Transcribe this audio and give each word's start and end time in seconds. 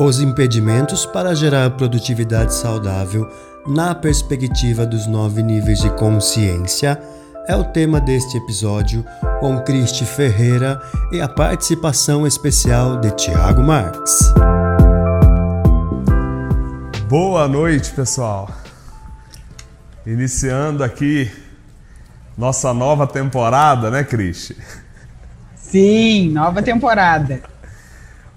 Os 0.00 0.18
impedimentos 0.18 1.04
para 1.04 1.34
gerar 1.34 1.68
produtividade 1.72 2.54
saudável 2.54 3.30
na 3.66 3.94
perspectiva 3.94 4.86
dos 4.86 5.06
nove 5.06 5.42
níveis 5.42 5.80
de 5.80 5.90
consciência 5.90 6.98
é 7.46 7.54
o 7.54 7.64
tema 7.64 8.00
deste 8.00 8.38
episódio 8.38 9.04
com 9.40 9.60
Cristi 9.60 10.06
Ferreira 10.06 10.80
e 11.12 11.20
a 11.20 11.28
participação 11.28 12.26
especial 12.26 12.98
de 12.98 13.10
Tiago 13.10 13.60
Marx. 13.60 14.32
Boa 17.06 17.46
noite, 17.46 17.90
pessoal. 17.90 18.48
Iniciando 20.06 20.82
aqui 20.82 21.30
nossa 22.38 22.72
nova 22.72 23.06
temporada, 23.06 23.90
né, 23.90 24.02
Cristi? 24.02 24.56
Sim, 25.54 26.30
nova 26.30 26.62
temporada. 26.62 27.42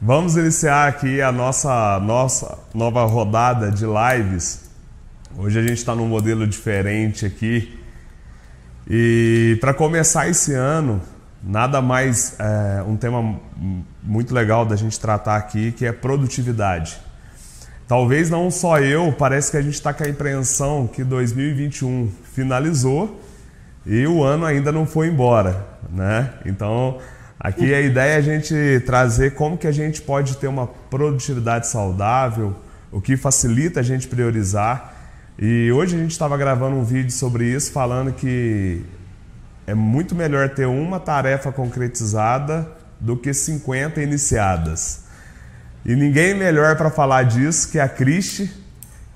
Vamos 0.06 0.36
iniciar 0.36 0.90
aqui 0.90 1.22
a 1.22 1.32
nossa, 1.32 1.98
nossa 2.02 2.60
nova 2.74 3.06
rodada 3.06 3.72
de 3.72 3.86
lives. 3.86 4.70
Hoje 5.38 5.58
a 5.58 5.62
gente 5.62 5.78
está 5.78 5.96
num 5.96 6.10
modelo 6.10 6.46
diferente 6.46 7.26
aqui. 7.26 7.80
E 8.86 9.58
para 9.62 9.74
começar 9.74 10.28
esse 10.28 10.54
ano, 10.54 11.02
nada 11.42 11.82
mais 11.82 12.38
é, 12.38 12.84
um 12.86 12.98
tema 12.98 13.40
muito 14.04 14.34
legal 14.34 14.66
da 14.66 14.76
gente 14.76 15.00
tratar 15.00 15.38
aqui, 15.38 15.72
que 15.72 15.86
é 15.86 15.94
produtividade. 15.94 17.00
Talvez 17.88 18.30
não 18.30 18.52
só 18.52 18.80
eu, 18.80 19.14
parece 19.14 19.52
que 19.52 19.56
a 19.56 19.62
gente 19.62 19.76
está 19.76 19.94
com 19.94 20.04
a 20.04 20.10
impressão 20.10 20.86
que 20.86 21.02
2021 21.02 22.12
finalizou 22.34 23.22
e 23.86 24.06
o 24.06 24.22
ano 24.22 24.46
ainda 24.46 24.70
não 24.70 24.86
foi 24.86 25.08
embora, 25.08 25.66
né? 25.90 26.34
Então 26.46 27.00
Aqui 27.40 27.74
a 27.74 27.82
ideia 27.82 28.14
é 28.14 28.18
a 28.18 28.22
gente 28.22 28.82
trazer 28.86 29.34
como 29.34 29.58
que 29.58 29.68
a 29.68 29.72
gente 29.72 30.02
pode 30.02 30.38
ter 30.38 30.48
uma 30.48 30.68
produtividade 30.68 31.68
saudável, 31.68 32.56
o 32.92 33.02
que 33.02 33.18
facilita 33.18 33.80
a 33.80 33.84
gente 33.84 34.08
priorizar. 34.08 34.94
E 35.38 35.72
hoje 35.72 35.96
a 35.96 36.00
gente 36.00 36.12
estava 36.12 36.38
gravando 36.38 36.76
um 36.76 36.84
vídeo 36.84 37.12
sobre 37.12 37.46
isso, 37.46 37.72
falando 37.72 38.14
que 38.14 38.84
é 39.66 39.74
muito 39.74 40.14
melhor 40.14 40.50
ter 40.50 40.68
uma 40.68 41.00
tarefa 41.00 41.52
concretizada 41.52 42.70
do 43.00 43.18
que 43.18 43.34
50 43.34 44.02
iniciadas. 44.02 45.04
E 45.86 45.96
ninguém 45.96 46.34
melhor 46.34 46.78
para 46.78 46.90
falar 46.90 47.24
disso 47.24 47.70
que 47.72 47.80
a 47.80 47.90
Cristi, 47.90 48.50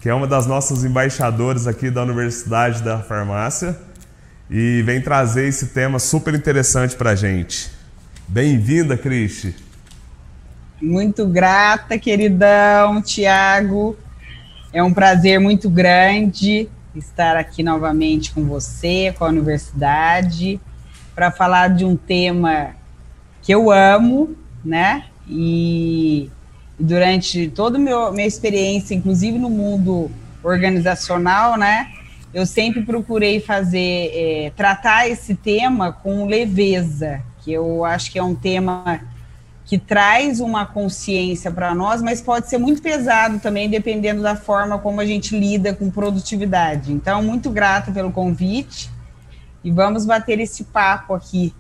que 0.02 0.10
é 0.10 0.14
uma 0.14 0.28
das 0.28 0.46
nossas 0.46 0.84
embaixadoras 0.84 1.68
aqui 1.68 1.90
da 1.90 2.04
Universidade 2.04 2.84
da 2.84 3.00
Farmácia, 3.00 3.78
e 4.50 4.82
vem 4.82 5.02
trazer 5.02 5.48
esse 5.48 5.68
tema 5.68 6.00
super 6.00 6.34
interessante 6.34 6.96
para 6.96 7.12
a 7.12 7.16
gente. 7.16 7.77
Bem-vinda, 8.30 8.98
Cristi. 8.98 9.56
Muito 10.82 11.26
grata, 11.26 11.98
queridão, 11.98 13.02
Tiago. 13.02 13.96
É 14.74 14.84
um 14.84 14.94
prazer 14.94 15.40
muito 15.40 15.70
grande 15.70 16.68
estar 16.94 17.38
aqui 17.38 17.64
novamente 17.64 18.34
com 18.34 18.44
você, 18.44 19.16
com 19.18 19.24
a 19.24 19.30
universidade, 19.30 20.60
para 21.16 21.32
falar 21.32 21.70
de 21.70 21.86
um 21.86 21.96
tema 21.96 22.76
que 23.42 23.54
eu 23.54 23.72
amo, 23.72 24.36
né? 24.64 25.06
E 25.26 26.30
durante 26.78 27.48
toda 27.48 27.78
a 27.78 28.12
minha 28.12 28.28
experiência, 28.28 28.94
inclusive 28.94 29.40
no 29.40 29.50
mundo 29.50 30.12
organizacional, 30.44 31.58
né? 31.58 31.94
Eu 32.34 32.46
sempre 32.46 32.82
procurei 32.82 33.40
fazer, 33.40 34.12
é, 34.14 34.52
tratar 34.54 35.08
esse 35.08 35.34
tema 35.34 35.94
com 35.94 36.28
leveza, 36.28 37.24
que 37.48 37.54
eu 37.54 37.86
acho 37.86 38.12
que 38.12 38.20
é 38.20 38.24
um 38.24 38.36
tema 38.36 39.00
que 39.64 39.78
traz 39.78 40.42
uma 40.42 40.66
consciência 40.66 41.50
para 41.50 41.74
nós, 41.74 42.02
mas 42.02 42.22
pode 42.22 42.50
ser 42.50 42.58
muito 42.58 42.82
pesado 42.82 43.40
também, 43.40 43.70
dependendo 43.70 44.22
da 44.22 44.36
forma 44.36 44.78
como 44.80 45.00
a 45.00 45.06
gente 45.06 45.38
lida 45.38 45.74
com 45.74 45.90
produtividade. 45.90 46.92
Então, 46.92 47.24
muito 47.24 47.50
grata 47.50 47.90
pelo 47.90 48.12
convite 48.12 48.92
e 49.64 49.72
vamos 49.72 50.06
bater 50.06 50.42
esse 50.42 50.66
papo 50.66 51.14
aqui, 51.14 51.54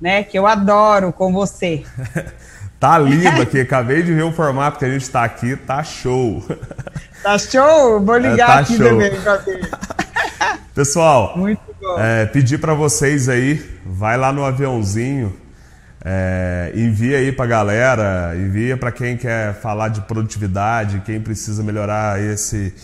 né? 0.00 0.22
Que 0.22 0.38
eu 0.38 0.46
adoro 0.46 1.12
com 1.12 1.32
você. 1.32 1.84
tá 2.78 2.96
lindo 2.96 3.42
aqui, 3.42 3.60
acabei 3.60 4.04
de 4.04 4.14
ver 4.14 4.22
o 4.22 4.32
formato 4.32 4.78
que 4.78 4.84
a 4.84 4.90
gente 4.90 5.02
está 5.02 5.24
aqui, 5.24 5.56
tá 5.56 5.82
show. 5.82 6.44
Tá 7.20 7.36
show? 7.36 8.00
Vou 8.00 8.16
ligar 8.16 8.34
é, 8.34 8.46
tá 8.46 8.58
aqui 8.60 8.76
show. 8.76 8.88
também. 8.88 9.10
Pessoal, 10.74 11.34
é, 11.98 12.26
pedir 12.26 12.58
para 12.58 12.74
vocês 12.74 13.28
aí, 13.28 13.64
vai 13.84 14.18
lá 14.18 14.30
no 14.30 14.44
aviãozinho, 14.44 15.34
é, 16.04 16.70
envia 16.74 17.18
aí 17.18 17.32
para 17.32 17.46
galera, 17.46 18.34
envia 18.36 18.76
para 18.76 18.92
quem 18.92 19.16
quer 19.16 19.54
falar 19.54 19.88
de 19.88 20.02
produtividade, 20.02 21.02
quem 21.04 21.20
precisa 21.20 21.62
melhorar 21.62 22.20
esse, 22.20 22.74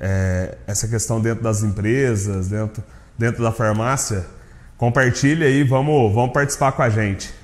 é, 0.00 0.56
essa 0.66 0.86
questão 0.86 1.20
dentro 1.20 1.42
das 1.42 1.62
empresas, 1.62 2.48
dentro, 2.48 2.82
dentro 3.18 3.42
da 3.42 3.50
farmácia. 3.50 4.24
Compartilha 4.78 5.46
aí, 5.46 5.64
vamos, 5.64 6.14
vamos 6.14 6.32
participar 6.32 6.72
com 6.72 6.82
a 6.82 6.88
gente. 6.88 7.34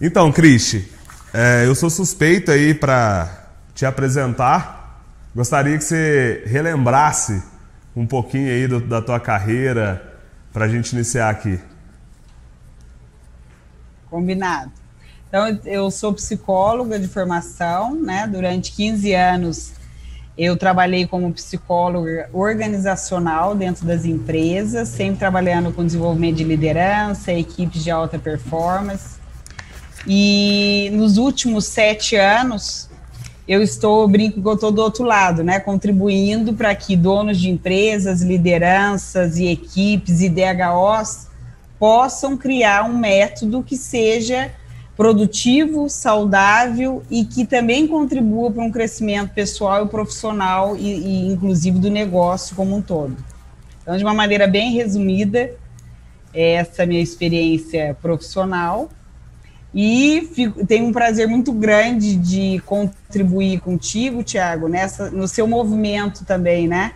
Então, 0.00 0.32
Cristi, 0.32 0.90
é, 1.32 1.66
eu 1.66 1.74
sou 1.74 1.90
suspeito 1.90 2.50
aí 2.50 2.74
para 2.74 3.28
te 3.74 3.84
apresentar. 3.84 5.02
Gostaria 5.34 5.76
que 5.76 5.84
você 5.84 6.42
relembrasse 6.46 7.42
um 7.96 8.06
pouquinho 8.06 8.48
aí 8.48 8.66
do, 8.66 8.80
da 8.80 9.00
tua 9.00 9.20
carreira 9.20 10.14
para 10.52 10.64
a 10.66 10.68
gente 10.68 10.92
iniciar 10.92 11.30
aqui. 11.30 11.58
Combinado. 14.10 14.70
Então, 15.28 15.58
eu 15.64 15.90
sou 15.90 16.12
psicóloga 16.12 16.98
de 16.98 17.08
formação, 17.08 17.94
né? 17.94 18.26
Durante 18.26 18.72
15 18.72 19.12
anos 19.12 19.72
eu 20.36 20.56
trabalhei 20.56 21.06
como 21.06 21.32
psicóloga 21.32 22.28
organizacional 22.32 23.54
dentro 23.54 23.86
das 23.86 24.04
empresas, 24.04 24.88
sempre 24.88 25.18
trabalhando 25.18 25.72
com 25.72 25.86
desenvolvimento 25.86 26.36
de 26.36 26.44
liderança, 26.44 27.32
equipes 27.32 27.84
de 27.84 27.90
alta 27.90 28.18
performance. 28.18 29.16
E 30.06 30.90
nos 30.92 31.18
últimos 31.18 31.66
sete 31.66 32.16
anos, 32.16 32.90
eu 33.46 33.62
estou, 33.62 34.08
brinco 34.08 34.40
que 34.40 34.48
eu 34.48 34.54
estou 34.54 34.72
do 34.72 34.80
outro 34.80 35.04
lado, 35.04 35.44
né, 35.44 35.60
contribuindo 35.60 36.54
para 36.54 36.74
que 36.74 36.96
donos 36.96 37.38
de 37.38 37.50
empresas, 37.50 38.22
lideranças 38.22 39.36
e 39.36 39.46
equipes 39.48 40.20
e 40.20 40.28
DHOs 40.30 41.28
possam 41.78 42.36
criar 42.36 42.84
um 42.84 42.96
método 42.96 43.62
que 43.62 43.76
seja 43.76 44.50
produtivo, 44.96 45.90
saudável 45.90 47.02
e 47.10 47.24
que 47.24 47.44
também 47.44 47.86
contribua 47.86 48.50
para 48.50 48.62
um 48.62 48.70
crescimento 48.70 49.34
pessoal 49.34 49.84
e 49.84 49.88
profissional 49.88 50.76
e, 50.76 50.80
e 50.80 51.32
inclusive 51.32 51.78
do 51.78 51.90
negócio 51.90 52.56
como 52.56 52.76
um 52.76 52.80
todo. 52.80 53.16
Então, 53.82 53.96
de 53.96 54.04
uma 54.04 54.14
maneira 54.14 54.46
bem 54.46 54.72
resumida, 54.72 55.50
essa 56.32 56.82
é 56.82 56.84
a 56.84 56.86
minha 56.86 57.02
experiência 57.02 57.94
profissional 58.00 58.88
e 59.74 60.28
fico, 60.32 60.64
tenho 60.64 60.86
um 60.86 60.92
prazer 60.92 61.26
muito 61.26 61.52
grande 61.52 62.14
de 62.14 62.62
contribuir 62.64 63.60
contigo, 63.60 64.22
Tiago, 64.22 64.68
nessa, 64.68 65.10
no 65.10 65.26
seu 65.26 65.48
movimento 65.48 66.24
também, 66.24 66.68
né? 66.68 66.92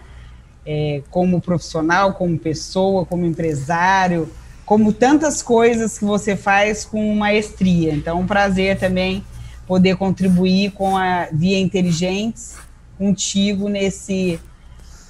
É, 0.65 1.03
como 1.11 1.41
profissional, 1.41 2.13
como 2.13 2.39
pessoa, 2.39 3.05
como 3.05 3.25
empresário, 3.25 4.31
como 4.65 4.93
tantas 4.93 5.43
coisas 5.43 5.99
que 5.99 6.05
você 6.05 6.37
faz 6.37 6.85
com 6.85 7.15
maestria. 7.15 7.93
Então, 7.93 8.21
um 8.21 8.27
prazer 8.27 8.79
também 8.79 9.25
poder 9.67 9.97
contribuir 9.97 10.71
com 10.73 10.97
a 10.97 11.29
Via 11.33 11.59
Inteligentes 11.59 12.57
contigo 12.97 13.69
nesse 13.69 14.39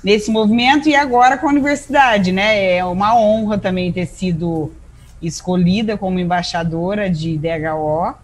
nesse 0.03 0.31
movimento 0.31 0.89
e 0.89 0.95
agora 0.95 1.37
com 1.37 1.49
a 1.49 1.51
universidade, 1.51 2.31
né? 2.33 2.77
É 2.77 2.85
uma 2.85 3.19
honra 3.19 3.59
também 3.59 3.93
ter 3.93 4.07
sido 4.07 4.73
escolhida 5.21 5.97
como 5.97 6.19
embaixadora 6.19 7.11
de 7.11 7.37
DHO. 7.37 8.15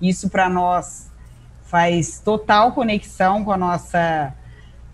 Isso 0.00 0.28
para 0.28 0.48
nós 0.48 1.10
faz 1.64 2.20
total 2.22 2.72
conexão 2.72 3.44
com 3.44 3.52
a 3.52 3.56
nossa 3.56 4.34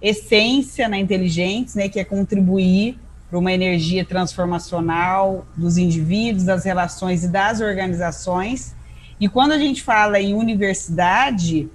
essência 0.01 0.89
na 0.89 0.97
inteligência, 0.99 1.83
né, 1.83 1.89
que 1.89 1.99
é 1.99 2.05
contribuir 2.05 2.99
para 3.29 3.39
uma 3.39 3.53
energia 3.53 4.05
transformacional 4.05 5.45
dos 5.57 5.77
indivíduos, 5.77 6.45
das 6.45 6.65
relações 6.65 7.25
e 7.25 7.29
das 7.29 7.61
organizações. 7.61 8.75
E 9.21 9.29
quando 9.29 9.53
a 9.53 9.59
gente 9.59 9.83
fala 9.83 10.21
em 10.21 10.35
universidade, 10.35 11.69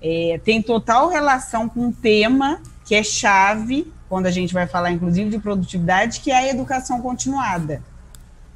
é, 0.00 0.38
tem 0.44 0.60
total 0.60 1.08
relação 1.08 1.68
com 1.68 1.86
um 1.86 1.92
tema 1.92 2.60
que 2.84 2.94
é 2.94 3.02
chave, 3.02 3.90
quando 4.08 4.26
a 4.26 4.30
gente 4.30 4.52
vai 4.52 4.66
falar, 4.66 4.92
inclusive, 4.92 5.30
de 5.30 5.38
produtividade, 5.38 6.20
que 6.20 6.30
é 6.30 6.36
a 6.36 6.50
educação 6.50 7.00
continuada 7.00 7.82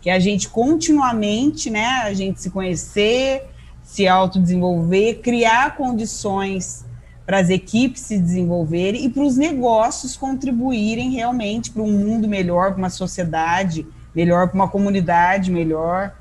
que 0.00 0.10
é 0.10 0.12
a 0.12 0.18
gente 0.18 0.48
continuamente, 0.48 1.70
né, 1.70 2.02
a 2.04 2.14
gente 2.14 2.40
se 2.40 2.50
conhecer, 2.50 3.44
se 3.82 4.06
autodesenvolver, 4.06 5.20
criar 5.20 5.76
condições 5.76 6.84
para 7.28 7.40
as 7.40 7.50
equipes 7.50 8.00
se 8.02 8.18
desenvolverem 8.18 9.04
e 9.04 9.08
para 9.10 9.22
os 9.22 9.36
negócios 9.36 10.16
contribuírem 10.16 11.10
realmente 11.10 11.70
para 11.70 11.82
um 11.82 11.92
mundo 11.92 12.26
melhor, 12.26 12.70
para 12.70 12.78
uma 12.78 12.88
sociedade 12.88 13.86
melhor, 14.14 14.48
para 14.48 14.54
uma 14.54 14.68
comunidade 14.68 15.50
melhor. 15.50 16.14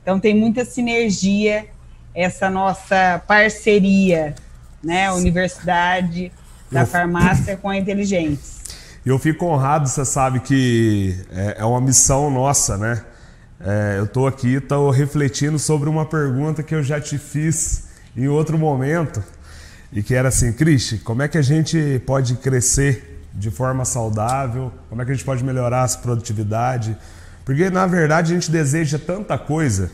Então 0.00 0.20
tem 0.20 0.32
muita 0.32 0.64
sinergia 0.64 1.66
essa 2.14 2.48
nossa 2.48 3.20
parceria, 3.26 4.36
né? 4.80 5.10
Universidade 5.10 6.30
da 6.70 6.82
eu... 6.82 6.86
farmácia 6.86 7.56
com 7.56 7.68
a 7.68 7.76
inteligentes. 7.76 8.62
Eu 9.04 9.18
fico 9.18 9.46
honrado, 9.46 9.88
você 9.88 10.04
sabe 10.04 10.38
que 10.38 11.16
é, 11.32 11.56
é 11.58 11.64
uma 11.64 11.80
missão 11.80 12.30
nossa, 12.30 12.76
né? 12.78 13.04
É, 13.60 13.96
eu 13.98 14.04
estou 14.04 14.26
aqui, 14.26 14.54
estou 14.54 14.90
refletindo 14.90 15.58
sobre 15.58 15.88
uma 15.88 16.04
pergunta 16.04 16.62
que 16.62 16.74
eu 16.74 16.82
já 16.82 17.00
te 17.00 17.18
fiz 17.18 17.84
em 18.16 18.28
outro 18.28 18.58
momento 18.58 19.22
e 19.92 20.02
que 20.02 20.14
era 20.14 20.28
assim, 20.28 20.52
Cristi, 20.52 20.98
como 20.98 21.22
é 21.22 21.28
que 21.28 21.38
a 21.38 21.42
gente 21.42 22.02
pode 22.04 22.34
crescer 22.36 23.22
de 23.32 23.50
forma 23.50 23.84
saudável? 23.84 24.72
Como 24.88 25.00
é 25.00 25.04
que 25.04 25.12
a 25.12 25.14
gente 25.14 25.24
pode 25.24 25.44
melhorar 25.44 25.84
a 25.84 25.88
produtividade? 25.98 26.96
Porque 27.44 27.70
na 27.70 27.86
verdade 27.86 28.32
a 28.32 28.34
gente 28.34 28.50
deseja 28.50 28.98
tanta 28.98 29.38
coisa. 29.38 29.90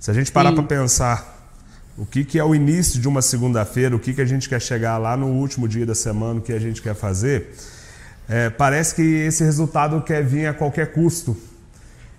Se 0.00 0.10
a 0.10 0.14
gente 0.14 0.32
parar 0.32 0.52
para 0.52 0.62
pensar 0.62 1.50
o 1.96 2.06
que, 2.06 2.24
que 2.24 2.38
é 2.38 2.44
o 2.44 2.54
início 2.54 2.98
de 2.98 3.06
uma 3.06 3.20
segunda-feira, 3.20 3.94
o 3.94 3.98
que, 3.98 4.14
que 4.14 4.20
a 4.20 4.24
gente 4.24 4.48
quer 4.48 4.60
chegar 4.60 4.96
lá 4.96 5.16
no 5.16 5.26
último 5.26 5.68
dia 5.68 5.84
da 5.84 5.94
semana, 5.94 6.40
o 6.40 6.42
que 6.42 6.52
a 6.52 6.58
gente 6.58 6.80
quer 6.80 6.94
fazer, 6.94 7.54
é, 8.28 8.48
parece 8.48 8.94
que 8.94 9.02
esse 9.02 9.44
resultado 9.44 10.00
quer 10.00 10.24
vir 10.24 10.46
a 10.46 10.54
qualquer 10.54 10.92
custo. 10.92 11.36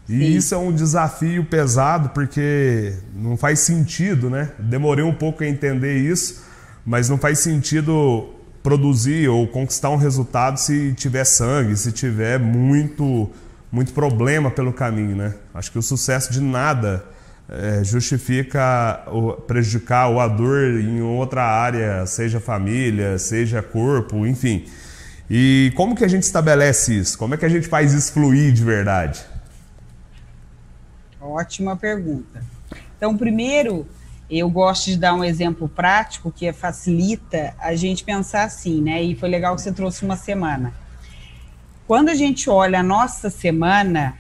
E 0.08 0.18
Sim. 0.18 0.36
isso 0.36 0.54
é 0.54 0.58
um 0.58 0.72
desafio 0.72 1.46
pesado 1.46 2.10
porque 2.10 2.94
não 3.16 3.38
faz 3.38 3.60
sentido, 3.60 4.30
né? 4.30 4.52
Demorei 4.60 5.04
um 5.04 5.14
pouco 5.14 5.44
a 5.44 5.48
entender 5.48 5.98
isso, 5.98 6.44
mas 6.86 7.08
não 7.08 7.18
faz 7.18 7.40
sentido 7.40 8.30
produzir 8.62 9.30
ou 9.30 9.48
conquistar 9.48 9.90
um 9.90 9.98
resultado 9.98 10.58
se 10.58 10.94
tiver 10.94 11.24
sangue, 11.26 11.76
se 11.76 11.92
tiver 11.92 12.40
muito 12.40 13.30
muito 13.72 13.92
problema 13.92 14.52
pelo 14.52 14.72
caminho, 14.72 15.16
né? 15.16 15.34
Acho 15.52 15.72
que 15.72 15.80
o 15.80 15.82
sucesso 15.82 16.32
de 16.32 16.40
nada 16.40 17.04
é, 17.50 17.84
justifica 17.84 19.04
o, 19.08 19.34
prejudicar 19.34 20.10
o 20.12 20.20
a 20.20 20.28
dor 20.28 20.80
em 20.80 21.02
outra 21.02 21.44
área, 21.44 22.06
seja 22.06 22.40
família, 22.40 23.18
seja 23.18 23.64
corpo, 23.64 24.28
enfim. 24.28 24.66
E 25.28 25.72
como 25.76 25.96
que 25.96 26.06
a 26.06 26.08
gente 26.08 26.22
estabelece 26.22 26.96
isso? 27.00 27.18
Como 27.18 27.34
é 27.34 27.38
que 27.38 27.46
a 27.46 27.50
gente 27.50 27.68
faz 27.68 27.94
isso 27.94 28.14
fluir 28.14 28.54
de 28.54 28.64
verdade? 28.64 29.26
Ótima 31.24 31.78
pergunta. 31.78 32.44
Então, 32.98 33.18
primeiro, 33.18 33.88
eu 34.30 34.50
gosto 34.50 34.88
de 34.88 34.98
dar 34.98 35.14
um 35.14 35.24
exemplo 35.24 35.70
prático 35.70 36.31
que 36.31 36.52
facilita 36.52 37.56
a 37.60 37.75
gente 37.75 38.04
pensar 38.04 38.44
assim, 38.44 38.81
né? 38.81 39.02
E 39.02 39.16
foi 39.16 39.30
legal 39.30 39.56
que 39.56 39.62
você 39.62 39.72
trouxe 39.72 40.04
uma 40.04 40.18
semana. 40.18 40.74
Quando 41.88 42.10
a 42.10 42.16
gente 42.16 42.50
olha 42.50 42.80
a 42.80 42.84
nossa 42.84 43.30
semana 43.30 44.18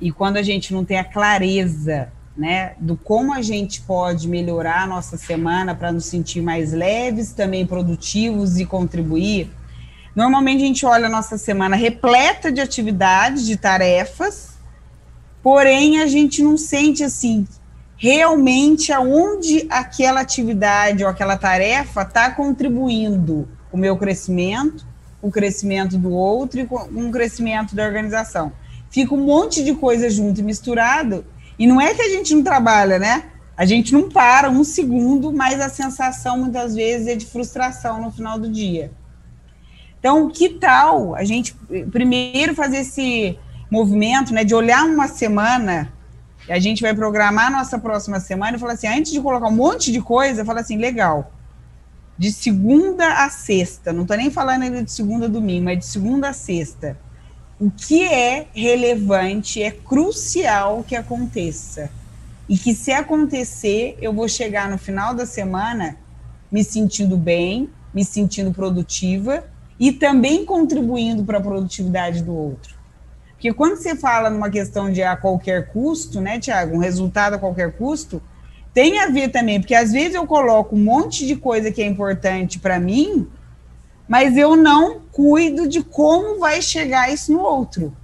e 0.00 0.10
quando 0.10 0.38
a 0.38 0.42
gente 0.42 0.72
não 0.72 0.84
tem 0.84 0.98
a 0.98 1.04
clareza, 1.04 2.10
né, 2.36 2.72
do 2.78 2.96
como 2.96 3.34
a 3.34 3.42
gente 3.42 3.82
pode 3.82 4.26
melhorar 4.26 4.84
a 4.84 4.86
nossa 4.86 5.18
semana 5.18 5.74
para 5.74 5.92
nos 5.92 6.06
sentir 6.06 6.40
mais 6.40 6.72
leves, 6.72 7.32
também 7.32 7.66
produtivos 7.66 8.58
e 8.58 8.64
contribuir, 8.64 9.50
normalmente 10.16 10.62
a 10.62 10.66
gente 10.66 10.86
olha 10.86 11.06
a 11.06 11.10
nossa 11.10 11.36
semana 11.36 11.76
repleta 11.76 12.50
de 12.50 12.60
atividades, 12.60 13.44
de 13.44 13.56
tarefas, 13.56 14.59
porém 15.42 16.00
a 16.00 16.06
gente 16.06 16.42
não 16.42 16.56
sente 16.56 17.02
assim 17.02 17.46
realmente 18.00 18.90
aonde 18.92 19.66
aquela 19.68 20.22
atividade 20.22 21.04
ou 21.04 21.10
aquela 21.10 21.36
tarefa 21.36 22.00
está 22.00 22.30
contribuindo 22.30 23.46
o 23.70 23.76
meu 23.76 23.94
crescimento, 23.94 24.86
o 25.20 25.30
crescimento 25.30 25.98
do 25.98 26.10
outro 26.10 26.60
e 26.60 26.66
com 26.66 26.76
o 26.76 27.10
crescimento 27.10 27.74
da 27.74 27.84
organização. 27.84 28.52
Fica 28.88 29.14
um 29.14 29.22
monte 29.26 29.62
de 29.62 29.74
coisa 29.74 30.08
junto 30.08 30.40
e 30.40 30.42
misturado, 30.42 31.26
e 31.58 31.66
não 31.66 31.78
é 31.78 31.92
que 31.92 32.00
a 32.00 32.08
gente 32.08 32.34
não 32.34 32.42
trabalha, 32.42 32.98
né? 32.98 33.24
A 33.54 33.66
gente 33.66 33.92
não 33.92 34.08
para 34.08 34.48
um 34.48 34.64
segundo, 34.64 35.30
mas 35.30 35.60
a 35.60 35.68
sensação 35.68 36.38
muitas 36.38 36.74
vezes 36.74 37.06
é 37.06 37.14
de 37.14 37.26
frustração 37.26 38.00
no 38.00 38.10
final 38.10 38.38
do 38.38 38.48
dia. 38.48 38.90
Então, 39.98 40.30
que 40.30 40.48
tal 40.48 41.14
a 41.14 41.22
gente 41.22 41.54
primeiro 41.92 42.54
fazer 42.54 42.78
esse 42.78 43.38
movimento, 43.70 44.32
né, 44.34 44.44
de 44.44 44.54
olhar 44.54 44.84
uma 44.84 45.08
semana 45.08 45.92
a 46.48 46.58
gente 46.58 46.82
vai 46.82 46.94
programar 46.94 47.46
a 47.46 47.50
nossa 47.50 47.78
próxima 47.78 48.18
semana 48.18 48.56
e 48.56 48.60
falar 48.60 48.72
assim, 48.72 48.88
antes 48.88 49.12
de 49.12 49.20
colocar 49.20 49.46
um 49.46 49.54
monte 49.54 49.92
de 49.92 50.00
coisa, 50.00 50.44
fala 50.44 50.60
assim, 50.60 50.76
legal, 50.76 51.32
de 52.18 52.32
segunda 52.32 53.24
a 53.24 53.30
sexta, 53.30 53.92
não 53.92 54.02
estou 54.02 54.16
nem 54.16 54.30
falando 54.30 54.62
ainda 54.62 54.82
de 54.82 54.90
segunda 54.90 55.26
a 55.26 55.28
domingo, 55.28 55.66
mas 55.66 55.78
de 55.78 55.86
segunda 55.86 56.30
a 56.30 56.32
sexta, 56.32 56.98
o 57.58 57.70
que 57.70 58.04
é 58.04 58.48
relevante, 58.52 59.62
é 59.62 59.70
crucial 59.70 60.82
que 60.82 60.96
aconteça. 60.96 61.90
E 62.48 62.58
que 62.58 62.74
se 62.74 62.90
acontecer, 62.90 63.96
eu 64.00 64.12
vou 64.12 64.28
chegar 64.28 64.68
no 64.68 64.76
final 64.76 65.14
da 65.14 65.24
semana 65.24 65.96
me 66.50 66.64
sentindo 66.64 67.16
bem, 67.16 67.70
me 67.94 68.04
sentindo 68.04 68.50
produtiva 68.50 69.44
e 69.78 69.92
também 69.92 70.44
contribuindo 70.44 71.22
para 71.22 71.38
a 71.38 71.40
produtividade 71.40 72.22
do 72.22 72.34
outro. 72.34 72.79
Porque 73.40 73.54
quando 73.54 73.76
você 73.76 73.96
fala 73.96 74.28
numa 74.28 74.50
questão 74.50 74.92
de 74.92 75.02
a 75.02 75.16
qualquer 75.16 75.68
custo, 75.68 76.20
né, 76.20 76.38
Tiago, 76.38 76.76
um 76.76 76.78
resultado 76.78 77.36
a 77.36 77.38
qualquer 77.38 77.72
custo, 77.72 78.20
tem 78.74 79.00
a 79.00 79.06
ver 79.06 79.30
também, 79.30 79.58
porque 79.58 79.74
às 79.74 79.92
vezes 79.92 80.14
eu 80.14 80.26
coloco 80.26 80.76
um 80.76 80.84
monte 80.84 81.26
de 81.26 81.34
coisa 81.36 81.72
que 81.72 81.80
é 81.80 81.86
importante 81.86 82.58
para 82.58 82.78
mim, 82.78 83.26
mas 84.06 84.36
eu 84.36 84.56
não 84.56 85.00
cuido 85.10 85.66
de 85.66 85.82
como 85.82 86.38
vai 86.38 86.60
chegar 86.60 87.10
isso 87.10 87.32
no 87.32 87.40
outro. 87.40 87.96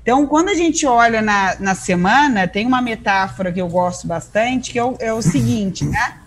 Então, 0.00 0.24
quando 0.28 0.50
a 0.50 0.54
gente 0.54 0.86
olha 0.86 1.20
na, 1.20 1.56
na 1.58 1.74
semana, 1.74 2.46
tem 2.46 2.64
uma 2.64 2.80
metáfora 2.80 3.50
que 3.50 3.60
eu 3.60 3.66
gosto 3.66 4.06
bastante, 4.06 4.70
que 4.70 4.78
é 4.78 4.84
o, 4.84 4.94
é 5.00 5.12
o 5.12 5.20
seguinte, 5.20 5.84
né? 5.84 6.20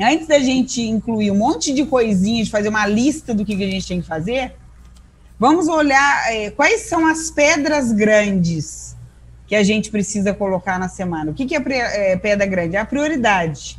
Antes 0.00 0.26
da 0.26 0.38
gente 0.38 0.80
incluir 0.80 1.30
um 1.30 1.36
monte 1.36 1.74
de 1.74 1.84
coisinhas, 1.84 2.48
fazer 2.48 2.70
uma 2.70 2.86
lista 2.86 3.34
do 3.34 3.44
que, 3.44 3.54
que 3.54 3.64
a 3.64 3.70
gente 3.70 3.86
tem 3.86 4.00
que 4.00 4.06
fazer, 4.06 4.54
Vamos 5.40 5.68
olhar 5.68 6.30
é, 6.30 6.50
quais 6.50 6.82
são 6.82 7.06
as 7.06 7.30
pedras 7.30 7.92
grandes 7.92 8.94
que 9.46 9.56
a 9.56 9.62
gente 9.62 9.90
precisa 9.90 10.34
colocar 10.34 10.78
na 10.78 10.86
semana. 10.86 11.30
O 11.30 11.34
que, 11.34 11.46
que 11.46 11.56
é, 11.56 12.12
é 12.12 12.16
pedra 12.18 12.44
grande? 12.44 12.76
É 12.76 12.78
a 12.78 12.84
prioridade. 12.84 13.78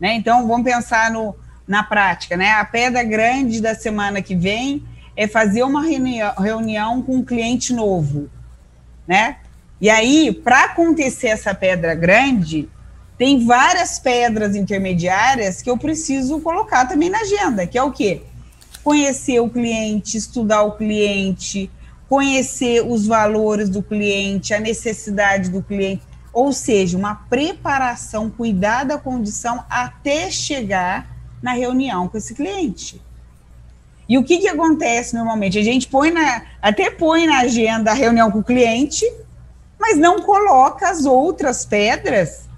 Né? 0.00 0.14
Então, 0.14 0.48
vamos 0.48 0.64
pensar 0.64 1.12
no, 1.12 1.32
na 1.64 1.84
prática. 1.84 2.36
Né? 2.36 2.50
A 2.50 2.64
pedra 2.64 3.04
grande 3.04 3.60
da 3.60 3.72
semana 3.72 4.20
que 4.20 4.34
vem 4.34 4.82
é 5.16 5.28
fazer 5.28 5.62
uma 5.62 5.80
reunião, 5.80 6.34
reunião 6.34 7.00
com 7.00 7.14
um 7.14 7.24
cliente 7.24 7.72
novo. 7.72 8.28
Né? 9.06 9.36
E 9.80 9.88
aí, 9.88 10.32
para 10.32 10.64
acontecer 10.64 11.28
essa 11.28 11.54
pedra 11.54 11.94
grande, 11.94 12.68
tem 13.16 13.46
várias 13.46 14.00
pedras 14.00 14.56
intermediárias 14.56 15.62
que 15.62 15.70
eu 15.70 15.78
preciso 15.78 16.40
colocar 16.40 16.84
também 16.86 17.08
na 17.08 17.20
agenda, 17.20 17.64
que 17.64 17.78
é 17.78 17.82
o 17.84 17.92
quê? 17.92 18.22
Conhecer 18.86 19.40
o 19.40 19.50
cliente, 19.50 20.16
estudar 20.16 20.62
o 20.62 20.76
cliente, 20.76 21.68
conhecer 22.08 22.86
os 22.86 23.04
valores 23.04 23.68
do 23.68 23.82
cliente, 23.82 24.54
a 24.54 24.60
necessidade 24.60 25.50
do 25.50 25.60
cliente, 25.60 26.04
ou 26.32 26.52
seja, 26.52 26.96
uma 26.96 27.16
preparação, 27.28 28.30
cuidar 28.30 28.84
da 28.84 28.96
condição 28.96 29.64
até 29.68 30.30
chegar 30.30 31.04
na 31.42 31.52
reunião 31.52 32.06
com 32.06 32.16
esse 32.16 32.32
cliente. 32.32 33.02
E 34.08 34.16
o 34.16 34.22
que, 34.22 34.38
que 34.38 34.46
acontece 34.46 35.16
normalmente? 35.16 35.58
A 35.58 35.64
gente 35.64 35.88
põe 35.88 36.12
na, 36.12 36.42
até 36.62 36.88
põe 36.88 37.26
na 37.26 37.40
agenda 37.40 37.90
a 37.90 37.94
reunião 37.94 38.30
com 38.30 38.38
o 38.38 38.44
cliente, 38.44 39.04
mas 39.80 39.98
não 39.98 40.22
coloca 40.22 40.88
as 40.88 41.04
outras 41.04 41.64
pedras 41.64 42.48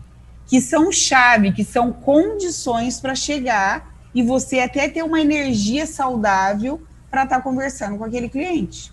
que 0.46 0.60
são 0.60 0.92
chave, 0.92 1.52
que 1.52 1.64
são 1.64 1.90
condições 1.90 3.00
para 3.00 3.14
chegar 3.14 3.97
e 4.14 4.22
você 4.22 4.60
até 4.60 4.88
ter 4.88 5.02
uma 5.02 5.20
energia 5.20 5.86
saudável 5.86 6.82
para 7.10 7.24
estar 7.24 7.36
tá 7.36 7.42
conversando 7.42 7.98
com 7.98 8.04
aquele 8.04 8.28
cliente. 8.28 8.92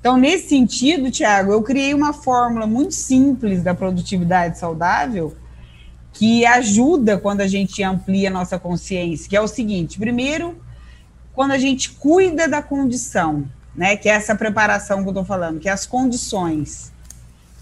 Então, 0.00 0.16
nesse 0.16 0.48
sentido, 0.48 1.10
Tiago, 1.10 1.52
eu 1.52 1.62
criei 1.62 1.92
uma 1.92 2.12
fórmula 2.12 2.66
muito 2.66 2.94
simples 2.94 3.62
da 3.62 3.74
produtividade 3.74 4.58
saudável 4.58 5.36
que 6.12 6.44
ajuda 6.46 7.18
quando 7.18 7.42
a 7.42 7.46
gente 7.46 7.82
amplia 7.82 8.28
a 8.28 8.32
nossa 8.32 8.58
consciência, 8.58 9.28
que 9.28 9.36
é 9.36 9.40
o 9.40 9.46
seguinte: 9.46 9.98
primeiro, 9.98 10.60
quando 11.34 11.52
a 11.52 11.58
gente 11.58 11.90
cuida 11.90 12.48
da 12.48 12.62
condição, 12.62 13.46
né, 13.74 13.96
que 13.96 14.08
é 14.08 14.12
essa 14.12 14.34
preparação 14.34 15.02
que 15.02 15.08
eu 15.08 15.10
estou 15.10 15.24
falando, 15.24 15.60
que 15.60 15.68
é 15.68 15.72
as 15.72 15.86
condições. 15.86 16.92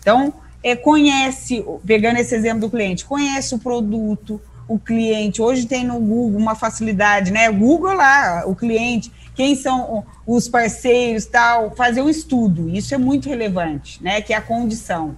Então, 0.01 0.33
é, 0.63 0.75
conhece, 0.75 1.65
pegando 1.85 2.19
esse 2.19 2.35
exemplo 2.35 2.61
do 2.61 2.71
cliente, 2.71 3.05
conhece 3.05 3.55
o 3.55 3.59
produto, 3.59 4.41
o 4.69 4.79
cliente. 4.79 5.41
Hoje 5.41 5.67
tem 5.67 5.85
no 5.85 5.99
Google 5.99 6.39
uma 6.39 6.55
facilidade, 6.55 7.33
né? 7.33 7.51
Google 7.51 7.95
lá, 7.95 8.45
o 8.47 8.55
cliente, 8.55 9.11
quem 9.35 9.57
são 9.57 10.05
os 10.27 10.47
parceiros, 10.47 11.25
tal, 11.25 11.75
fazer 11.75 12.03
um 12.03 12.09
estudo. 12.09 12.69
Isso 12.69 12.95
é 12.95 12.99
muito 12.99 13.29
relevante, 13.29 14.03
né? 14.05 14.21
Que 14.21 14.35
é 14.35 14.37
a 14.37 14.43
condição. 14.43 15.17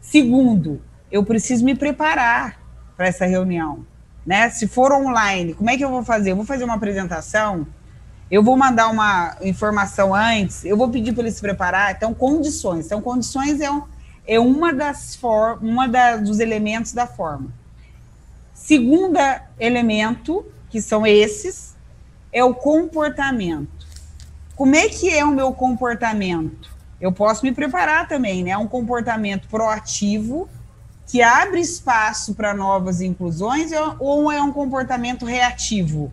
Segundo, 0.00 0.80
eu 1.12 1.24
preciso 1.24 1.64
me 1.64 1.74
preparar 1.74 2.58
para 2.96 3.06
essa 3.06 3.26
reunião, 3.26 3.84
né? 4.24 4.48
Se 4.48 4.66
for 4.66 4.92
online, 4.92 5.54
como 5.54 5.68
é 5.68 5.76
que 5.76 5.84
eu 5.84 5.90
vou 5.90 6.02
fazer? 6.02 6.30
Eu 6.30 6.36
vou 6.36 6.46
fazer 6.46 6.64
uma 6.64 6.74
apresentação, 6.74 7.66
eu 8.30 8.42
vou 8.42 8.56
mandar 8.56 8.88
uma 8.88 9.36
informação 9.42 10.14
antes, 10.14 10.64
eu 10.64 10.76
vou 10.76 10.88
pedir 10.88 11.12
para 11.12 11.24
ele 11.24 11.32
se 11.32 11.40
preparar. 11.40 11.92
Então, 11.92 12.14
condições. 12.14 12.86
Então, 12.86 13.02
condições 13.02 13.60
é, 13.60 13.70
um, 13.70 13.82
é 14.26 14.40
uma 14.40 14.72
das 14.72 15.16
for, 15.16 15.58
uma 15.60 15.86
da, 15.86 16.16
dos 16.16 16.40
elementos 16.40 16.92
da 16.92 17.06
forma. 17.06 17.59
Segunda 18.60 19.42
elemento 19.58 20.44
que 20.68 20.82
são 20.82 21.06
esses, 21.06 21.74
é 22.30 22.44
o 22.44 22.54
comportamento. 22.54 23.86
Como 24.54 24.76
é 24.76 24.86
que 24.88 25.08
é 25.08 25.24
o 25.24 25.32
meu 25.32 25.52
comportamento? 25.52 26.70
Eu 27.00 27.10
posso 27.10 27.44
me 27.44 27.52
preparar 27.52 28.06
também, 28.06 28.44
né? 28.44 28.50
É 28.50 28.58
um 28.58 28.68
comportamento 28.68 29.48
proativo 29.48 30.46
que 31.06 31.22
abre 31.22 31.58
espaço 31.58 32.34
para 32.34 32.54
novas 32.54 33.00
inclusões 33.00 33.72
ou 33.98 34.30
é 34.30 34.40
um 34.42 34.52
comportamento 34.52 35.24
reativo? 35.24 36.12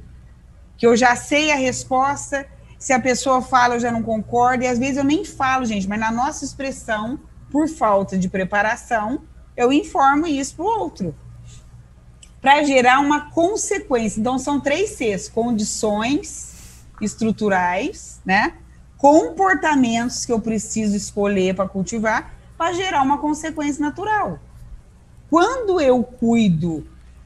Que 0.77 0.87
eu 0.87 0.95
já 0.95 1.17
sei 1.17 1.51
a 1.51 1.55
resposta, 1.55 2.47
se 2.79 2.93
a 2.93 2.99
pessoa 2.99 3.41
fala 3.41 3.75
eu 3.75 3.79
já 3.81 3.91
não 3.91 4.01
concordo, 4.01 4.63
e 4.63 4.67
às 4.67 4.79
vezes 4.79 4.97
eu 4.97 5.03
nem 5.03 5.25
falo, 5.25 5.65
gente, 5.65 5.87
mas 5.87 5.99
na 5.99 6.11
nossa 6.11 6.45
expressão, 6.45 7.19
por 7.51 7.67
falta 7.67 8.17
de 8.17 8.29
preparação, 8.29 9.21
eu 9.55 9.71
informo 9.71 10.25
isso 10.25 10.55
para 10.55 10.65
o 10.65 10.79
outro. 10.79 11.13
Para 12.41 12.63
gerar 12.63 12.99
uma 12.99 13.31
consequência. 13.31 14.19
Então, 14.19 14.37
são 14.37 14.59
três 14.59 14.91
Cs: 14.91 15.29
condições 15.29 16.85
estruturais, 17.01 18.19
né? 18.25 18.53
comportamentos 18.97 20.25
que 20.25 20.31
eu 20.31 20.39
preciso 20.39 20.95
escolher 20.95 21.55
para 21.55 21.69
cultivar, 21.69 22.33
para 22.57 22.73
gerar 22.73 23.03
uma 23.03 23.19
consequência 23.19 23.79
natural. 23.79 24.39
Quando 25.29 25.79
eu 25.79 26.03
cuido 26.03 26.85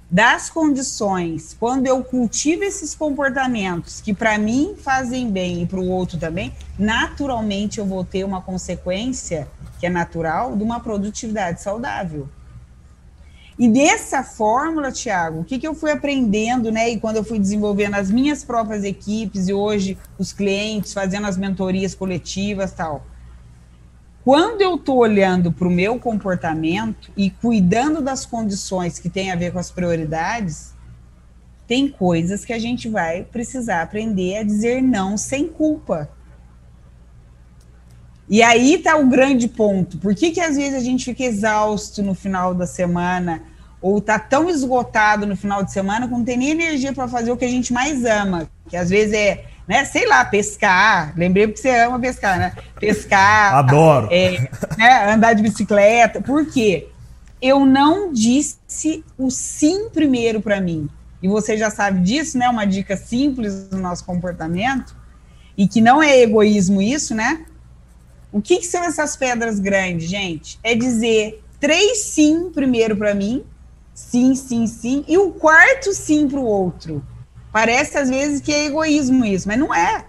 das 0.09 0.49
condições, 0.49 1.55
quando 1.57 1.87
eu 1.87 2.03
cultivo 2.03 2.65
esses 2.65 2.93
comportamentos 2.93 4.01
que 4.01 4.13
para 4.13 4.37
mim 4.37 4.75
fazem 4.77 5.31
bem 5.31 5.63
e 5.63 5.65
para 5.65 5.79
o 5.79 5.87
outro 5.87 6.17
também, 6.17 6.53
naturalmente 6.77 7.79
eu 7.79 7.85
vou 7.85 8.03
ter 8.03 8.25
uma 8.25 8.41
consequência 8.41 9.47
que 9.79 9.85
é 9.85 9.89
natural 9.89 10.55
de 10.57 10.63
uma 10.63 10.81
produtividade 10.81 11.61
saudável. 11.61 12.27
E 13.61 13.69
dessa 13.69 14.23
fórmula, 14.23 14.91
Tiago, 14.91 15.41
o 15.41 15.43
que, 15.43 15.59
que 15.59 15.67
eu 15.67 15.75
fui 15.75 15.91
aprendendo, 15.91 16.71
né? 16.71 16.89
E 16.89 16.99
quando 16.99 17.17
eu 17.17 17.23
fui 17.23 17.37
desenvolvendo 17.37 17.93
as 17.93 18.09
minhas 18.09 18.43
próprias 18.43 18.83
equipes 18.83 19.47
e 19.47 19.53
hoje 19.53 19.99
os 20.17 20.33
clientes, 20.33 20.91
fazendo 20.91 21.27
as 21.27 21.37
mentorias 21.37 21.93
coletivas 21.93 22.71
tal. 22.71 23.05
Quando 24.23 24.63
eu 24.63 24.77
estou 24.77 24.97
olhando 24.97 25.51
para 25.51 25.67
o 25.67 25.69
meu 25.69 25.99
comportamento 25.99 27.11
e 27.15 27.29
cuidando 27.29 28.01
das 28.01 28.25
condições 28.25 28.97
que 28.97 29.11
tem 29.11 29.31
a 29.31 29.35
ver 29.35 29.53
com 29.53 29.59
as 29.59 29.69
prioridades, 29.69 30.73
tem 31.67 31.87
coisas 31.87 32.43
que 32.43 32.53
a 32.53 32.57
gente 32.57 32.89
vai 32.89 33.21
precisar 33.25 33.83
aprender 33.83 34.37
a 34.37 34.43
dizer 34.43 34.81
não 34.81 35.15
sem 35.15 35.47
culpa. 35.47 36.09
E 38.27 38.41
aí 38.41 38.73
está 38.73 38.95
o 38.95 39.07
grande 39.07 39.47
ponto. 39.47 39.99
Por 39.99 40.15
que, 40.15 40.31
que 40.31 40.39
às 40.39 40.55
vezes 40.55 40.73
a 40.73 40.83
gente 40.83 41.05
fica 41.05 41.23
exausto 41.23 42.01
no 42.01 42.15
final 42.15 42.55
da 42.55 42.65
semana 42.65 43.50
ou 43.81 43.97
está 43.97 44.19
tão 44.19 44.49
esgotado 44.49 45.25
no 45.25 45.35
final 45.35 45.63
de 45.63 45.71
semana 45.71 46.07
que 46.07 46.13
não 46.13 46.23
tem 46.23 46.37
nem 46.37 46.51
energia 46.51 46.93
para 46.93 47.07
fazer 47.07 47.31
o 47.31 47.37
que 47.37 47.45
a 47.45 47.49
gente 47.49 47.73
mais 47.73 48.05
ama, 48.05 48.47
que 48.69 48.77
às 48.77 48.89
vezes 48.89 49.13
é 49.13 49.45
né? 49.71 49.85
Sei 49.85 50.05
lá, 50.05 50.25
pescar. 50.25 51.13
Lembrei 51.15 51.47
porque 51.47 51.61
você 51.61 51.69
ama 51.69 51.97
pescar, 51.97 52.37
né? 52.37 52.53
Pescar. 52.77 53.55
Adoro. 53.55 54.09
É, 54.11 54.49
né? 54.77 55.13
Andar 55.13 55.31
de 55.33 55.41
bicicleta. 55.41 56.21
Por 56.21 56.45
quê? 56.45 56.89
Eu 57.41 57.65
não 57.65 58.11
disse 58.11 59.03
o 59.17 59.31
sim 59.31 59.89
primeiro 59.89 60.41
para 60.41 60.59
mim. 60.59 60.89
E 61.23 61.27
você 61.29 61.57
já 61.57 61.69
sabe 61.69 62.01
disso, 62.01 62.37
né? 62.37 62.49
Uma 62.49 62.65
dica 62.65 62.97
simples 62.97 63.69
do 63.69 63.77
nosso 63.77 64.03
comportamento. 64.03 64.93
E 65.57 65.67
que 65.67 65.79
não 65.79 66.03
é 66.03 66.19
egoísmo 66.19 66.81
isso, 66.81 67.15
né? 67.15 67.45
O 68.29 68.41
que, 68.41 68.57
que 68.57 68.67
são 68.67 68.83
essas 68.83 69.15
pedras 69.15 69.57
grandes, 69.57 70.09
gente? 70.09 70.59
É 70.63 70.75
dizer 70.75 71.41
três 71.61 71.99
sim 71.99 72.49
primeiro 72.49 72.97
para 72.97 73.13
mim, 73.13 73.43
sim, 73.93 74.35
sim, 74.35 74.67
sim, 74.67 75.03
e 75.07 75.17
o 75.17 75.31
quarto 75.31 75.93
sim 75.93 76.27
para 76.27 76.39
o 76.39 76.45
outro. 76.45 77.03
Parece 77.51 77.97
às 77.97 78.09
vezes 78.09 78.41
que 78.41 78.53
é 78.53 78.65
egoísmo 78.65 79.25
isso, 79.25 79.47
mas 79.47 79.59
não 79.59 79.73
é. 79.73 80.05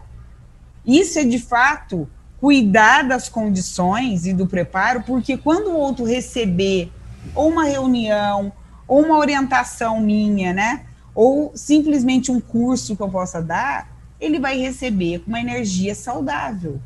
Isso 0.86 1.18
é 1.18 1.24
de 1.24 1.38
fato 1.38 2.08
cuidar 2.40 3.02
das 3.02 3.28
condições 3.28 4.26
e 4.26 4.32
do 4.32 4.46
preparo, 4.46 5.02
porque 5.02 5.36
quando 5.36 5.68
o 5.68 5.76
outro 5.76 6.04
receber 6.04 6.90
ou 7.34 7.48
uma 7.48 7.64
reunião, 7.64 8.52
ou 8.86 9.00
uma 9.04 9.16
orientação 9.16 10.00
minha, 10.00 10.52
né? 10.52 10.84
Ou 11.14 11.52
simplesmente 11.54 12.32
um 12.32 12.40
curso 12.40 12.96
que 12.96 13.02
eu 13.02 13.08
possa 13.08 13.40
dar, 13.40 13.88
ele 14.20 14.38
vai 14.38 14.58
receber 14.58 15.20
com 15.20 15.28
uma 15.28 15.40
energia 15.40 15.94
saudável. 15.94 16.80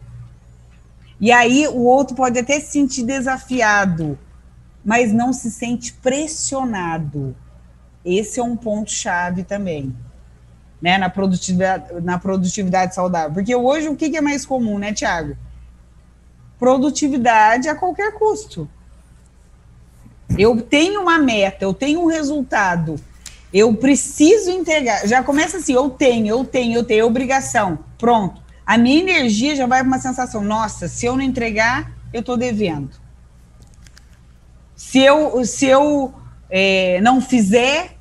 E 1.20 1.32
aí 1.32 1.66
o 1.68 1.84
outro 1.84 2.14
pode 2.14 2.38
até 2.38 2.60
se 2.60 2.72
sentir 2.72 3.02
desafiado, 3.04 4.18
mas 4.86 5.12
não 5.12 5.32
se 5.32 5.50
sente 5.50 5.92
pressionado. 5.94 7.34
Esse 8.04 8.38
é 8.38 8.42
um 8.42 8.56
ponto 8.56 8.92
chave 8.92 9.42
também 9.42 9.92
né, 10.80 10.96
na 10.96 11.10
produtividade, 11.10 12.00
na 12.02 12.20
produtividade 12.20 12.94
saudável. 12.94 13.32
Porque 13.32 13.52
hoje 13.52 13.88
o 13.88 13.96
que, 13.96 14.16
é 14.16 14.20
mais 14.20 14.46
comum, 14.46 14.78
né, 14.78 14.92
Tiago? 14.92 15.36
Produtividade 16.56 17.68
a 17.68 17.74
qualquer 17.74 18.12
custo. 18.12 18.68
Eu 20.38 20.62
tenho 20.62 21.02
uma 21.02 21.18
meta, 21.18 21.64
eu 21.64 21.74
tenho 21.74 22.00
um 22.02 22.06
resultado, 22.06 22.96
eu 23.52 23.74
preciso 23.74 24.50
entregar. 24.50 25.04
Já 25.08 25.20
começa 25.20 25.56
assim, 25.56 25.72
eu 25.72 25.90
tenho, 25.90 26.28
eu 26.28 26.44
tenho, 26.44 26.78
eu 26.78 26.84
tenho, 26.84 27.00
é 27.00 27.04
obrigação. 27.04 27.80
Pronto. 27.98 28.40
A 28.64 28.78
minha 28.78 29.00
energia 29.00 29.56
já 29.56 29.66
vai 29.66 29.80
para 29.80 29.88
uma 29.88 29.98
sensação, 29.98 30.42
nossa, 30.42 30.86
se 30.86 31.06
eu 31.06 31.16
não 31.16 31.22
entregar, 31.22 31.92
eu 32.12 32.20
estou 32.20 32.36
devendo. 32.36 33.05
Se 34.76 35.00
eu, 35.00 35.44
se 35.44 35.66
eu 35.66 36.14
é, 36.50 37.00
não 37.00 37.20
fizer, 37.20 37.96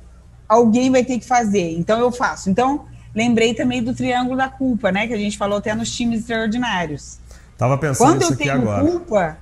alguém 0.46 0.90
vai 0.90 1.02
ter 1.02 1.18
que 1.18 1.26
fazer, 1.26 1.76
então 1.76 1.98
eu 1.98 2.12
faço. 2.12 2.50
Então, 2.50 2.84
lembrei 3.14 3.54
também 3.54 3.82
do 3.82 3.94
triângulo 3.94 4.36
da 4.36 4.48
culpa, 4.48 4.92
né? 4.92 5.06
Que 5.06 5.14
a 5.14 5.18
gente 5.18 5.38
falou 5.38 5.58
até 5.58 5.74
nos 5.74 5.90
times 5.90 6.20
extraordinários. 6.20 7.18
Tava 7.56 7.78
pensando 7.78 8.10
quando 8.10 8.22
eu 8.22 8.36
tenho 8.36 8.62
culpa, 8.80 9.38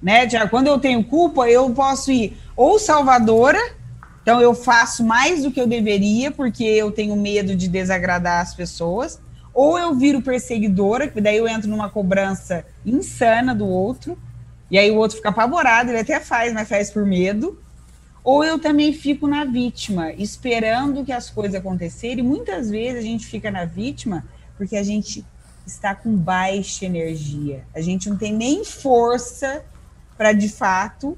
né, 0.00 0.26
Tiago? 0.26 0.48
Quando 0.48 0.68
eu 0.68 0.78
tenho 0.78 1.02
culpa, 1.02 1.50
eu 1.50 1.68
posso 1.70 2.12
ir 2.12 2.38
ou 2.56 2.78
salvadora, 2.78 3.58
então 4.22 4.40
eu 4.40 4.54
faço 4.54 5.04
mais 5.04 5.42
do 5.42 5.50
que 5.50 5.60
eu 5.60 5.66
deveria, 5.66 6.30
porque 6.30 6.62
eu 6.62 6.92
tenho 6.92 7.16
medo 7.16 7.56
de 7.56 7.66
desagradar 7.66 8.40
as 8.40 8.54
pessoas, 8.54 9.20
ou 9.52 9.76
eu 9.76 9.94
viro 9.96 10.22
perseguidora, 10.22 11.08
que 11.08 11.20
daí 11.20 11.36
eu 11.36 11.48
entro 11.48 11.68
numa 11.68 11.90
cobrança 11.90 12.64
insana 12.86 13.52
do 13.52 13.66
outro, 13.66 14.16
e 14.70 14.78
aí 14.78 14.90
o 14.90 14.96
outro 14.96 15.16
fica 15.16 15.30
apavorado, 15.30 15.90
ele 15.90 16.00
até 16.00 16.20
faz, 16.20 16.52
mas 16.52 16.68
faz 16.68 16.90
por 16.90 17.04
medo 17.06 17.58
ou 18.28 18.44
eu 18.44 18.58
também 18.58 18.92
fico 18.92 19.26
na 19.26 19.46
vítima, 19.46 20.12
esperando 20.12 21.02
que 21.02 21.12
as 21.12 21.30
coisas 21.30 21.54
acontecerem. 21.54 22.18
E 22.18 22.28
muitas 22.28 22.68
vezes 22.68 22.98
a 22.98 23.02
gente 23.02 23.24
fica 23.24 23.50
na 23.50 23.64
vítima 23.64 24.22
porque 24.54 24.76
a 24.76 24.82
gente 24.82 25.24
está 25.66 25.94
com 25.94 26.14
baixa 26.14 26.84
energia. 26.84 27.64
A 27.74 27.80
gente 27.80 28.10
não 28.10 28.18
tem 28.18 28.30
nem 28.30 28.66
força 28.66 29.64
para 30.14 30.34
de 30.34 30.46
fato 30.48 31.16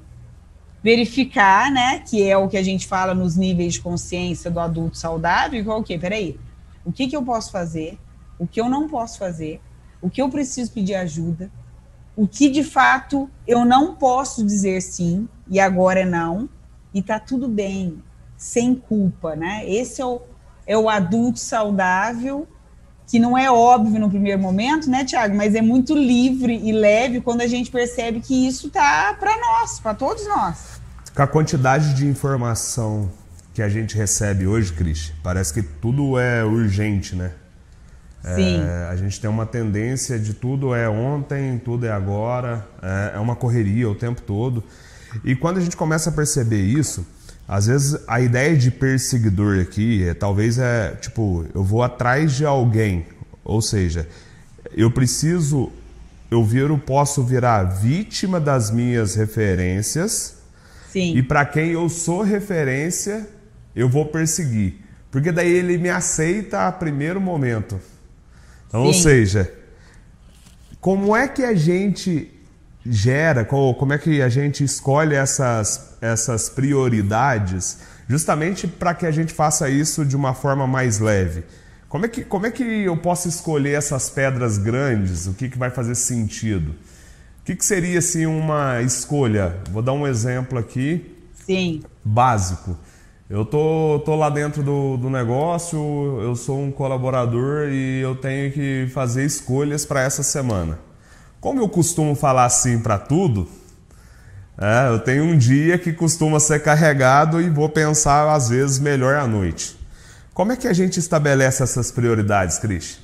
verificar, 0.81 1.69
né, 1.69 1.99
que 1.99 2.27
é 2.27 2.37
o 2.37 2.47
que 2.47 2.55
a 2.55 2.63
gente 2.63 2.87
fala 2.87 3.13
nos 3.13 3.35
níveis 3.35 3.73
de 3.73 3.81
consciência 3.81 4.49
do 4.49 4.61
adulto 4.61 4.97
saudável, 4.97 5.61
que 5.61 5.93
é 5.93 5.97
o? 5.97 5.99
Peraí, 5.99 6.39
o 6.85 6.93
que, 6.93 7.07
que 7.07 7.15
eu 7.17 7.23
posso 7.23 7.51
fazer? 7.51 7.99
O 8.39 8.47
que 8.47 8.61
eu 8.61 8.69
não 8.69 8.87
posso 8.87 9.19
fazer? 9.19 9.59
O 10.01 10.09
que 10.09 10.21
eu 10.21 10.29
preciso 10.29 10.71
pedir 10.71 10.95
ajuda? 10.95 11.51
O 12.15 12.27
que 12.27 12.49
de 12.49 12.63
fato 12.63 13.29
eu 13.47 13.65
não 13.65 13.95
posso 13.95 14.45
dizer 14.45 14.81
sim 14.81 15.27
e 15.49 15.59
agora 15.59 16.01
é 16.01 16.05
não? 16.05 16.49
e 16.93 17.01
tá 17.01 17.19
tudo 17.19 17.47
bem, 17.47 18.01
sem 18.37 18.75
culpa, 18.75 19.35
né? 19.35 19.63
Esse 19.69 20.01
é 20.01 20.05
o, 20.05 20.21
é 20.65 20.77
o 20.77 20.89
adulto 20.89 21.39
saudável, 21.39 22.47
que 23.07 23.19
não 23.19 23.37
é 23.37 23.51
óbvio 23.51 23.99
no 23.99 24.09
primeiro 24.09 24.41
momento, 24.41 24.89
né, 24.89 25.03
Tiago? 25.03 25.35
Mas 25.35 25.55
é 25.55 25.61
muito 25.61 25.95
livre 25.95 26.59
e 26.63 26.71
leve 26.71 27.21
quando 27.21 27.41
a 27.41 27.47
gente 27.47 27.69
percebe 27.71 28.19
que 28.19 28.47
isso 28.47 28.69
tá 28.69 29.15
para 29.19 29.35
nós, 29.37 29.79
para 29.79 29.93
todos 29.93 30.25
nós. 30.27 30.81
Com 31.15 31.21
a 31.21 31.27
quantidade 31.27 31.93
de 31.93 32.05
informação 32.05 33.11
que 33.53 33.61
a 33.61 33.67
gente 33.67 33.97
recebe 33.97 34.47
hoje, 34.47 34.71
Cris, 34.71 35.11
parece 35.21 35.53
que 35.53 35.61
tudo 35.61 36.17
é 36.17 36.43
urgente, 36.43 37.15
né? 37.15 37.33
É, 38.23 38.87
a 38.89 38.95
gente 38.95 39.19
tem 39.19 39.29
uma 39.29 39.45
tendência 39.45 40.19
de 40.19 40.33
tudo 40.33 40.75
é 40.75 40.87
ontem, 40.87 41.57
tudo 41.57 41.85
é 41.85 41.91
agora, 41.91 42.67
é, 42.81 43.13
é 43.15 43.19
uma 43.19 43.35
correria 43.35 43.89
o 43.89 43.95
tempo 43.95 44.21
todo. 44.21 44.63
E 45.23 45.35
quando 45.35 45.57
a 45.57 45.61
gente 45.61 45.75
começa 45.75 46.09
a 46.09 46.13
perceber 46.13 46.61
isso, 46.61 47.05
às 47.47 47.65
vezes 47.65 47.99
a 48.07 48.21
ideia 48.21 48.55
de 48.55 48.71
perseguidor 48.71 49.59
aqui 49.59 50.07
é, 50.07 50.13
talvez 50.13 50.57
é 50.57 50.91
tipo, 51.01 51.45
eu 51.53 51.63
vou 51.63 51.83
atrás 51.83 52.33
de 52.33 52.45
alguém, 52.45 53.05
ou 53.43 53.61
seja, 53.61 54.07
eu 54.75 54.91
preciso, 54.91 55.71
eu 56.29 56.45
viro, 56.45 56.77
posso 56.77 57.23
virar 57.23 57.63
vítima 57.63 58.39
das 58.39 58.71
minhas 58.71 59.15
referências. 59.15 60.37
Sim. 60.89 61.15
E 61.15 61.23
para 61.23 61.45
quem 61.45 61.71
eu 61.71 61.89
sou 61.89 62.21
referência, 62.21 63.27
eu 63.75 63.89
vou 63.89 64.05
perseguir. 64.05 64.75
Porque 65.09 65.31
daí 65.31 65.51
ele 65.51 65.77
me 65.77 65.89
aceita 65.89 66.67
a 66.67 66.71
primeiro 66.71 67.19
momento. 67.19 67.79
Então, 68.71 68.83
ou 68.83 68.93
seja, 68.93 69.51
como 70.79 71.15
é 71.15 71.27
que 71.27 71.43
a 71.43 71.53
gente 71.53 72.31
gera, 72.85 73.43
como 73.43 73.93
é 73.93 73.97
que 73.97 74.21
a 74.21 74.29
gente 74.29 74.63
escolhe 74.63 75.13
essas, 75.13 75.97
essas 76.01 76.49
prioridades 76.49 77.79
justamente 78.11 78.67
para 78.67 78.93
que 78.93 79.05
a 79.05 79.11
gente 79.11 79.33
faça 79.33 79.69
isso 79.69 80.03
de 80.03 80.17
uma 80.17 80.33
forma 80.33 80.67
mais 80.67 80.99
leve. 80.99 81.45
Como 81.87 82.05
é 82.05 82.09
que, 82.09 82.25
como 82.25 82.45
é 82.45 82.51
que 82.51 82.63
eu 82.63 82.97
posso 82.97 83.29
escolher 83.29 83.73
essas 83.73 84.09
pedras 84.09 84.57
grandes? 84.57 85.27
O 85.27 85.33
que, 85.33 85.47
que 85.47 85.57
vai 85.57 85.69
fazer 85.69 85.95
sentido? 85.95 86.71
O 86.71 87.45
que, 87.45 87.55
que 87.55 87.63
seria 87.63 87.99
assim 87.99 88.25
uma 88.25 88.81
escolha? 88.81 89.55
Vou 89.71 89.81
dar 89.81 89.93
um 89.93 90.05
exemplo 90.05 90.59
aqui. 90.59 91.17
Sim. 91.45 91.83
Básico. 92.03 92.77
Eu 93.31 93.45
tô, 93.45 94.01
tô 94.03 94.13
lá 94.17 94.29
dentro 94.29 94.61
do, 94.61 94.97
do 94.97 95.09
negócio, 95.09 95.79
eu 96.21 96.35
sou 96.35 96.61
um 96.61 96.69
colaborador 96.69 97.69
e 97.69 98.01
eu 98.01 98.13
tenho 98.13 98.51
que 98.51 98.89
fazer 98.93 99.23
escolhas 99.23 99.85
para 99.85 100.01
essa 100.01 100.21
semana. 100.21 100.77
Como 101.39 101.61
eu 101.61 101.69
costumo 101.69 102.13
falar 102.13 102.43
assim 102.43 102.77
para 102.77 102.99
tudo, 102.99 103.47
é, 104.57 104.89
eu 104.89 104.99
tenho 104.99 105.23
um 105.23 105.37
dia 105.37 105.77
que 105.77 105.93
costuma 105.93 106.41
ser 106.41 106.61
carregado 106.61 107.39
e 107.41 107.49
vou 107.49 107.69
pensar 107.69 108.29
às 108.29 108.49
vezes 108.49 108.79
melhor 108.79 109.15
à 109.15 109.25
noite. 109.25 109.77
Como 110.33 110.51
é 110.51 110.57
que 110.57 110.67
a 110.67 110.73
gente 110.73 110.99
estabelece 110.99 111.63
essas 111.63 111.89
prioridades, 111.89 112.59
Cris? 112.59 112.99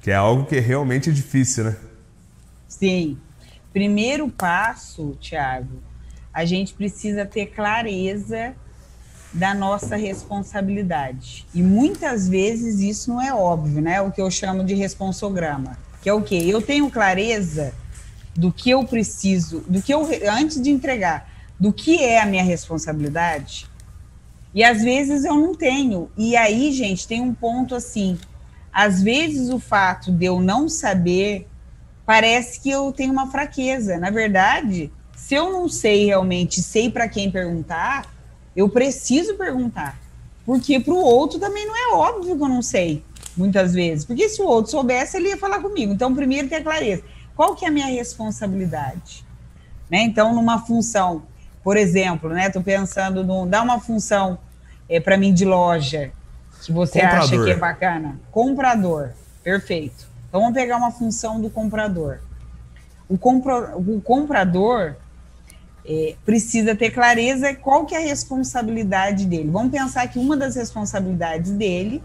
Que 0.00 0.12
é 0.12 0.14
algo 0.14 0.44
que 0.44 0.58
é 0.58 0.60
realmente 0.60 1.12
difícil, 1.12 1.64
né? 1.64 1.76
Sim. 2.68 3.18
Primeiro 3.72 4.28
passo, 4.28 5.16
Tiago, 5.20 5.82
a 6.32 6.44
gente 6.44 6.72
precisa 6.72 7.26
ter 7.26 7.46
clareza 7.46 8.54
da 9.32 9.54
nossa 9.54 9.96
responsabilidade. 9.96 11.46
E 11.54 11.62
muitas 11.62 12.28
vezes 12.28 12.80
isso 12.80 13.10
não 13.10 13.20
é 13.20 13.32
óbvio, 13.32 13.80
né? 13.80 14.00
O 14.00 14.10
que 14.10 14.20
eu 14.20 14.30
chamo 14.30 14.62
de 14.62 14.74
responsograma, 14.74 15.78
que 16.02 16.08
é 16.08 16.12
o 16.12 16.22
quê? 16.22 16.42
Eu 16.46 16.60
tenho 16.60 16.90
clareza 16.90 17.72
do 18.34 18.52
que 18.52 18.70
eu 18.70 18.84
preciso, 18.84 19.60
do 19.66 19.80
que 19.80 19.92
eu 19.92 20.06
antes 20.30 20.60
de 20.60 20.70
entregar, 20.70 21.30
do 21.58 21.72
que 21.72 22.02
é 22.02 22.20
a 22.20 22.26
minha 22.26 22.42
responsabilidade. 22.42 23.66
E 24.54 24.62
às 24.62 24.82
vezes 24.82 25.24
eu 25.24 25.34
não 25.34 25.54
tenho. 25.54 26.10
E 26.16 26.36
aí, 26.36 26.70
gente, 26.72 27.08
tem 27.08 27.22
um 27.22 27.32
ponto 27.32 27.74
assim. 27.74 28.18
Às 28.72 29.02
vezes 29.02 29.48
o 29.48 29.58
fato 29.58 30.12
de 30.12 30.26
eu 30.26 30.40
não 30.40 30.68
saber 30.68 31.46
parece 32.04 32.60
que 32.60 32.70
eu 32.70 32.92
tenho 32.92 33.12
uma 33.12 33.30
fraqueza. 33.30 33.98
Na 33.98 34.10
verdade, 34.10 34.92
se 35.16 35.34
eu 35.34 35.52
não 35.52 35.68
sei 35.68 36.06
realmente, 36.06 36.62
sei 36.62 36.90
para 36.90 37.08
quem 37.08 37.30
perguntar, 37.30 38.11
eu 38.54 38.68
preciso 38.68 39.34
perguntar. 39.34 39.98
Porque 40.44 40.80
para 40.80 40.92
o 40.92 40.98
outro 40.98 41.38
também 41.38 41.66
não 41.66 41.76
é 41.76 41.94
óbvio 41.94 42.36
que 42.36 42.42
eu 42.42 42.48
não 42.48 42.62
sei, 42.62 43.04
muitas 43.36 43.72
vezes. 43.72 44.04
Porque 44.04 44.28
se 44.28 44.42
o 44.42 44.46
outro 44.46 44.70
soubesse, 44.70 45.16
ele 45.16 45.28
ia 45.28 45.36
falar 45.36 45.60
comigo. 45.60 45.92
Então, 45.92 46.14
primeiro 46.14 46.48
ter 46.48 46.62
clareza. 46.62 47.02
Qual 47.36 47.54
que 47.54 47.64
é 47.64 47.68
a 47.68 47.70
minha 47.70 47.86
responsabilidade? 47.86 49.24
Né? 49.88 50.02
Então, 50.02 50.34
numa 50.34 50.58
função 50.58 51.22
por 51.62 51.76
exemplo, 51.76 52.30
né? 52.30 52.46
Estou 52.46 52.62
pensando 52.62 53.24
no 53.24 53.46
dá 53.46 53.62
uma 53.62 53.80
função 53.80 54.38
é, 54.88 54.98
para 54.98 55.16
mim 55.16 55.32
de 55.32 55.44
loja 55.44 56.10
que 56.64 56.72
você 56.72 57.00
comprador. 57.00 57.24
acha 57.24 57.44
que 57.44 57.50
é 57.50 57.56
bacana. 57.56 58.20
Comprador, 58.30 59.10
perfeito. 59.42 60.06
Então 60.28 60.40
vamos 60.40 60.54
pegar 60.54 60.76
uma 60.76 60.90
função 60.90 61.40
do 61.40 61.48
comprador. 61.48 62.20
O, 63.08 63.16
compro, 63.16 63.78
o 63.78 64.00
comprador 64.00 64.96
é, 65.86 66.14
precisa 66.24 66.74
ter 66.74 66.90
clareza 66.90 67.54
qual 67.54 67.84
que 67.84 67.94
é 67.94 67.98
a 67.98 68.06
responsabilidade 68.06 69.26
dele. 69.26 69.50
Vamos 69.50 69.72
pensar 69.72 70.06
que 70.08 70.18
uma 70.18 70.36
das 70.36 70.56
responsabilidades 70.56 71.52
dele, 71.52 72.02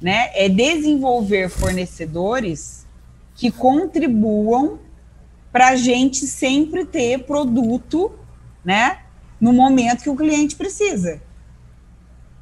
né, 0.00 0.30
é 0.34 0.48
desenvolver 0.48 1.48
fornecedores 1.48 2.86
que 3.34 3.50
contribuam 3.50 4.78
para 5.50 5.68
a 5.68 5.76
gente 5.76 6.26
sempre 6.26 6.84
ter 6.84 7.24
produto 7.24 8.12
né? 8.64 8.98
No 9.40 9.52
momento 9.52 10.02
que 10.02 10.10
o 10.10 10.16
cliente 10.16 10.56
precisa. 10.56 11.20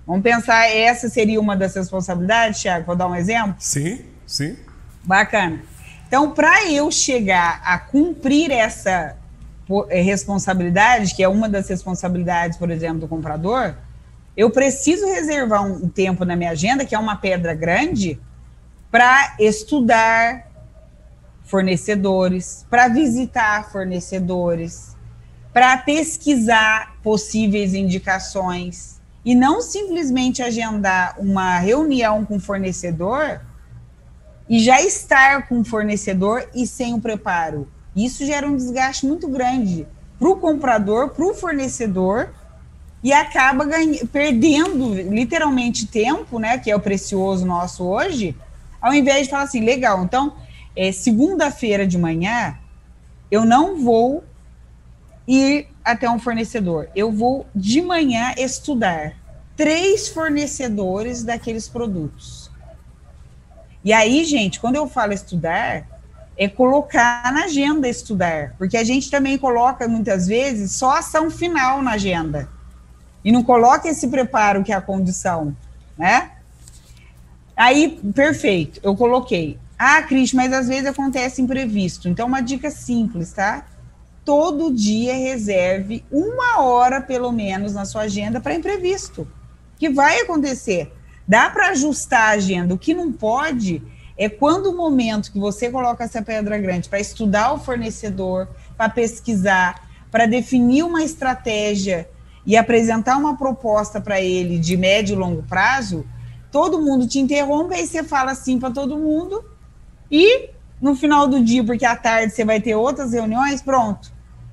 Vamos 0.07 0.23
pensar, 0.23 0.69
essa 0.69 1.09
seria 1.09 1.41
uma 1.41 1.57
das 1.57 1.75
responsabilidades, 1.75 2.61
Thiago? 2.61 2.87
Vou 2.87 2.97
dar 2.97 3.09
um 3.09 3.15
exemplo? 3.15 3.57
Sim, 3.59 4.01
sim. 4.27 4.57
Bacana. 5.03 5.63
Então, 6.07 6.31
para 6.31 6.71
eu 6.71 6.91
chegar 6.91 7.61
a 7.65 7.79
cumprir 7.79 8.51
essa 8.51 9.17
responsabilidade, 9.91 11.15
que 11.15 11.23
é 11.23 11.29
uma 11.29 11.49
das 11.49 11.69
responsabilidades, 11.69 12.59
por 12.59 12.71
exemplo, 12.71 13.01
do 13.01 13.09
comprador, 13.09 13.75
eu 14.37 14.51
preciso 14.51 15.07
reservar 15.07 15.65
um 15.65 15.89
tempo 15.89 16.25
na 16.25 16.35
minha 16.35 16.51
agenda, 16.51 16.85
que 16.85 16.95
é 16.95 16.99
uma 16.99 17.17
pedra 17.17 17.55
grande, 17.55 18.19
para 18.91 19.37
estudar 19.39 20.51
fornecedores, 21.45 22.67
para 22.71 22.89
visitar 22.89 23.71
fornecedores, 23.71 24.97
para 25.53 25.77
pesquisar 25.77 26.97
possíveis 27.03 27.75
indicações 27.75 29.01
e 29.25 29.35
não 29.35 29.61
simplesmente 29.61 30.43
agendar 30.43 31.15
uma 31.19 31.59
reunião 31.59 32.25
com 32.25 32.41
fornecedor 32.41 33.41
e 34.49 34.59
já 34.59 34.81
estar 34.81 35.47
com 35.47 35.63
fornecedor 35.63 36.49
e 36.55 36.67
sem 36.67 36.95
o 36.95 37.01
preparo. 37.01 37.69
Isso 37.95 38.25
gera 38.25 38.47
um 38.47 38.57
desgaste 38.57 39.07
muito 39.07 39.29
grande 39.29 39.87
para 40.19 40.29
o 40.29 40.37
comprador, 40.37 41.11
para 41.11 41.25
o 41.25 41.35
fornecedor 41.35 42.31
e 43.03 43.13
acaba 43.13 43.67
perdendo 44.13 44.95
literalmente 44.95 45.87
tempo, 45.87 46.39
né, 46.39 46.59
que 46.59 46.71
é 46.71 46.77
o 46.77 46.81
precioso 46.81 47.45
nosso 47.45 47.85
hoje, 47.85 48.37
ao 48.81 48.95
invés 48.95 49.25
de 49.25 49.31
falar 49.31 49.43
assim, 49.43 49.65
legal, 49.65 50.03
então, 50.05 50.35
é, 50.77 50.93
segunda-feira 50.93 51.87
de 51.87 51.99
manhã 51.99 52.57
eu 53.31 53.45
não 53.47 53.83
vou 53.83 54.23
ir 55.27 55.67
até 55.83 56.09
um 56.11 56.19
fornecedor. 56.19 56.89
Eu 56.95 57.11
vou 57.11 57.47
de 57.55 57.81
manhã 57.81 58.35
estudar 58.37 59.15
três 59.57 60.09
fornecedores 60.09 61.23
daqueles 61.23 61.67
produtos. 61.67 62.51
E 63.83 63.93
aí, 63.93 64.25
gente, 64.25 64.61
quando 64.61 64.77
eu 64.77 64.87
falo 64.87 65.13
estudar, 65.13 65.87
é 66.45 66.49
colocar 66.49 67.33
na 67.33 67.45
agenda 67.45 67.89
estudar, 67.89 68.55
porque 68.59 68.77
a 68.77 68.85
gente 68.85 69.11
também 69.11 69.39
coloca 69.39 69.87
muitas 69.87 70.27
vezes 70.27 70.73
só 70.73 70.99
ação 70.99 71.31
final 71.31 71.83
na 71.83 71.93
agenda 71.93 72.49
e 73.25 73.31
não 73.31 73.43
coloca 73.43 73.89
esse 73.89 74.09
preparo 74.09 74.65
que 74.65 74.73
é 74.73 74.77
a 74.77 74.81
condição, 74.81 75.57
né? 75.97 76.31
Aí, 77.57 78.01
perfeito, 78.15 78.81
eu 78.83 78.97
coloquei. 78.97 79.59
Ah, 79.79 80.03
Cris, 80.03 80.33
mas 80.33 80.53
às 80.53 80.69
vezes 80.69 80.87
acontece 80.87 81.43
imprevisto. 81.43 82.09
Então, 82.09 82.27
uma 82.27 82.41
dica 82.41 82.71
simples, 82.71 83.33
tá? 83.33 83.65
todo 84.25 84.73
dia 84.73 85.15
reserve 85.15 86.05
uma 86.11 86.61
hora, 86.61 87.01
pelo 87.01 87.33
menos, 87.33 87.73
na 87.73 87.85
sua 87.85 88.03
agenda 88.03 88.41
para 88.41 88.55
imprevisto, 88.55 89.27
que 89.79 89.89
vai 89.89 90.21
acontecer. 90.21 90.93
Dá 91.27 91.51
para 91.51 91.71
ajustar 91.71 92.31
a 92.31 92.33
agenda. 92.33 92.75
O 92.75 92.79
que 92.79 92.95
não 92.95 93.13
pode 93.13 93.83
é 94.17 94.29
quando 94.29 94.67
o 94.67 94.77
momento 94.77 95.33
que 95.33 95.39
você 95.39 95.71
coloca 95.71 96.05
essa 96.05 96.23
pedra 96.23 96.59
grande 96.59 96.89
para 96.89 97.01
estudar 97.01 97.53
o 97.53 97.59
fornecedor, 97.59 98.49
para 98.77 98.89
pesquisar, 98.89 99.89
para 100.11 100.27
definir 100.27 100.83
uma 100.83 101.03
estratégia 101.03 102.09
e 102.45 102.57
apresentar 102.57 103.17
uma 103.17 103.37
proposta 103.37 104.01
para 104.01 104.21
ele 104.21 104.59
de 104.59 104.77
médio 104.77 105.15
e 105.15 105.19
longo 105.19 105.43
prazo, 105.43 106.05
todo 106.51 106.83
mundo 106.83 107.07
te 107.07 107.19
interrompe, 107.19 107.75
aí 107.75 107.87
você 107.87 108.03
fala 108.03 108.33
assim 108.33 108.59
para 108.59 108.71
todo 108.71 108.99
mundo 108.99 109.45
e 110.11 110.51
no 110.81 110.97
final 110.97 111.29
do 111.29 111.43
dia, 111.43 111.65
porque 111.65 111.87
à 111.87 111.95
tarde 111.95 112.35
você 112.35 112.45
vai 112.45 112.61
ter 112.61 112.75
outras 112.75 113.13
reuniões, 113.13 113.63
pronto, 113.63 114.13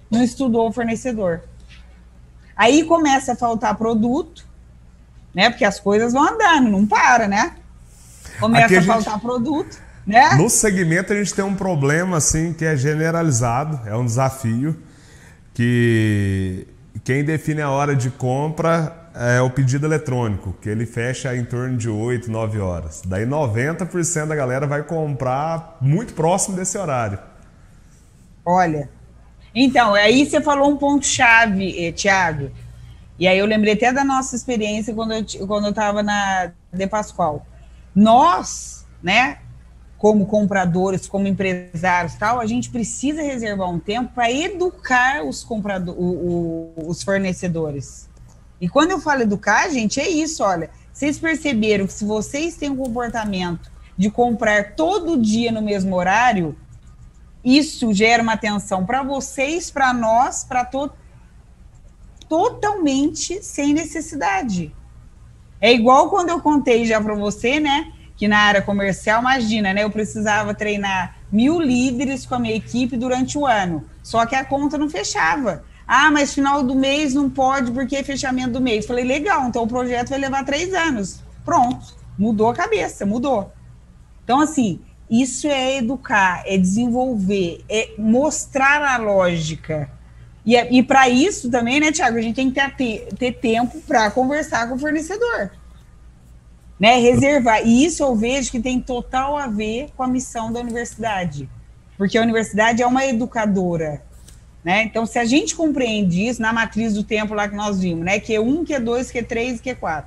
não 0.10 0.24
estudou 0.24 0.69
o 0.69 0.72
fornecedor. 0.72 1.41
Aí 2.56 2.84
começa 2.84 3.34
a 3.34 3.36
faltar 3.36 3.76
produto, 3.76 4.48
né? 5.34 5.50
Porque 5.50 5.65
as 5.65 5.80
coisas 5.80 6.13
vão 6.13 6.24
andando, 6.24 6.69
não 6.69 6.86
para, 6.86 7.28
né? 7.28 7.56
Começa 8.39 8.75
a, 8.75 8.78
a 8.78 8.82
gente, 8.82 8.86
faltar 8.86 9.19
produto, 9.19 9.78
né? 10.06 10.36
No 10.36 10.49
segmento 10.49 11.13
a 11.13 11.15
gente 11.15 11.34
tem 11.34 11.43
um 11.43 11.56
problema 11.56 12.17
assim 12.17 12.54
que 12.54 12.65
é 12.65 12.75
generalizado, 12.75 13.88
é 13.88 13.95
um 13.95 14.06
desafio 14.06 14.78
que 15.54 16.67
quem 17.04 17.23
define 17.23 17.62
a 17.62 17.69
hora 17.69 17.95
de 17.95 18.10
compra 18.10 19.10
é 19.13 19.41
o 19.41 19.49
pedido 19.49 19.86
eletrônico, 19.86 20.56
que 20.62 20.69
ele 20.69 20.86
fecha 20.86 21.36
em 21.36 21.43
torno 21.43 21.75
de 21.78 21.89
8, 21.89 22.32
9 22.32 22.60
horas. 22.60 23.02
Daí 23.06 23.25
90% 23.25 24.28
da 24.28 24.36
galera 24.36 24.65
vai 24.65 24.84
comprar 24.84 25.78
muito 25.82 26.13
próximo 26.13 26.56
desse 26.56 26.78
horário. 26.78 27.19
Olha, 28.45 28.89
então, 29.54 29.93
aí 29.93 30.25
você 30.25 30.41
falou 30.41 30.69
um 30.69 30.78
ponto-chave, 30.78 31.88
eh, 31.88 31.91
Tiago. 31.91 32.52
E 33.17 33.28
aí 33.28 33.38
eu 33.38 33.45
lembrei 33.45 33.73
até 33.73 33.91
da 33.91 34.04
nossa 34.04 34.36
experiência 34.36 34.93
quando 34.93 35.13
eu 35.13 35.47
quando 35.47 35.65
eu 35.65 35.71
estava 35.71 36.02
na 36.02 36.52
De 36.71 36.88
Pascoal. 36.88 37.45
Nós, 37.93 38.86
né, 39.02 39.39
como 39.97 40.25
compradores, 40.25 41.08
como 41.08 41.28
empresários, 41.28 42.15
tal, 42.15 42.39
a 42.39 42.45
gente 42.45 42.69
precisa 42.69 43.21
reservar 43.21 43.69
um 43.69 43.80
tempo 43.80 44.13
para 44.13 44.32
educar 44.32 45.25
os 45.25 45.43
compradores, 45.43 46.02
os 46.88 47.04
fornecedores. 47.04 48.10
E 48.62 48.69
quando 48.69 48.91
eu 48.91 48.99
falo 48.99 49.21
educar, 49.21 49.69
gente, 49.69 49.99
é 49.99 50.10
isso, 50.10 50.43
olha. 50.43 50.69
Vocês 50.91 51.19
perceberam 51.19 51.86
que 51.86 51.93
se 51.93 52.06
vocês 52.06 52.56
têm 52.56 52.69
um 52.69 52.78
comportamento 52.78 53.71
de 53.97 54.10
comprar 54.10 54.75
todo 54.75 55.21
dia 55.21 55.52
no 55.52 55.62
mesmo 55.62 55.95
horário, 55.95 56.58
isso 57.43 57.93
gera 57.93 58.23
uma 58.23 58.34
atenção 58.34 58.86
para 58.86 59.04
vocês, 59.04 59.69
para 59.69 59.93
nós, 59.93 60.43
para 60.43 60.65
to 60.65 60.91
totalmente 62.28 63.41
sem 63.43 63.73
necessidade. 63.73 64.73
É 65.62 65.74
igual 65.74 66.10
quando 66.10 66.30
eu 66.30 66.39
contei 66.39 66.86
já 66.86 67.02
para 67.02 67.15
você, 67.15 67.60
né? 67.60 67.91
Que 68.15 68.28
na 68.28 68.38
área 68.38 68.62
comercial, 68.62 69.22
imagina, 69.22 69.74
né? 69.74 69.84
Eu 69.84 69.89
precisava 69.89 70.54
treinar 70.54 71.17
mil 71.32 71.60
líderes 71.60 72.26
com 72.26 72.36
a 72.36 72.39
minha 72.39 72.56
equipe 72.56 72.98
durante 72.98 73.38
o 73.38 73.45
ano. 73.45 73.86
Só 74.02 74.26
que 74.26 74.36
a 74.36 74.45
conta 74.45 74.78
não 74.78 74.89
fechava. 74.89 75.63
Ah, 75.88 76.12
mas 76.12 76.34
final 76.34 76.63
do 76.63 76.76
mês 76.76 77.13
não 77.13 77.30
pode 77.30 77.72
porque 77.72 77.95
é 77.95 78.04
fechamento 78.04 78.52
do 78.52 78.62
mês. 78.62 78.86
Falei, 78.86 79.04
legal, 79.04 79.48
então 79.48 79.63
o 79.63 79.67
projeto 79.67 80.10
vai 80.10 80.19
levar 80.19 80.45
três 80.45 80.74
anos. 80.74 81.22
Pronto, 81.43 81.95
mudou 82.17 82.50
a 82.50 82.54
cabeça, 82.54 83.06
mudou. 83.06 83.52
Então, 84.24 84.39
assim, 84.39 84.80
isso 85.10 85.48
é 85.48 85.78
educar, 85.78 86.43
é 86.45 86.58
desenvolver, 86.58 87.65
é 87.67 87.95
mostrar 87.98 88.84
a 88.84 88.98
lógica. 88.98 89.89
E, 90.45 90.56
é, 90.56 90.71
e 90.73 90.82
para 90.82 91.10
isso 91.10 91.49
também, 91.49 91.80
né, 91.80 91.91
Tiago, 91.91 92.17
a 92.17 92.21
gente 92.21 92.36
tem 92.36 92.49
que 92.49 92.71
ter, 92.71 93.08
ter 93.17 93.34
tempo 93.34 93.80
para 93.82 94.10
conversar 94.12 94.67
com 94.67 94.75
o 94.75 94.80
fornecedor. 94.80 95.52
Né, 96.80 96.95
reservar. 96.97 97.65
E 97.65 97.86
isso 97.86 98.04
eu 98.04 98.15
vejo 98.15 98.52
que 98.52 98.60
tem 98.60 98.80
total 98.80 99.38
a 99.38 99.47
ver 99.47 99.89
com 99.97 100.04
a 100.04 100.08
missão 100.08 100.52
da 100.52 100.62
universidade. 100.62 101.49
Porque 101.97 102.17
a 102.17 102.21
universidade 102.21 102.82
é 102.82 102.88
uma 102.88 103.06
educadora. 103.06 104.02
Né? 104.63 104.84
Então, 104.84 105.06
se 105.06 105.17
a 105.19 105.25
gente 105.25 105.56
compreende 105.56 106.25
isso 106.28 106.41
na 106.41 106.52
matriz 106.52 106.93
do 106.93 107.04
tempo 107.04 107.34
lá 107.34 107.47
que 107.47 107.56
nós 107.56 107.80
vimos, 107.80 108.04
né? 108.04 108.19
Q1, 108.19 108.65
Q2, 108.65 109.12
Q3 109.12 109.56
e 109.56 109.75
Q4. 109.75 110.06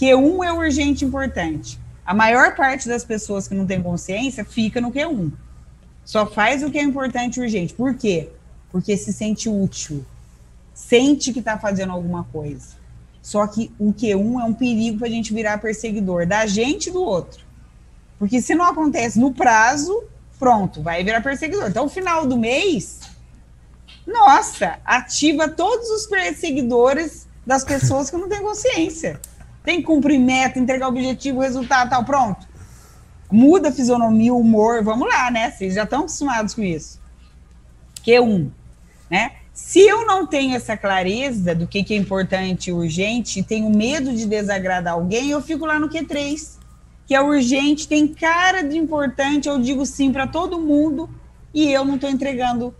Q1 0.00 0.44
é 0.44 0.52
urgente 0.52 1.04
e 1.04 1.08
importante. 1.08 1.78
A 2.06 2.14
maior 2.14 2.54
parte 2.54 2.88
das 2.88 3.04
pessoas 3.04 3.48
que 3.48 3.54
não 3.54 3.66
tem 3.66 3.82
consciência 3.82 4.44
fica 4.44 4.80
no 4.80 4.92
Q1. 4.92 5.32
Só 6.04 6.26
faz 6.26 6.62
o 6.62 6.70
que 6.70 6.78
é 6.78 6.82
importante 6.82 7.36
e 7.36 7.42
urgente. 7.42 7.74
Por 7.74 7.94
quê? 7.94 8.30
Porque 8.70 8.96
se 8.96 9.12
sente 9.12 9.48
útil. 9.48 10.04
Sente 10.74 11.32
que 11.32 11.38
está 11.40 11.58
fazendo 11.58 11.92
alguma 11.92 12.24
coisa. 12.24 12.76
Só 13.22 13.46
que 13.46 13.70
o 13.78 13.92
Q1 13.92 14.40
é 14.40 14.44
um 14.44 14.54
perigo 14.54 14.98
para 14.98 15.08
a 15.08 15.10
gente 15.10 15.34
virar 15.34 15.58
perseguidor 15.58 16.26
da 16.26 16.46
gente 16.46 16.88
e 16.88 16.92
do 16.92 17.02
outro. 17.02 17.44
Porque 18.18 18.40
se 18.40 18.54
não 18.54 18.64
acontece 18.64 19.18
no 19.18 19.32
prazo, 19.32 20.04
pronto, 20.38 20.82
vai 20.82 21.04
virar 21.04 21.20
perseguidor. 21.20 21.68
Então, 21.68 21.88
final 21.88 22.26
do 22.26 22.36
mês, 22.36 23.00
nossa, 24.06 24.78
ativa 24.84 25.48
todos 25.48 25.90
os 25.90 26.06
perseguidores 26.06 27.28
das 27.46 27.64
pessoas 27.64 28.10
que 28.10 28.16
não 28.16 28.28
têm 28.28 28.42
consciência. 28.42 29.20
Tem 29.62 29.78
que 29.80 29.82
cumprir 29.82 30.18
meta, 30.18 30.58
entregar 30.58 30.88
objetivo, 30.88 31.40
resultado, 31.40 31.90
tal, 31.90 32.04
pronto. 32.04 32.46
Muda 33.30 33.68
a 33.68 33.72
fisionomia, 33.72 34.32
o 34.32 34.40
humor, 34.40 34.82
vamos 34.82 35.06
lá, 35.06 35.30
né? 35.30 35.50
Vocês 35.50 35.74
já 35.74 35.84
estão 35.84 36.00
acostumados 36.00 36.54
com 36.54 36.62
isso. 36.62 36.98
Q1, 38.02 38.50
né? 39.10 39.32
Se 39.52 39.80
eu 39.80 40.06
não 40.06 40.26
tenho 40.26 40.54
essa 40.54 40.76
clareza 40.76 41.54
do 41.54 41.66
que, 41.66 41.82
que 41.82 41.94
é 41.94 41.96
importante 41.96 42.70
e 42.70 42.72
urgente, 42.72 43.42
tenho 43.42 43.68
medo 43.70 44.12
de 44.14 44.26
desagradar 44.26 44.94
alguém, 44.94 45.30
eu 45.30 45.42
fico 45.42 45.66
lá 45.66 45.78
no 45.78 45.88
Q3, 45.88 46.58
que 47.06 47.14
é 47.14 47.20
urgente, 47.20 47.88
tem 47.88 48.06
cara 48.06 48.62
de 48.62 48.76
importante, 48.76 49.48
eu 49.48 49.58
digo 49.58 49.84
sim 49.84 50.12
para 50.12 50.26
todo 50.26 50.60
mundo 50.60 51.10
e 51.52 51.72
eu 51.72 51.84
não 51.84 51.96
estou 51.96 52.08
entregando 52.08 52.74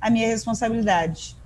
a 0.00 0.10
minha 0.10 0.26
responsabilidade 0.26 1.36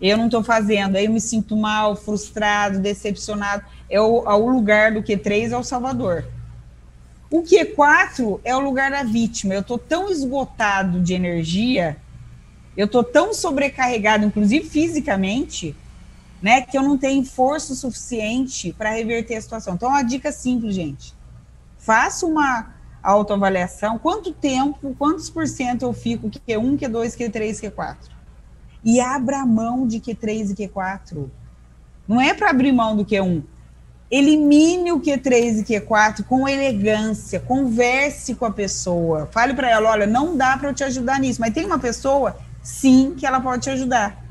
eu 0.00 0.16
não 0.16 0.26
estou 0.26 0.42
fazendo, 0.42 0.96
aí 0.96 1.04
eu 1.04 1.12
me 1.12 1.20
sinto 1.20 1.54
mal, 1.54 1.94
frustrado, 1.94 2.78
decepcionado. 2.78 3.62
É 3.88 4.00
o, 4.00 4.24
é 4.24 4.34
o 4.34 4.48
lugar 4.48 4.92
do 4.92 5.02
Q3 5.02 5.50
é 5.50 5.56
o 5.56 5.62
Salvador. 5.62 6.24
O 7.30 7.42
Q4 7.42 8.40
é 8.42 8.56
o 8.56 8.60
lugar 8.60 8.90
da 8.90 9.02
vítima. 9.02 9.52
Eu 9.52 9.60
estou 9.60 9.78
tão 9.78 10.10
esgotado 10.10 11.00
de 11.00 11.12
energia, 11.12 11.98
eu 12.76 12.86
estou 12.86 13.04
tão 13.04 13.34
sobrecarregado, 13.34 14.24
inclusive 14.24 14.68
fisicamente, 14.68 15.74
né, 16.40 16.62
que 16.62 16.76
eu 16.76 16.82
não 16.82 16.96
tenho 16.96 17.24
força 17.24 17.74
suficiente 17.74 18.72
para 18.72 18.90
reverter 18.90 19.36
a 19.36 19.40
situação. 19.40 19.74
Então, 19.74 19.88
uma 19.88 20.02
dica 20.02 20.32
simples, 20.32 20.74
gente. 20.74 21.14
Faça 21.78 22.24
uma 22.24 22.74
autoavaliação. 23.02 23.98
Quanto 23.98 24.32
tempo, 24.32 24.94
quantos 24.98 25.28
por 25.28 25.46
cento 25.46 25.82
eu 25.82 25.92
fico 25.92 26.30
Q1, 26.30 26.78
Q2, 26.78 27.16
Q3, 27.16 27.70
Q4? 27.70 28.20
e 28.84 29.00
abra 29.00 29.44
mão 29.44 29.86
de 29.86 30.00
Q3 30.00 30.50
e 30.50 30.54
Q4. 30.54 31.28
Não 32.08 32.20
é 32.20 32.34
para 32.34 32.50
abrir 32.50 32.72
mão 32.72 32.96
do 32.96 33.04
Q1. 33.04 33.42
Elimine 34.10 34.90
o 34.90 35.00
Q3 35.00 35.60
e 35.60 35.64
Q4 35.64 36.24
com 36.24 36.48
elegância, 36.48 37.38
converse 37.38 38.34
com 38.34 38.44
a 38.44 38.50
pessoa. 38.50 39.28
Fale 39.30 39.54
para 39.54 39.70
ela, 39.70 39.90
olha, 39.90 40.06
não 40.06 40.36
dá 40.36 40.56
para 40.56 40.70
eu 40.70 40.74
te 40.74 40.82
ajudar 40.82 41.20
nisso, 41.20 41.40
mas 41.40 41.54
tem 41.54 41.64
uma 41.64 41.78
pessoa, 41.78 42.36
sim, 42.62 43.14
que 43.16 43.26
ela 43.26 43.40
pode 43.40 43.62
te 43.62 43.70
ajudar. 43.70 44.24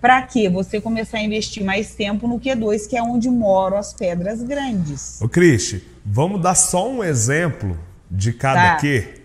Para 0.00 0.20
quê? 0.22 0.48
Você 0.48 0.80
começar 0.80 1.18
a 1.18 1.22
investir 1.22 1.64
mais 1.64 1.94
tempo 1.94 2.26
no 2.26 2.40
Q2, 2.40 2.88
que 2.88 2.96
é 2.96 3.02
onde 3.02 3.30
moram 3.30 3.76
as 3.76 3.92
pedras 3.92 4.42
grandes. 4.42 5.20
Ô, 5.22 5.28
Cristi, 5.28 5.86
vamos 6.04 6.42
dar 6.42 6.56
só 6.56 6.90
um 6.90 7.04
exemplo 7.04 7.78
de 8.10 8.32
cada 8.32 8.74
tá. 8.74 8.76
Q? 8.78 9.22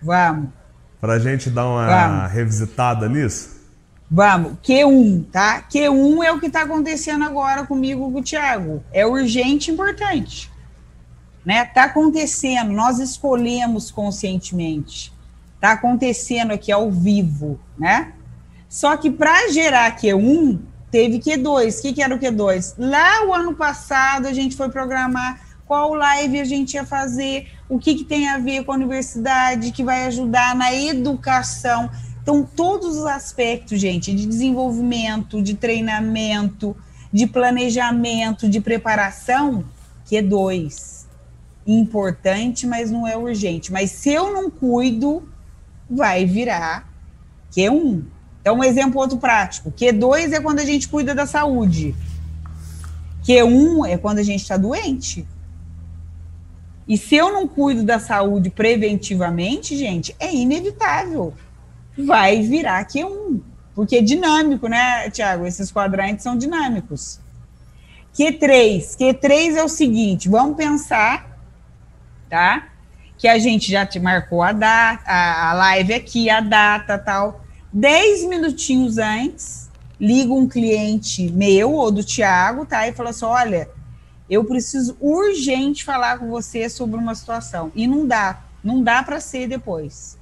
Vamos. 0.00 0.50
Para 1.00 1.14
a 1.14 1.18
gente 1.18 1.50
dar 1.50 1.66
uma 1.66 1.86
vamos. 1.86 2.32
revisitada 2.32 3.08
nisso? 3.08 3.54
Vamos, 4.10 4.52
Q1, 4.62 5.26
tá? 5.32 5.62
Q1 5.62 6.22
é 6.22 6.32
o 6.32 6.38
que 6.38 6.46
está 6.46 6.62
acontecendo 6.62 7.24
agora 7.24 7.66
comigo 7.66 8.12
com 8.12 8.20
o 8.20 8.22
Thiago. 8.22 8.84
É 8.92 9.06
urgente 9.06 9.70
e 9.70 9.74
importante. 9.74 10.50
Né? 11.44 11.64
Tá 11.64 11.84
acontecendo, 11.84 12.72
nós 12.72 13.00
escolhemos 13.00 13.90
conscientemente. 13.90 15.12
Tá 15.64 15.72
acontecendo 15.72 16.50
aqui 16.50 16.70
ao 16.70 16.90
vivo, 16.90 17.58
né? 17.78 18.12
Só 18.68 18.98
que 18.98 19.10
para 19.10 19.50
gerar 19.50 19.96
Q1, 19.96 20.60
teve 20.90 21.18
Q2. 21.18 21.78
O 21.78 21.80
que, 21.80 21.94
que 21.94 22.02
era 22.02 22.14
o 22.14 22.18
Q2? 22.18 22.74
Lá 22.76 23.26
o 23.26 23.32
ano 23.32 23.54
passado 23.54 24.26
a 24.26 24.32
gente 24.34 24.56
foi 24.56 24.68
programar 24.68 25.40
qual 25.64 25.94
live 25.94 26.38
a 26.38 26.44
gente 26.44 26.74
ia 26.74 26.84
fazer, 26.84 27.48
o 27.66 27.78
que, 27.78 27.94
que 27.94 28.04
tem 28.04 28.28
a 28.28 28.36
ver 28.36 28.62
com 28.64 28.72
a 28.72 28.74
universidade, 28.74 29.72
que 29.72 29.82
vai 29.82 30.04
ajudar 30.04 30.54
na 30.54 30.70
educação. 30.74 31.88
Então, 32.20 32.46
todos 32.54 32.98
os 32.98 33.06
aspectos, 33.06 33.80
gente, 33.80 34.14
de 34.14 34.26
desenvolvimento, 34.26 35.40
de 35.40 35.54
treinamento, 35.54 36.76
de 37.10 37.26
planejamento, 37.26 38.50
de 38.50 38.60
preparação, 38.60 39.64
que 40.04 40.18
é 40.18 40.20
dois. 40.20 41.08
Importante, 41.66 42.66
mas 42.66 42.90
não 42.90 43.08
é 43.08 43.16
urgente. 43.16 43.72
Mas 43.72 43.92
se 43.92 44.12
eu 44.12 44.30
não 44.30 44.50
cuido, 44.50 45.26
vai 45.88 46.24
virar 46.24 46.88
Q1. 47.54 48.02
Então, 48.40 48.56
um 48.56 48.64
exemplo 48.64 49.00
outro 49.00 49.18
prático. 49.18 49.72
Q2 49.72 50.32
é 50.32 50.40
quando 50.40 50.58
a 50.58 50.64
gente 50.64 50.88
cuida 50.88 51.14
da 51.14 51.26
saúde. 51.26 51.94
Q1 53.26 53.88
é 53.88 53.96
quando 53.96 54.18
a 54.18 54.22
gente 54.22 54.42
está 54.42 54.56
doente. 54.56 55.26
E 56.86 56.98
se 56.98 57.14
eu 57.16 57.32
não 57.32 57.48
cuido 57.48 57.82
da 57.82 57.98
saúde 57.98 58.50
preventivamente, 58.50 59.76
gente, 59.76 60.14
é 60.20 60.34
inevitável 60.34 61.32
vai 61.96 62.42
virar 62.42 62.86
Q1. 62.86 63.40
Porque 63.74 63.96
é 63.96 64.02
dinâmico, 64.02 64.68
né, 64.68 65.10
Tiago? 65.10 65.46
Esses 65.46 65.70
quadrantes 65.70 66.22
são 66.22 66.36
dinâmicos. 66.36 67.20
Q3. 68.16 68.96
Q3 68.96 69.56
é 69.56 69.64
o 69.64 69.68
seguinte: 69.68 70.28
vamos 70.28 70.56
pensar, 70.56 71.38
tá? 72.30 72.68
Que 73.16 73.28
a 73.28 73.38
gente 73.38 73.70
já 73.70 73.86
te 73.86 73.98
marcou 73.98 74.42
a 74.42 74.52
data, 74.52 75.04
a, 75.10 75.52
live 75.54 75.94
aqui, 75.94 76.28
a 76.28 76.40
data 76.40 76.98
tal. 76.98 77.44
Dez 77.72 78.24
minutinhos 78.24 78.98
antes, 78.98 79.70
liga 80.00 80.32
um 80.32 80.48
cliente 80.48 81.30
meu 81.32 81.72
ou 81.72 81.90
do 81.90 82.04
Tiago, 82.04 82.66
tá? 82.66 82.86
E 82.86 82.92
fala 82.92 83.10
assim: 83.10 83.24
olha, 83.24 83.68
eu 84.28 84.44
preciso 84.44 84.96
urgente 85.00 85.84
falar 85.84 86.18
com 86.18 86.28
você 86.28 86.68
sobre 86.68 86.96
uma 86.96 87.14
situação. 87.14 87.70
E 87.74 87.86
não 87.86 88.06
dá, 88.06 88.42
não 88.62 88.82
dá 88.82 89.02
para 89.02 89.20
ser 89.20 89.48
depois 89.48 90.18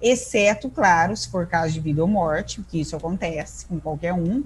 exceto, 0.00 0.70
claro, 0.70 1.16
se 1.16 1.28
for 1.28 1.46
caso 1.46 1.74
de 1.74 1.80
vida 1.80 2.00
ou 2.00 2.08
morte, 2.08 2.64
que 2.68 2.80
isso 2.80 2.96
acontece 2.96 3.66
com 3.66 3.78
qualquer 3.78 4.14
um. 4.14 4.42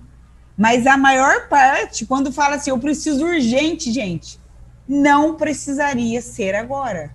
Mas 0.56 0.86
a 0.86 0.96
maior 0.96 1.48
parte, 1.48 2.04
quando 2.04 2.32
fala 2.32 2.56
assim, 2.56 2.70
eu 2.70 2.78
preciso 2.78 3.24
urgente, 3.24 3.92
gente, 3.92 4.40
não 4.88 5.36
precisaria 5.36 6.20
ser 6.20 6.54
agora. 6.54 7.14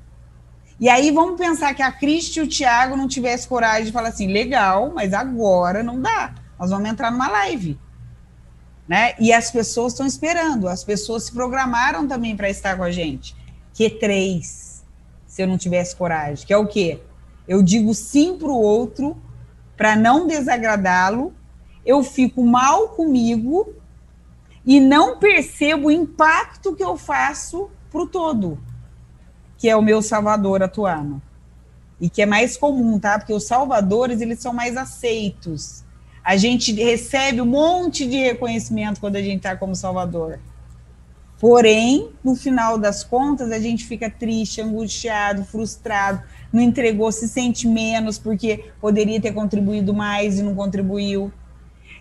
E 0.79 0.87
aí 0.87 1.11
vamos 1.11 1.37
pensar 1.37 1.73
que 1.73 1.81
a 1.81 1.91
Cristi 1.91 2.39
e 2.39 2.43
o 2.43 2.47
Tiago 2.47 2.95
não 2.95 3.07
tivessem 3.07 3.49
coragem 3.49 3.85
de 3.85 3.91
falar 3.91 4.09
assim, 4.09 4.27
legal, 4.27 4.91
mas 4.93 5.13
agora 5.13 5.83
não 5.83 6.01
dá. 6.01 6.33
Nós 6.57 6.69
vamos 6.69 6.89
entrar 6.89 7.11
numa 7.11 7.27
live. 7.27 7.77
Né? 8.87 9.13
E 9.19 9.33
as 9.33 9.51
pessoas 9.51 9.93
estão 9.93 10.05
esperando, 10.05 10.67
as 10.67 10.83
pessoas 10.83 11.25
se 11.25 11.31
programaram 11.31 12.07
também 12.07 12.35
para 12.35 12.49
estar 12.49 12.77
com 12.77 12.83
a 12.83 12.91
gente. 12.91 13.35
Que 13.73 13.89
três, 13.89 14.83
se 15.27 15.41
eu 15.41 15.47
não 15.47 15.57
tivesse 15.57 15.95
coragem, 15.95 16.47
que 16.47 16.53
é 16.53 16.57
o 16.57 16.65
quê? 16.65 16.99
eu 17.49 17.63
digo 17.63 17.95
sim 17.95 18.37
para 18.37 18.47
o 18.47 18.61
outro 18.61 19.17
para 19.75 19.95
não 19.95 20.27
desagradá-lo, 20.27 21.33
eu 21.83 22.03
fico 22.03 22.45
mal 22.45 22.89
comigo 22.89 23.73
e 24.63 24.79
não 24.79 25.17
percebo 25.17 25.87
o 25.87 25.91
impacto 25.91 26.75
que 26.75 26.83
eu 26.83 26.95
faço 26.95 27.71
para 27.89 28.01
o 28.01 28.05
todo, 28.05 28.59
que 29.59 29.69
é 29.69 29.75
o 29.75 29.81
meu 29.81 30.01
salvador 30.01 30.63
atuando. 30.63 31.21
E 32.01 32.09
que 32.09 32.21
é 32.21 32.25
mais 32.25 32.55
comum, 32.55 32.97
tá? 32.97 33.19
Porque 33.19 33.33
os 33.33 33.43
salvadores, 33.43 34.21
eles 34.21 34.39
são 34.39 34.53
mais 34.53 34.77
aceitos. 34.77 35.83
A 36.23 36.37
gente 36.37 36.73
recebe 36.73 37.41
um 37.41 37.45
monte 37.45 38.07
de 38.07 38.17
reconhecimento 38.17 39.01
quando 39.01 39.17
a 39.17 39.21
gente 39.21 39.37
está 39.37 39.55
como 39.57 39.75
salvador. 39.75 40.39
Porém, 41.39 42.09
no 42.23 42.35
final 42.35 42.77
das 42.77 43.03
contas, 43.03 43.51
a 43.51 43.59
gente 43.59 43.85
fica 43.85 44.09
triste, 44.09 44.61
angustiado, 44.61 45.43
frustrado, 45.43 46.21
não 46.51 46.61
entregou, 46.61 47.11
se 47.11 47.27
sente 47.27 47.67
menos 47.67 48.17
porque 48.17 48.71
poderia 48.79 49.21
ter 49.21 49.33
contribuído 49.33 49.93
mais 49.93 50.39
e 50.39 50.43
não 50.43 50.55
contribuiu. 50.55 51.31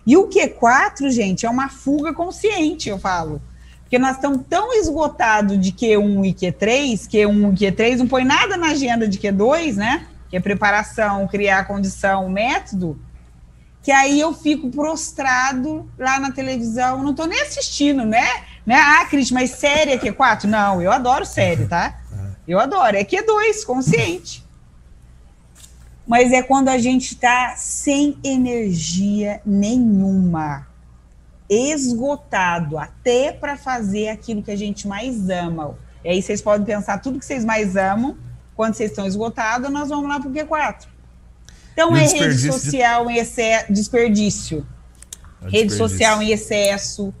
E 0.05 0.15
o 0.15 0.27
Q4, 0.27 1.09
gente, 1.09 1.45
é 1.45 1.49
uma 1.49 1.69
fuga 1.69 2.13
consciente, 2.13 2.89
eu 2.89 2.97
falo. 2.97 3.41
Porque 3.89 3.97
nós 3.97 4.17
estamos 4.17 4.41
tão 4.47 4.71
esgotados 4.79 5.59
de 5.59 5.71
Q1 5.71 6.23
e 6.23 6.31
Q3, 6.31 7.09
Q1 7.09 7.53
e 7.53 7.71
Q3 7.71 7.97
não 7.97 8.07
põe 8.07 8.23
nada 8.23 8.55
na 8.55 8.67
agenda 8.67 9.07
de 9.07 9.17
Q2, 9.17 9.77
né? 9.77 10.05
Que 10.29 10.37
é 10.37 10.39
preparação, 10.39 11.27
criar 11.27 11.65
condição, 11.65 12.29
método, 12.29 13.01
que 13.81 13.91
aí 13.91 14.19
eu 14.19 14.31
fico 14.31 14.69
prostrado 14.69 15.89
lá 15.97 16.19
na 16.19 16.29
televisão, 16.29 17.01
não 17.01 17.09
estou 17.09 17.25
nem 17.25 17.41
assistindo, 17.41 18.05
né? 18.05 18.27
né? 18.63 18.75
Ah, 18.75 19.05
Cris, 19.05 19.31
mas 19.31 19.49
série 19.49 19.93
é 19.93 19.97
Q4? 19.97 20.43
Não, 20.43 20.79
eu 20.79 20.91
adoro 20.91 21.25
série, 21.25 21.65
tá? 21.65 21.99
Eu 22.47 22.59
adoro, 22.59 22.95
é 22.95 23.03
Q2, 23.03 23.65
consciente. 23.65 24.45
Mas 26.05 26.31
é 26.31 26.43
quando 26.43 26.69
a 26.69 26.77
gente 26.77 27.13
está 27.13 27.55
sem 27.57 28.19
energia 28.23 29.41
nenhuma 29.43 30.68
esgotado 31.49 32.77
até 32.77 33.31
para 33.31 33.57
fazer 33.57 34.09
aquilo 34.09 34.43
que 34.43 34.51
a 34.51 34.55
gente 34.55 34.87
mais 34.87 35.29
ama. 35.29 35.77
E 36.03 36.09
aí 36.09 36.21
vocês 36.21 36.41
podem 36.41 36.65
pensar 36.65 36.99
tudo 36.99 37.19
que 37.19 37.25
vocês 37.25 37.43
mais 37.43 37.75
amam, 37.75 38.17
quando 38.55 38.75
vocês 38.75 38.91
estão 38.91 39.07
esgotados, 39.07 39.69
nós 39.71 39.89
vamos 39.89 40.07
lá 40.07 40.19
para 40.19 40.29
o 40.29 40.33
Q4. 40.33 40.87
Então 41.73 41.95
é 41.95 42.05
rede 42.05 42.51
social 42.51 43.07
de... 43.07 43.13
em 43.13 43.17
excesso, 43.17 43.73
desperdício. 43.73 44.67
É 45.41 45.49
rede 45.49 45.73
social 45.73 46.21
em 46.21 46.31
excesso, 46.31 47.13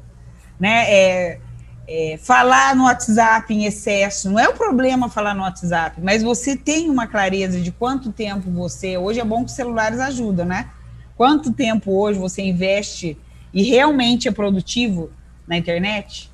né? 0.59 0.85
É, 0.91 1.39
é, 1.87 2.19
falar 2.21 2.75
no 2.75 2.83
WhatsApp 2.83 3.53
em 3.53 3.65
excesso. 3.65 4.29
Não 4.29 4.39
é 4.39 4.47
o 4.47 4.53
problema 4.53 5.09
falar 5.09 5.33
no 5.33 5.41
WhatsApp, 5.41 5.99
mas 6.01 6.21
você 6.21 6.55
tem 6.55 6.89
uma 6.89 7.07
clareza 7.07 7.59
de 7.59 7.71
quanto 7.71 8.11
tempo 8.11 8.51
você. 8.51 8.97
Hoje 8.97 9.19
é 9.19 9.25
bom 9.25 9.43
que 9.43 9.49
os 9.49 9.55
celulares 9.55 9.99
ajudam, 9.99 10.45
né? 10.45 10.69
Quanto 11.15 11.51
tempo 11.51 11.91
hoje 11.91 12.19
você 12.19 12.41
investe 12.41 13.17
e 13.53 13.63
realmente 13.63 14.27
é 14.27 14.31
produtivo 14.31 15.11
na 15.47 15.57
internet, 15.57 16.31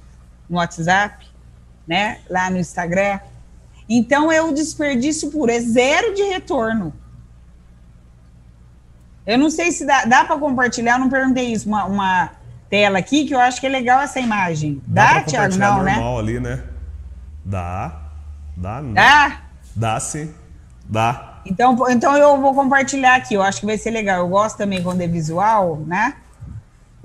no 0.50 0.58
WhatsApp, 0.58 1.26
né, 1.88 2.20
lá 2.30 2.50
no 2.50 2.58
Instagram. 2.58 3.20
Então 3.88 4.32
é 4.32 4.42
o 4.42 4.52
desperdício 4.52 5.32
puro, 5.32 5.52
é 5.52 5.60
zero 5.60 6.14
de 6.14 6.24
retorno. 6.24 6.94
Eu 9.26 9.38
não 9.38 9.50
sei 9.50 9.72
se 9.72 9.86
dá, 9.86 10.06
dá 10.06 10.24
para 10.24 10.38
compartilhar, 10.38 11.00
não 11.00 11.10
perguntei 11.10 11.52
isso, 11.52 11.68
uma, 11.68 11.86
uma, 11.86 12.32
tela 12.70 13.00
aqui 13.00 13.26
que 13.26 13.34
eu 13.34 13.40
acho 13.40 13.60
que 13.60 13.66
é 13.68 13.70
legal 13.70 14.02
essa 14.02 14.20
imagem. 14.20 14.82
Dá, 14.86 15.16
dá 15.16 15.22
Thiago? 15.24 15.58
Não, 15.58 15.84
né? 15.84 15.94
normal 15.94 16.20
ali, 16.20 16.40
né? 16.40 16.64
Dá. 17.44 18.02
Dá, 18.56 18.82
não. 18.82 18.94
Dá? 18.94 19.42
Dá 19.76 20.00
sim. 20.00 20.34
Dá. 20.88 21.42
Então, 21.46 21.78
então 21.90 22.18
eu 22.18 22.40
vou 22.40 22.54
compartilhar 22.54 23.16
aqui, 23.16 23.36
eu 23.36 23.42
acho 23.42 23.60
que 23.60 23.66
vai 23.66 23.78
ser 23.78 23.92
legal. 23.92 24.20
Eu 24.20 24.28
gosto 24.28 24.58
também 24.58 24.82
quando 24.82 25.02
é 25.02 25.08
visual, 25.08 25.78
né? 25.86 26.16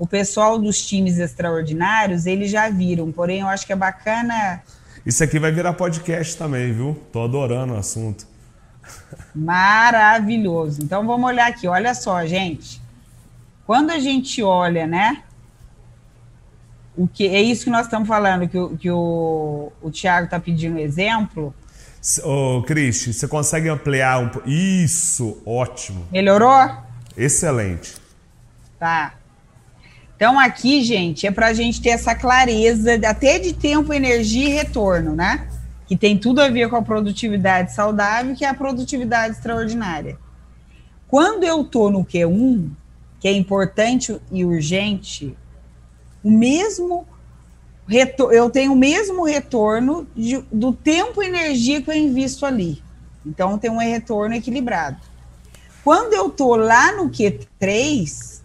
O 0.01 0.07
pessoal 0.07 0.57
dos 0.57 0.83
times 0.83 1.19
extraordinários, 1.19 2.25
eles 2.25 2.49
já 2.49 2.67
viram, 2.71 3.11
porém 3.11 3.41
eu 3.41 3.47
acho 3.47 3.67
que 3.67 3.71
é 3.71 3.75
bacana. 3.75 4.63
Isso 5.05 5.23
aqui 5.23 5.37
vai 5.37 5.51
virar 5.51 5.73
podcast 5.73 6.35
também, 6.35 6.73
viu? 6.73 6.99
Tô 7.13 7.23
adorando 7.23 7.75
o 7.75 7.77
assunto. 7.77 8.25
Maravilhoso. 9.35 10.81
Então 10.81 11.05
vamos 11.05 11.27
olhar 11.27 11.47
aqui, 11.47 11.67
olha 11.67 11.93
só, 11.93 12.25
gente. 12.25 12.81
Quando 13.63 13.91
a 13.91 13.99
gente 13.99 14.41
olha, 14.41 14.87
né? 14.87 15.21
O 16.97 17.07
que 17.07 17.27
é 17.27 17.39
isso 17.39 17.65
que 17.65 17.69
nós 17.69 17.85
estamos 17.85 18.07
falando, 18.07 18.49
que, 18.49 18.57
o, 18.57 18.75
que 18.75 18.89
o, 18.89 19.71
o 19.83 19.91
Tiago 19.91 20.25
está 20.25 20.39
pedindo 20.39 20.79
exemplo. 20.79 21.53
Ô, 22.23 22.63
Cris, 22.63 23.05
você 23.05 23.27
consegue 23.27 23.69
ampliar 23.69 24.17
um 24.17 24.29
pouco? 24.29 24.49
Isso, 24.49 25.43
ótimo. 25.45 26.07
Melhorou? 26.11 26.71
Excelente. 27.15 27.93
Tá. 28.79 29.20
Então, 30.21 30.39
aqui, 30.39 30.83
gente, 30.83 31.25
é 31.25 31.31
para 31.31 31.47
a 31.47 31.53
gente 31.53 31.81
ter 31.81 31.89
essa 31.89 32.13
clareza, 32.13 32.93
até 33.09 33.39
de 33.39 33.53
tempo, 33.53 33.91
energia 33.91 34.45
e 34.45 34.49
retorno, 34.49 35.15
né? 35.15 35.47
Que 35.87 35.97
tem 35.97 36.15
tudo 36.15 36.41
a 36.41 36.47
ver 36.47 36.69
com 36.69 36.75
a 36.75 36.81
produtividade 36.83 37.73
saudável, 37.73 38.35
que 38.35 38.45
é 38.45 38.47
a 38.47 38.53
produtividade 38.53 39.33
extraordinária. 39.33 40.19
Quando 41.07 41.43
eu 41.43 41.63
estou 41.63 41.89
no 41.89 42.05
Q1, 42.05 42.69
que 43.19 43.27
é 43.27 43.31
importante 43.31 44.15
e 44.31 44.45
urgente, 44.45 45.35
o 46.23 46.29
mesmo 46.29 47.07
eu 48.31 48.51
tenho 48.51 48.73
o 48.73 48.77
mesmo 48.77 49.25
retorno 49.25 50.07
de, 50.15 50.37
do 50.51 50.71
tempo 50.71 51.23
e 51.23 51.25
energia 51.25 51.81
que 51.81 51.89
eu 51.89 51.95
invisto 51.95 52.45
ali. 52.45 52.79
Então, 53.25 53.57
tem 53.57 53.71
um 53.71 53.79
retorno 53.79 54.35
equilibrado. 54.35 54.97
Quando 55.83 56.13
eu 56.13 56.27
estou 56.27 56.55
lá 56.55 56.91
no 56.91 57.09
Q3, 57.09 58.40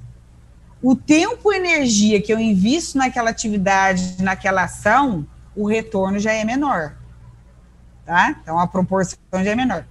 o 0.82 0.94
tempo 0.94 1.52
e 1.52 1.56
energia 1.56 2.20
que 2.20 2.32
eu 2.32 2.38
invisto 2.38 2.98
naquela 2.98 3.30
atividade, 3.30 4.22
naquela 4.22 4.64
ação, 4.64 5.26
o 5.54 5.66
retorno 5.66 6.18
já 6.18 6.32
é 6.32 6.44
menor. 6.44 6.96
Tá? 8.04 8.36
Então 8.40 8.58
a 8.58 8.66
proporção 8.66 9.18
já 9.32 9.50
é 9.50 9.54
menor. 9.54 9.86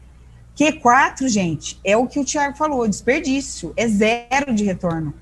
Q4, 0.55 1.27
gente, 1.27 1.79
é 1.83 1.97
o 1.97 2.07
que 2.07 2.19
o 2.19 2.23
Tiago 2.23 2.55
falou, 2.55 2.87
desperdício, 2.87 3.73
é 3.75 3.87
zero 3.87 4.53
de 4.53 4.63
retorno. 4.63 5.13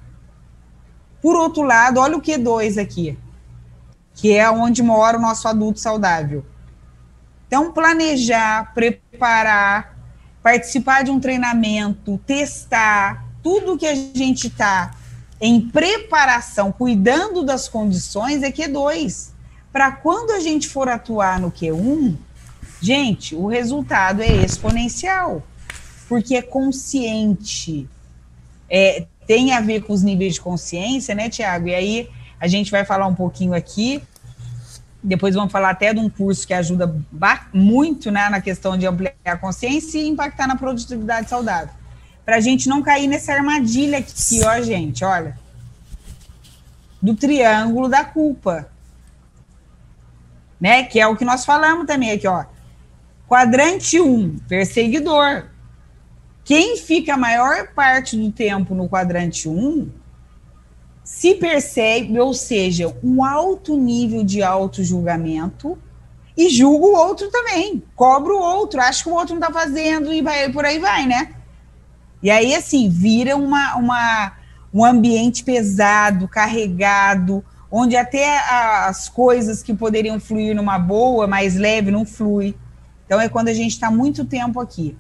Por 1.22 1.36
outro 1.36 1.64
lado, 1.64 2.00
olha 2.00 2.18
o 2.18 2.22
Q2 2.22 2.80
aqui, 2.80 3.18
que 4.14 4.34
é 4.34 4.50
onde 4.52 4.84
mora 4.84 5.18
o 5.18 5.22
nosso 5.22 5.48
adulto 5.48 5.80
saudável. 5.80 6.46
Então, 7.48 7.72
planejar, 7.72 8.74
preparar, 8.74 9.98
participar 10.44 11.04
de 11.04 11.10
um 11.10 11.20
treinamento, 11.20 12.20
testar, 12.28 13.26
tudo 13.42 13.78
que 13.78 13.88
a 13.88 13.96
gente 13.96 14.48
está 14.48 14.92
em 15.46 15.60
preparação, 15.60 16.72
cuidando 16.72 17.44
das 17.44 17.68
condições, 17.68 18.42
é 18.44 18.50
Q2. 18.50 19.32
Para 19.74 19.92
quando 19.92 20.32
a 20.32 20.40
gente 20.40 20.70
for 20.70 20.88
atuar 20.88 21.38
no 21.38 21.52
Q1, 21.52 22.16
gente, 22.80 23.36
o 23.36 23.48
resultado 23.48 24.22
é 24.22 24.38
exponencial, 24.38 25.44
porque 26.08 26.38
é 26.38 26.42
consciente. 26.42 27.90
É, 28.70 29.06
tem 29.28 29.52
a 29.52 29.60
ver 29.60 29.82
com 29.82 29.92
os 29.92 30.02
níveis 30.02 30.36
de 30.36 30.40
consciência, 30.40 31.14
né, 31.14 31.30
Tiago? 31.30 31.68
E 31.68 31.76
aí 31.76 32.10
a 32.40 32.48
gente 32.48 32.72
vai 32.72 32.86
falar 32.86 33.08
um 33.08 33.16
pouquinho 33.16 33.54
aqui. 33.54 34.02
Depois 35.04 35.36
vamos 35.36 35.52
falar 35.52 35.72
até 35.72 35.94
de 35.94 36.00
um 36.00 36.10
curso 36.10 36.48
que 36.48 36.54
ajuda 36.54 36.96
muito 37.52 38.10
né, 38.10 38.30
na 38.30 38.40
questão 38.40 38.78
de 38.78 38.88
ampliar 38.88 39.14
a 39.26 39.36
consciência 39.36 40.00
e 40.00 40.08
impactar 40.08 40.48
na 40.48 40.56
produtividade 40.56 41.28
saudável 41.28 41.83
para 42.26 42.38
a 42.38 42.40
gente 42.40 42.70
não 42.70 42.82
cair 42.82 43.08
nessa 43.08 43.34
armadilha 43.34 43.98
aqui, 43.98 44.42
ó, 44.46 44.62
gente, 44.62 45.04
olha. 45.04 45.38
Do 47.02 47.16
triângulo 47.16 47.90
da 47.90 48.04
culpa. 48.06 48.70
Né? 50.60 50.84
Que 50.84 51.00
é 51.00 51.08
o 51.08 51.16
que 51.16 51.26
nós 51.26 51.44
falamos 51.44 51.86
também 51.86 52.12
aqui, 52.12 52.28
ó. 52.28 52.46
Quadrante 53.28 54.00
1, 54.00 54.06
um, 54.06 54.38
perseguidor. 54.48 55.48
Quem 56.46 56.78
fica 56.78 57.14
a 57.16 57.18
maior 57.18 57.70
parte 57.74 58.16
do 58.18 58.32
tempo 58.32 58.76
no 58.76 58.88
quadrante 58.88 59.48
1 59.48 59.52
um, 59.52 59.92
se 61.04 61.36
percebe, 61.36 62.20
ou 62.20 62.34
seja, 62.34 62.96
um 63.04 63.24
alto 63.24 63.78
nível 63.78 64.24
de 64.24 64.42
auto-julgamento 64.42 65.78
e 66.36 66.50
julga 66.50 66.86
o 66.86 66.96
outro 66.96 67.30
também. 67.30 67.84
Cobra 67.96 68.34
o 68.34 68.40
outro, 68.40 68.82
acha 68.82 69.04
que 69.04 69.10
o 69.10 69.14
outro 69.14 69.36
não 69.36 69.42
está 69.42 69.54
fazendo 69.54 70.14
e 70.14 70.22
vai, 70.22 70.50
por 70.52 70.66
aí 70.66 70.80
vai, 70.80 71.06
né? 71.06 71.34
E 72.24 72.32
aí, 72.32 72.56
assim, 72.56 72.88
vira 72.88 73.36
uma, 73.36 73.76
uma, 73.76 74.32
um 74.74 74.86
ambiente 74.86 75.44
pesado, 75.44 76.26
carregado, 76.26 77.44
onde 77.70 77.98
até 77.98 78.40
as 78.88 79.10
coisas 79.10 79.62
que 79.62 79.74
poderiam 79.74 80.18
fluir 80.22 80.56
numa 80.56 80.80
boa, 80.80 81.28
mais 81.28 81.56
leve, 81.56 81.92
não 81.92 82.06
flui. 82.06 82.56
Então 83.06 83.20
é 83.20 83.28
quando 83.28 83.50
a 83.50 83.54
gente 83.54 83.72
está 83.72 83.92
muito 83.92 84.24
tempo 84.24 84.62
aqui. 84.62 84.96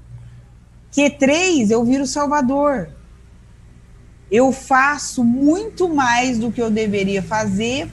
Q3, 0.91 1.71
eu 1.71 1.85
viro 1.85 2.05
Salvador. 2.05 2.89
Eu 4.29 4.51
faço 4.51 5.23
muito 5.23 5.87
mais 5.87 6.37
do 6.37 6.51
que 6.51 6.61
eu 6.61 6.69
deveria 6.69 7.23
fazer 7.23 7.89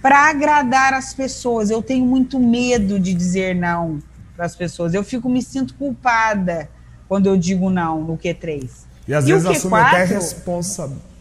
para 0.00 0.30
agradar 0.30 0.94
as 0.94 1.12
pessoas. 1.12 1.68
Eu 1.68 1.82
tenho 1.82 2.06
muito 2.06 2.40
medo 2.40 2.98
de 2.98 3.12
dizer 3.12 3.54
não 3.54 4.02
para 4.34 4.46
as 4.46 4.56
pessoas. 4.56 4.94
Eu 4.94 5.04
fico 5.04 5.28
me 5.28 5.42
sinto 5.42 5.74
culpada 5.74 6.70
quando 7.08 7.26
eu 7.26 7.36
digo 7.36 7.70
não 7.70 8.02
no 8.02 8.16
Q3. 8.16 8.68
E 9.06 9.14
às 9.14 9.26
e 9.26 9.32
vezes 9.32 9.46
assume 9.46 9.76
até 9.76 10.04
responsabilidade. 10.04 11.12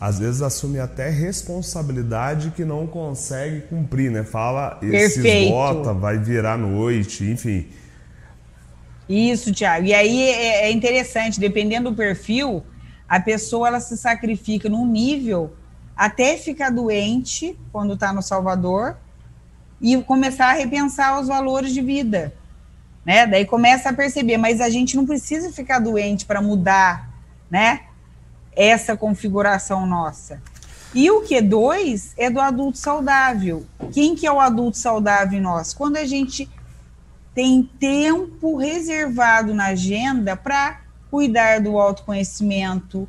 Às 0.00 0.18
vezes 0.18 0.40
assume 0.40 0.80
até 0.80 1.10
responsabilidade 1.10 2.52
que 2.52 2.64
não 2.64 2.86
consegue 2.86 3.60
cumprir, 3.62 4.10
né? 4.10 4.24
Fala, 4.24 4.78
se 4.80 5.28
esgota, 5.28 5.92
vai 5.92 6.16
virar 6.16 6.56
noite, 6.56 7.24
enfim. 7.24 7.66
Isso, 9.06 9.52
Tiago. 9.52 9.86
E 9.86 9.92
aí 9.92 10.22
é, 10.22 10.68
é 10.68 10.70
interessante, 10.70 11.38
dependendo 11.38 11.90
do 11.90 11.96
perfil, 11.96 12.62
a 13.06 13.20
pessoa 13.20 13.68
ela 13.68 13.80
se 13.80 13.96
sacrifica 13.96 14.70
num 14.70 14.86
nível 14.86 15.52
até 15.94 16.38
ficar 16.38 16.70
doente 16.70 17.58
quando 17.70 17.92
está 17.92 18.10
no 18.10 18.22
Salvador 18.22 18.96
e 19.80 20.02
começar 20.04 20.46
a 20.46 20.52
repensar 20.52 21.20
os 21.20 21.28
valores 21.28 21.74
de 21.74 21.82
vida. 21.82 22.32
Né? 23.10 23.26
Daí 23.26 23.44
começa 23.44 23.88
a 23.88 23.92
perceber, 23.92 24.36
mas 24.36 24.60
a 24.60 24.70
gente 24.70 24.96
não 24.96 25.04
precisa 25.04 25.50
ficar 25.50 25.80
doente 25.80 26.24
para 26.24 26.40
mudar, 26.40 27.10
né? 27.50 27.80
Essa 28.54 28.96
configuração 28.96 29.84
nossa. 29.84 30.40
E 30.94 31.10
o 31.10 31.22
Q2 31.22 32.12
é 32.16 32.30
do 32.30 32.38
adulto 32.40 32.78
saudável. 32.78 33.66
Quem 33.92 34.14
que 34.14 34.28
é 34.28 34.30
o 34.30 34.38
adulto 34.38 34.78
saudável 34.78 35.36
em 35.36 35.42
nós? 35.42 35.74
Quando 35.74 35.96
a 35.96 36.04
gente 36.04 36.48
tem 37.34 37.68
tempo 37.80 38.56
reservado 38.56 39.52
na 39.54 39.66
agenda 39.66 40.36
para 40.36 40.82
cuidar 41.10 41.60
do 41.60 41.80
autoconhecimento, 41.80 43.08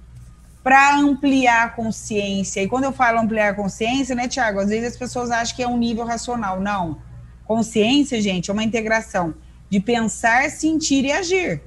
para 0.64 0.96
ampliar 0.96 1.66
a 1.66 1.70
consciência. 1.70 2.64
E 2.64 2.68
quando 2.68 2.86
eu 2.86 2.92
falo 2.92 3.20
ampliar 3.20 3.50
a 3.50 3.54
consciência, 3.54 4.16
né, 4.16 4.28
Tiago? 4.28 4.62
Às 4.62 4.70
vezes 4.70 4.94
as 4.94 4.98
pessoas 4.98 5.30
acham 5.30 5.56
que 5.56 5.62
é 5.62 5.68
um 5.68 5.78
nível 5.78 6.06
racional. 6.06 6.60
Não. 6.60 6.98
Consciência, 7.46 8.20
gente, 8.20 8.50
é 8.50 8.54
uma 8.54 8.64
integração 8.64 9.36
de 9.72 9.80
pensar, 9.80 10.50
sentir 10.50 11.06
e 11.06 11.14
agir. 11.14 11.62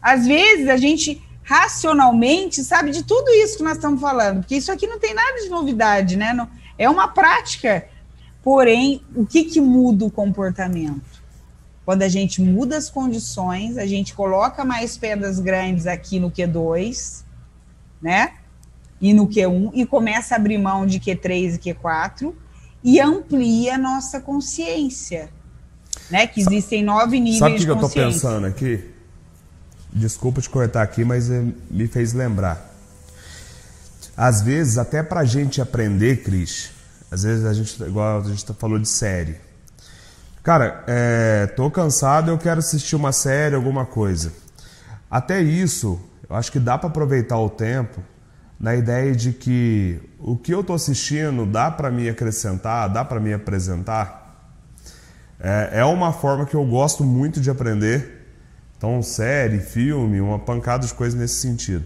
Às 0.00 0.24
vezes 0.24 0.68
a 0.68 0.76
gente 0.76 1.20
racionalmente 1.42 2.62
sabe 2.62 2.92
de 2.92 3.02
tudo 3.02 3.28
isso 3.32 3.56
que 3.56 3.64
nós 3.64 3.76
estamos 3.76 4.00
falando, 4.00 4.38
porque 4.38 4.54
isso 4.54 4.70
aqui 4.70 4.86
não 4.86 5.00
tem 5.00 5.12
nada 5.12 5.42
de 5.42 5.48
novidade, 5.48 6.16
né? 6.16 6.32
Não, 6.32 6.48
é 6.78 6.88
uma 6.88 7.08
prática. 7.08 7.88
Porém, 8.40 9.02
o 9.16 9.26
que, 9.26 9.44
que 9.44 9.60
muda 9.60 10.04
o 10.04 10.10
comportamento? 10.10 11.20
Quando 11.84 12.02
a 12.02 12.08
gente 12.08 12.40
muda 12.40 12.76
as 12.76 12.88
condições, 12.88 13.76
a 13.76 13.86
gente 13.86 14.14
coloca 14.14 14.64
mais 14.64 14.96
pedras 14.96 15.40
grandes 15.40 15.88
aqui 15.88 16.20
no 16.20 16.30
Q2, 16.30 17.24
né? 18.00 18.34
E 19.00 19.12
no 19.12 19.26
Q1, 19.26 19.72
e 19.74 19.84
começa 19.84 20.36
a 20.36 20.38
abrir 20.38 20.58
mão 20.58 20.86
de 20.86 21.00
Q3 21.00 21.56
e 21.56 21.58
Q4, 21.58 22.32
e 22.84 23.00
amplia 23.00 23.74
a 23.74 23.78
nossa 23.78 24.20
consciência. 24.20 25.30
Né? 26.12 26.26
Que 26.26 26.42
existem 26.42 26.84
nove 26.84 27.18
níveis 27.18 27.38
Sabe 27.38 27.54
o 27.54 27.58
que, 27.58 27.64
que 27.64 27.70
eu 27.70 27.74
estou 27.74 27.88
pensando 27.88 28.46
aqui? 28.46 28.84
Desculpa 29.90 30.42
te 30.42 30.50
cortar 30.50 30.82
aqui, 30.82 31.06
mas 31.06 31.30
eh, 31.30 31.42
me 31.70 31.86
fez 31.86 32.12
lembrar. 32.12 32.70
Às 34.14 34.42
vezes, 34.42 34.76
até 34.76 35.02
para 35.02 35.20
a 35.20 35.24
gente 35.24 35.60
aprender, 35.62 36.22
Cris, 36.22 36.70
às 37.10 37.22
vezes 37.22 37.46
a 37.46 37.54
gente, 37.54 37.82
igual 37.82 38.20
a 38.20 38.24
gente 38.24 38.44
falou 38.58 38.78
de 38.78 38.88
série. 38.88 39.36
Cara, 40.42 40.84
é, 40.86 41.46
tô 41.46 41.70
cansado, 41.70 42.30
eu 42.30 42.36
quero 42.36 42.58
assistir 42.58 42.94
uma 42.94 43.12
série, 43.12 43.54
alguma 43.54 43.86
coisa. 43.86 44.34
Até 45.10 45.40
isso, 45.40 45.98
eu 46.28 46.36
acho 46.36 46.52
que 46.52 46.58
dá 46.58 46.76
para 46.76 46.88
aproveitar 46.88 47.38
o 47.38 47.48
tempo 47.48 48.02
na 48.60 48.76
ideia 48.76 49.14
de 49.14 49.32
que 49.32 49.98
o 50.18 50.36
que 50.36 50.52
eu 50.52 50.62
tô 50.62 50.74
assistindo 50.74 51.46
dá 51.46 51.70
para 51.70 51.90
me 51.90 52.06
acrescentar, 52.06 52.88
dá 52.90 53.02
para 53.02 53.18
me 53.18 53.32
apresentar. 53.32 54.21
É, 55.44 55.80
é 55.80 55.84
uma 55.84 56.12
forma 56.12 56.46
que 56.46 56.54
eu 56.54 56.64
gosto 56.64 57.02
muito 57.02 57.40
de 57.40 57.50
aprender. 57.50 58.22
Então, 58.78 59.02
série, 59.02 59.58
filme, 59.58 60.20
uma 60.20 60.38
pancada 60.38 60.86
de 60.86 60.94
coisas 60.94 61.18
nesse 61.18 61.34
sentido. 61.34 61.84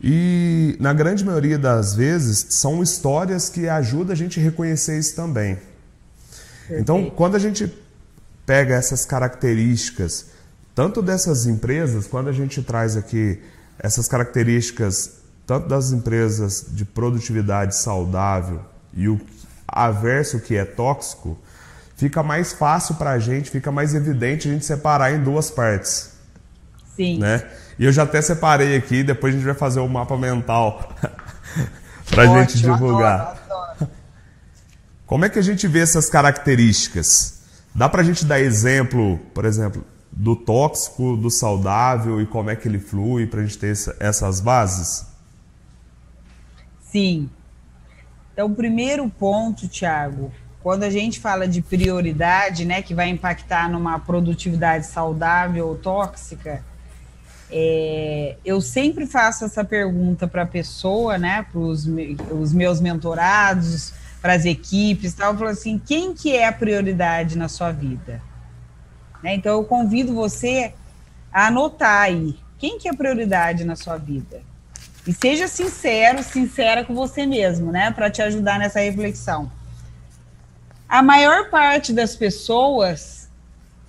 E 0.00 0.76
na 0.78 0.92
grande 0.92 1.24
maioria 1.24 1.58
das 1.58 1.94
vezes 1.94 2.46
são 2.50 2.82
histórias 2.82 3.48
que 3.48 3.68
ajudam 3.68 4.12
a 4.12 4.16
gente 4.16 4.38
a 4.38 4.42
reconhecer 4.42 4.98
isso 4.98 5.16
também. 5.16 5.58
Então, 6.70 7.10
quando 7.10 7.34
a 7.34 7.38
gente 7.40 7.72
pega 8.44 8.74
essas 8.74 9.04
características, 9.04 10.26
tanto 10.74 11.02
dessas 11.02 11.46
empresas, 11.46 12.06
quando 12.06 12.28
a 12.28 12.32
gente 12.32 12.62
traz 12.62 12.96
aqui 12.96 13.40
essas 13.78 14.06
características, 14.06 15.22
tanto 15.46 15.68
das 15.68 15.90
empresas 15.90 16.66
de 16.68 16.84
produtividade 16.84 17.74
saudável 17.74 18.60
e 18.94 19.08
o 19.08 19.20
averso 19.66 20.38
que 20.40 20.54
é 20.54 20.64
tóxico, 20.64 21.38
fica 21.96 22.22
mais 22.22 22.52
fácil 22.52 22.94
para 22.96 23.10
a 23.10 23.18
gente, 23.18 23.50
fica 23.50 23.72
mais 23.72 23.94
evidente 23.94 24.48
a 24.48 24.52
gente 24.52 24.64
separar 24.64 25.12
em 25.12 25.22
duas 25.22 25.50
partes. 25.50 26.12
Sim. 26.94 27.18
Né? 27.18 27.44
E 27.78 27.84
eu 27.84 27.92
já 27.92 28.04
até 28.04 28.22
separei 28.22 28.76
aqui, 28.76 29.02
depois 29.02 29.34
a 29.34 29.36
gente 29.36 29.46
vai 29.46 29.54
fazer 29.54 29.80
o 29.80 29.84
um 29.84 29.88
mapa 29.88 30.16
mental 30.16 30.94
para 32.10 32.22
a 32.22 32.40
gente 32.40 32.58
divulgar. 32.58 33.20
Adoro, 33.20 33.40
adoro. 33.72 33.90
Como 35.06 35.24
é 35.24 35.28
que 35.28 35.38
a 35.38 35.42
gente 35.42 35.66
vê 35.66 35.80
essas 35.80 36.08
características? 36.08 37.40
Dá 37.74 37.88
para 37.88 38.00
a 38.00 38.04
gente 38.04 38.24
dar 38.24 38.40
exemplo, 38.40 39.18
por 39.34 39.44
exemplo, 39.44 39.84
do 40.10 40.34
tóxico, 40.34 41.16
do 41.16 41.30
saudável 41.30 42.20
e 42.20 42.26
como 42.26 42.48
é 42.48 42.56
que 42.56 42.66
ele 42.66 42.78
flui 42.78 43.26
para 43.26 43.40
a 43.40 43.42
gente 43.42 43.58
ter 43.58 43.74
essas 44.00 44.40
bases? 44.40 45.06
Sim. 46.90 47.28
Então, 48.32 48.46
o 48.46 48.54
primeiro 48.54 49.08
ponto, 49.10 49.68
Tiago, 49.68 50.32
quando 50.66 50.82
a 50.82 50.90
gente 50.90 51.20
fala 51.20 51.46
de 51.46 51.62
prioridade, 51.62 52.64
né, 52.64 52.82
que 52.82 52.92
vai 52.92 53.08
impactar 53.08 53.70
numa 53.70 54.00
produtividade 54.00 54.86
saudável 54.86 55.68
ou 55.68 55.76
tóxica, 55.76 56.60
é, 57.48 58.34
eu 58.44 58.60
sempre 58.60 59.06
faço 59.06 59.44
essa 59.44 59.64
pergunta 59.64 60.26
para 60.26 60.42
a 60.42 60.46
pessoa, 60.46 61.18
né, 61.18 61.46
para 61.52 61.60
os 61.60 62.52
meus 62.52 62.80
mentorados, 62.80 63.92
para 64.20 64.32
as 64.32 64.44
equipes, 64.44 65.14
tal, 65.14 65.34
eu 65.34 65.38
falo 65.38 65.50
assim, 65.50 65.78
quem 65.78 66.12
que 66.12 66.34
é 66.34 66.48
a 66.48 66.52
prioridade 66.52 67.38
na 67.38 67.46
sua 67.46 67.70
vida? 67.70 68.20
Né? 69.22 69.36
Então 69.36 69.52
eu 69.52 69.62
convido 69.62 70.12
você 70.12 70.74
a 71.32 71.46
anotar 71.46 72.00
aí, 72.00 72.36
quem 72.58 72.76
que 72.76 72.88
é 72.88 72.90
a 72.90 72.96
prioridade 72.96 73.62
na 73.62 73.76
sua 73.76 73.98
vida? 73.98 74.42
E 75.06 75.12
seja 75.12 75.46
sincero, 75.46 76.24
sincera 76.24 76.84
com 76.84 76.92
você 76.92 77.24
mesmo, 77.24 77.70
né, 77.70 77.92
para 77.92 78.10
te 78.10 78.20
ajudar 78.20 78.58
nessa 78.58 78.80
reflexão. 78.80 79.48
A 80.88 81.02
maior 81.02 81.50
parte 81.50 81.92
das 81.92 82.14
pessoas, 82.14 83.28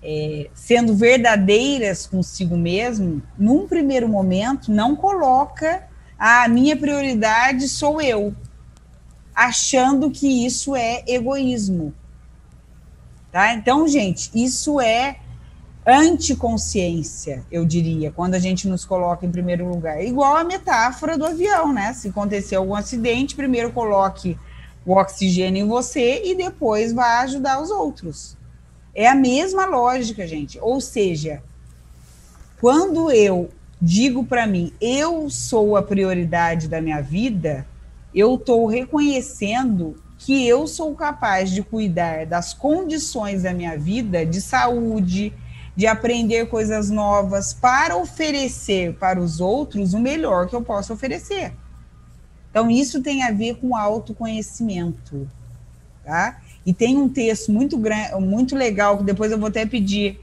é, 0.01 0.49
sendo 0.53 0.95
verdadeiras 0.95 2.07
consigo 2.07 2.57
mesmo, 2.57 3.21
num 3.37 3.67
primeiro 3.67 4.07
momento, 4.07 4.71
não 4.71 4.95
coloca 4.95 5.87
a 6.17 6.43
ah, 6.43 6.47
minha 6.47 6.75
prioridade 6.75 7.67
sou 7.67 8.01
eu 8.01 8.35
achando 9.37 10.09
que 10.09 10.47
isso 10.47 10.75
é 10.75 11.03
egoísmo. 11.07 11.93
Tá? 13.31 13.53
Então, 13.53 13.87
gente, 13.87 14.31
isso 14.33 14.81
é 14.81 15.17
anticonsciência, 15.85 17.45
eu 17.51 17.63
diria, 17.63 18.11
quando 18.11 18.33
a 18.33 18.39
gente 18.39 18.67
nos 18.67 18.83
coloca 18.83 19.25
em 19.25 19.31
primeiro 19.31 19.69
lugar. 19.69 20.03
Igual 20.03 20.35
a 20.35 20.43
metáfora 20.43 21.17
do 21.17 21.25
avião, 21.25 21.71
né? 21.71 21.93
Se 21.93 22.09
acontecer 22.09 22.55
algum 22.55 22.73
acidente, 22.75 23.35
primeiro 23.35 23.71
coloque 23.71 24.37
o 24.87 24.93
oxigênio 24.93 25.65
em 25.65 25.67
você 25.67 26.23
e 26.23 26.33
depois 26.33 26.93
vá 26.93 27.19
ajudar 27.19 27.61
os 27.61 27.69
outros. 27.69 28.37
É 28.95 29.05
a 29.05 29.13
mesma 29.13 29.65
lógica, 29.65 30.25
gente. 30.25 30.57
Ou 30.61 30.79
seja, 30.79 31.43
quando 32.61 33.11
eu 33.11 33.49
digo 33.81 34.23
para 34.23 34.47
mim, 34.47 34.71
eu 34.79 35.29
sou 35.29 35.75
a 35.75 35.83
prioridade 35.83 36.69
da 36.69 36.81
minha 36.81 37.01
vida, 37.01 37.67
eu 38.15 38.35
estou 38.35 38.65
reconhecendo 38.65 40.01
que 40.17 40.47
eu 40.47 40.65
sou 40.65 40.95
capaz 40.95 41.51
de 41.51 41.61
cuidar 41.61 42.25
das 42.25 42.53
condições 42.53 43.43
da 43.43 43.53
minha 43.53 43.77
vida, 43.77 44.25
de 44.25 44.39
saúde, 44.39 45.33
de 45.75 45.85
aprender 45.85 46.47
coisas 46.47 46.89
novas, 46.89 47.53
para 47.53 47.97
oferecer 47.97 48.93
para 48.93 49.19
os 49.19 49.41
outros 49.41 49.93
o 49.93 49.99
melhor 49.99 50.47
que 50.47 50.55
eu 50.55 50.61
posso 50.61 50.93
oferecer. 50.93 51.53
Então, 52.57 52.71
isso 52.71 53.03
tem 53.03 53.21
a 53.21 53.29
ver 53.29 53.57
com 53.57 53.75
autoconhecimento. 53.75 55.29
Tá? 56.03 56.41
E 56.65 56.73
tem 56.73 56.97
um 56.97 57.07
texto 57.07 57.51
muito, 57.51 57.79
muito 58.19 58.55
legal, 58.55 58.97
que 58.97 59.03
depois 59.03 59.31
eu 59.31 59.37
vou 59.37 59.49
até 59.49 59.63
pedir 59.63 60.19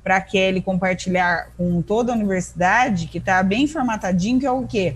para 0.00 0.18
a 0.18 0.20
Kelly 0.20 0.62
compartilhar 0.62 1.50
com 1.56 1.82
toda 1.82 2.12
a 2.12 2.14
universidade, 2.14 3.08
que 3.08 3.18
está 3.18 3.42
bem 3.42 3.66
formatadinho, 3.66 4.38
que 4.38 4.46
é 4.46 4.50
o 4.52 4.64
quê? 4.64 4.94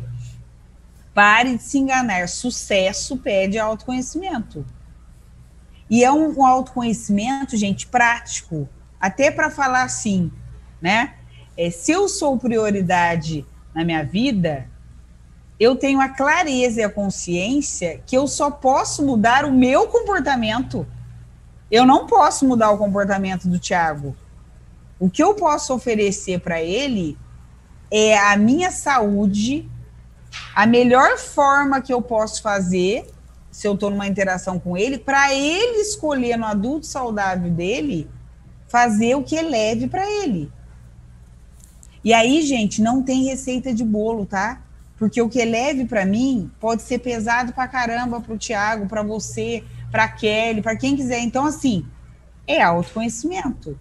Pare 1.12 1.56
de 1.56 1.63
se 1.65 1.77
enganar. 1.77 2.29
Sucesso 2.29 3.17
pede 3.17 3.58
autoconhecimento. 3.58 4.65
E 5.90 6.04
é 6.04 6.13
um, 6.13 6.38
um 6.38 6.46
autoconhecimento, 6.46 7.56
gente, 7.56 7.88
prático. 7.88 8.69
Até 9.00 9.33
para 9.33 9.50
falar 9.50 9.83
assim, 9.83 10.31
né? 10.81 11.15
É, 11.56 11.69
se 11.69 11.90
eu 11.90 12.08
sou 12.08 12.38
prioridade 12.38 13.44
na 13.75 13.85
minha 13.85 14.04
vida, 14.04 14.69
eu 15.59 15.75
tenho 15.75 16.00
a 16.00 16.09
clareza 16.09 16.81
e 16.81 16.85
a 16.85 16.90
consciência 16.90 18.00
que 18.07 18.17
eu 18.17 18.29
só 18.29 18.50
posso 18.50 19.04
mudar 19.04 19.44
o 19.44 19.52
meu 19.52 19.88
comportamento. 19.88 20.87
Eu 21.71 21.87
não 21.87 22.07
posso 22.07 22.46
mudar 22.46 22.71
o 22.71 22.79
comportamento 22.79 23.48
do 23.48 23.59
Tiago. 23.59 24.15
O 25.00 25.09
que 25.09 25.23
eu 25.23 25.35
posso 25.35 25.75
oferecer 25.75 26.40
para 26.40 26.63
ele 26.63 27.19
é 27.90 28.19
a 28.19 28.37
minha 28.37 28.71
saúde, 28.71 29.69
a 30.54 30.67
melhor 30.67 31.17
forma 31.19 31.81
que 31.81 31.92
eu 31.92 32.02
posso 32.02 32.42
fazer, 32.42 33.07
se 33.50 33.67
eu 33.67 33.75
estou 33.75 33.90
numa 33.90 34.07
interação 34.07 34.59
com 34.59 34.77
ele, 34.77 34.98
para 34.98 35.33
ele 35.33 35.81
escolher 35.81 36.37
no 36.37 36.44
adulto 36.44 36.87
saudável 36.87 37.50
dele, 37.50 38.09
fazer 38.69 39.15
o 39.15 39.23
que 39.23 39.37
eleve 39.37 39.88
para 39.88 40.07
ele. 40.07 40.52
E 42.04 42.13
aí, 42.13 42.42
gente, 42.42 42.83
não 42.83 43.02
tem 43.02 43.25
receita 43.25 43.73
de 43.73 43.83
bolo, 43.83 44.27
tá? 44.27 44.63
Porque 44.99 45.21
o 45.21 45.29
que 45.29 45.38
eleve 45.38 45.85
para 45.85 46.07
mim 46.07 46.51
pode 46.59 46.83
ser 46.83 46.99
pesado 46.99 47.53
para 47.53 47.69
caramba 47.69 48.21
para 48.21 48.33
o 48.33 48.38
Tiago, 48.38 48.87
para 48.87 49.03
você, 49.03 49.63
para 49.90 50.09
Kelly, 50.09 50.63
para 50.63 50.77
quem 50.77 50.97
quiser. 50.97 51.21
Então, 51.21 51.44
assim, 51.44 51.85
é 52.47 52.63
autoconhecimento. 52.63 53.79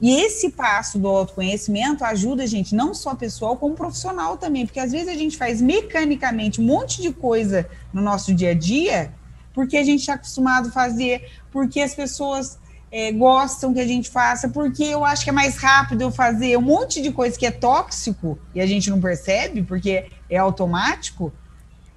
E 0.00 0.10
esse 0.10 0.50
passo 0.50 0.98
do 0.98 1.06
autoconhecimento 1.06 2.04
ajuda 2.04 2.42
a 2.42 2.46
gente, 2.46 2.74
não 2.74 2.92
só 2.92 3.14
pessoal, 3.14 3.56
como 3.56 3.76
profissional 3.76 4.36
também, 4.36 4.66
porque 4.66 4.80
às 4.80 4.90
vezes 4.90 5.06
a 5.06 5.14
gente 5.14 5.36
faz 5.36 5.62
mecanicamente 5.62 6.60
um 6.60 6.64
monte 6.64 7.00
de 7.00 7.12
coisa 7.12 7.68
no 7.92 8.02
nosso 8.02 8.34
dia 8.34 8.50
a 8.50 8.54
dia, 8.54 9.14
porque 9.54 9.76
a 9.76 9.84
gente 9.84 10.00
está 10.00 10.14
acostumado 10.14 10.70
a 10.70 10.72
fazer, 10.72 11.30
porque 11.52 11.80
as 11.80 11.94
pessoas 11.94 12.58
é, 12.92 13.10
gostam 13.10 13.72
que 13.72 13.80
a 13.80 13.86
gente 13.86 14.10
faça, 14.10 14.50
porque 14.50 14.84
eu 14.84 15.02
acho 15.02 15.24
que 15.24 15.30
é 15.30 15.32
mais 15.32 15.56
rápido 15.56 16.02
eu 16.02 16.10
fazer 16.10 16.58
um 16.58 16.60
monte 16.60 17.00
de 17.00 17.10
coisa 17.10 17.38
que 17.38 17.46
é 17.46 17.50
tóxico 17.50 18.38
e 18.54 18.60
a 18.60 18.66
gente 18.66 18.90
não 18.90 19.00
percebe, 19.00 19.62
porque 19.62 20.10
é 20.28 20.36
automático, 20.36 21.32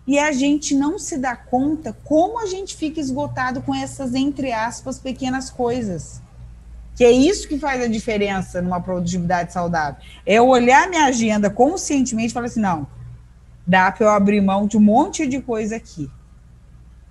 e 0.08 0.18
a 0.18 0.32
gente 0.32 0.74
não 0.74 0.98
se 0.98 1.18
dá 1.18 1.36
conta 1.36 1.96
como 2.06 2.40
a 2.40 2.46
gente 2.46 2.78
fica 2.78 3.02
esgotado 3.02 3.62
com 3.62 3.76
essas, 3.76 4.16
entre 4.16 4.54
aspas, 4.54 4.98
pequenas 4.98 5.50
coisas. 5.50 6.22
Que 6.96 7.04
é 7.04 7.12
isso 7.12 7.48
que 7.50 7.60
faz 7.60 7.82
a 7.82 7.88
diferença 7.88 8.62
numa 8.62 8.80
produtividade 8.80 9.52
saudável. 9.52 10.00
É 10.26 10.40
olhar 10.40 10.88
minha 10.88 11.08
agenda 11.08 11.50
conscientemente 11.50 12.30
e 12.30 12.34
falar 12.34 12.46
assim: 12.46 12.62
não, 12.62 12.88
dá 13.68 13.92
para 13.92 14.06
eu 14.06 14.10
abrir 14.12 14.40
mão 14.40 14.66
de 14.66 14.78
um 14.78 14.82
monte 14.82 15.28
de 15.28 15.42
coisa 15.42 15.76
aqui. 15.76 16.10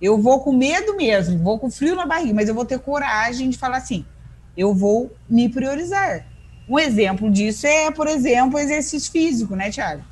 Eu 0.01 0.17
vou 0.17 0.41
com 0.41 0.51
medo 0.51 0.95
mesmo, 0.95 1.41
vou 1.41 1.57
com 1.57 1.71
frio 1.71 1.95
na 1.95 2.05
barriga, 2.05 2.33
mas 2.33 2.49
eu 2.49 2.55
vou 2.55 2.65
ter 2.65 2.79
coragem 2.79 3.49
de 3.49 3.57
falar 3.57 3.77
assim: 3.77 4.05
eu 4.57 4.73
vou 4.73 5.15
me 5.29 5.49
priorizar. 5.49 6.25
Um 6.67 6.79
exemplo 6.79 7.29
disso 7.29 7.67
é, 7.67 7.91
por 7.91 8.07
exemplo, 8.07 8.59
exercício 8.59 9.11
físico, 9.11 9.55
né, 9.55 9.69
Thiago? 9.69 10.03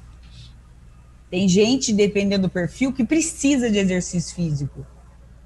Tem 1.30 1.48
gente, 1.48 1.92
dependendo 1.92 2.44
do 2.44 2.50
perfil, 2.50 2.94
que 2.94 3.04
precisa 3.04 3.70
de 3.70 3.80
exercício 3.80 4.36
físico 4.36 4.86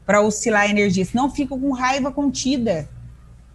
para 0.05 0.21
oscilar 0.21 0.63
a 0.63 0.69
energia, 0.69 1.05
senão 1.05 1.29
fica 1.29 1.57
com 1.57 1.71
raiva 1.71 2.11
contida. 2.11 2.89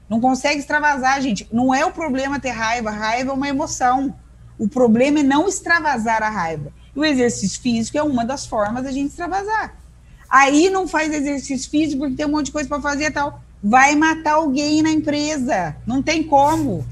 Não 0.09 0.21
consegue 0.21 0.59
extravasar, 0.59 1.21
gente. 1.21 1.47
Não 1.53 1.75
é 1.75 1.85
o 1.85 1.93
problema 1.93 2.41
ter 2.41 2.51
raiva, 2.51 2.91
raiva 2.91 3.31
é 3.31 3.35
uma 3.35 3.49
emoção. 3.49 4.15
O 4.59 4.69
problema 4.69 5.21
é 5.21 5.23
não 5.23 5.49
extravasar 5.49 6.23
a 6.23 6.29
raiva. 6.31 6.73
E 6.95 6.99
o 6.99 7.05
exercício 7.05 7.61
físico 7.61 7.99
é 7.99 8.03
uma 8.03 8.25
das 8.25 8.47
formas 8.47 8.85
da 8.85 8.93
gente 8.93 9.11
extravasar. 9.11 9.82
Aí 10.33 10.71
não 10.71 10.89
faz 10.89 11.13
exercício 11.13 11.71
físico 11.71 12.01
porque 12.01 12.17
tem 12.17 12.25
um 12.25 12.31
monte 12.31 12.47
de 12.47 12.53
coisa 12.53 12.67
para 12.67 12.81
fazer 12.81 13.05
e 13.05 13.11
tal. 13.11 13.43
Vai 13.63 13.95
matar 13.95 14.37
alguém 14.37 14.81
na 14.81 14.91
empresa. 14.91 15.77
Não 15.87 16.03
tem 16.03 16.23
como. 16.23 16.87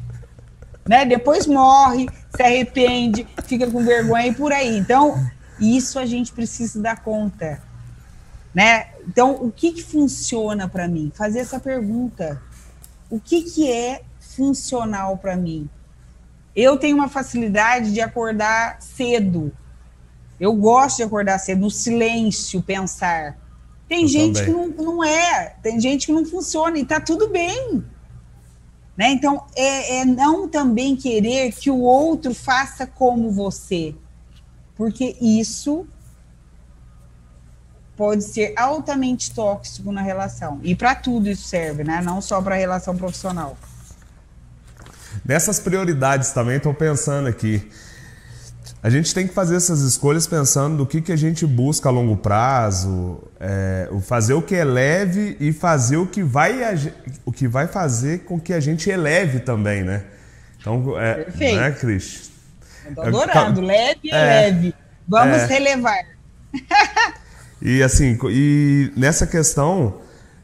Né? 0.87 1.07
Depois 1.07 1.47
morre, 1.47 2.07
se 2.37 2.43
arrepende, 2.43 3.27
fica 3.45 3.67
com 3.71 3.83
vergonha 3.83 4.27
e 4.27 4.35
por 4.35 4.53
aí. 4.53 4.77
Então, 4.77 5.19
isso 5.59 5.99
a 5.99 6.05
gente 6.05 6.35
precisa 6.35 6.83
dar 6.83 7.03
conta. 7.03 7.63
Né? 8.55 8.89
Então, 9.09 9.33
o 9.37 9.51
que, 9.51 9.73
que 9.73 9.83
funciona 9.83 10.69
para 10.69 10.87
mim? 10.87 11.11
Fazer 11.15 11.39
essa 11.39 11.59
pergunta. 11.59 12.43
O 13.09 13.19
que, 13.19 13.41
que 13.41 13.73
é 13.73 14.03
funcional 14.21 15.17
para 15.17 15.35
mim? 15.35 15.67
Eu 16.55 16.77
tenho 16.77 16.95
uma 16.95 17.09
facilidade 17.09 17.91
de 17.91 18.03
acordar 18.03 18.83
cedo. 18.83 19.51
Eu 20.41 20.55
gosto 20.55 20.97
de 20.97 21.03
acordar 21.03 21.39
cedo, 21.39 21.61
no 21.61 21.71
silêncio, 21.71 22.63
pensar. 22.63 23.39
Tem 23.87 24.03
eu 24.03 24.09
gente 24.09 24.43
também. 24.43 24.73
que 24.73 24.79
não, 24.79 24.95
não 24.95 25.05
é, 25.05 25.57
tem 25.63 25.79
gente 25.79 26.07
que 26.07 26.13
não 26.13 26.25
funciona 26.25 26.79
e 26.79 26.85
tá 26.85 26.99
tudo 26.99 27.29
bem. 27.29 27.85
Né? 28.97 29.11
Então, 29.11 29.45
é, 29.55 29.99
é 29.99 30.05
não 30.05 30.49
também 30.49 30.97
querer 30.97 31.53
que 31.53 31.71
o 31.71 31.81
outro 31.81 32.35
faça 32.35 32.87
como 32.87 33.31
você, 33.31 33.95
porque 34.77 35.17
isso 35.21 35.87
pode 37.97 38.25
ser 38.25 38.55
altamente 38.57 39.35
tóxico 39.35 39.93
na 39.93 40.01
relação. 40.01 40.59
E 40.63 40.75
para 40.75 40.95
tudo 40.95 41.29
isso 41.29 41.47
serve, 41.47 41.85
né? 41.85 42.01
Não 42.03 42.23
só 42.23 42.41
para 42.41 42.55
a 42.55 42.59
relação 42.59 42.97
profissional. 42.97 43.59
Nessas 45.23 45.61
prioridades 45.61 46.33
também 46.33 46.57
estou 46.57 46.73
pensando 46.73 47.29
aqui. 47.29 47.71
A 48.83 48.89
gente 48.89 49.13
tem 49.15 49.27
que 49.27 49.35
fazer 49.35 49.57
essas 49.57 49.81
escolhas 49.81 50.27
pensando 50.27 50.77
no 50.77 50.87
que, 50.87 51.03
que 51.03 51.13
a 51.13 51.17
gente 51.17 51.47
busca 51.47 51.91
a 51.91 51.93
longo 51.93 52.17
prazo, 52.17 53.23
é, 53.39 53.89
fazer 54.03 54.33
o 54.33 54.41
que 54.41 54.55
é 54.55 54.65
leve 54.65 55.37
e 55.39 55.53
fazer 55.53 55.99
o 55.99 56.07
que 56.07 56.23
vai 56.23 56.61
o 57.25 57.31
que 57.31 57.47
vai 57.47 57.67
fazer 57.67 58.21
com 58.21 58.41
que 58.41 58.55
a 58.55 58.61
gente 58.61 58.89
eleve 58.89 59.41
também, 59.41 59.83
né? 59.83 60.05
Então, 60.59 60.99
é, 60.99 61.25
Perfeito. 61.25 61.61
Né, 61.61 61.71
Cris? 61.73 62.31
Estou 62.89 63.05
adorando, 63.05 63.61
leve 63.61 64.01
e 64.05 64.11
é, 64.11 64.15
leve. 64.15 64.75
Vamos 65.07 65.37
é, 65.37 65.47
relevar. 65.47 66.05
e 67.61 67.83
assim, 67.83 68.19
e 68.31 68.91
nessa 68.97 69.27
questão 69.27 70.01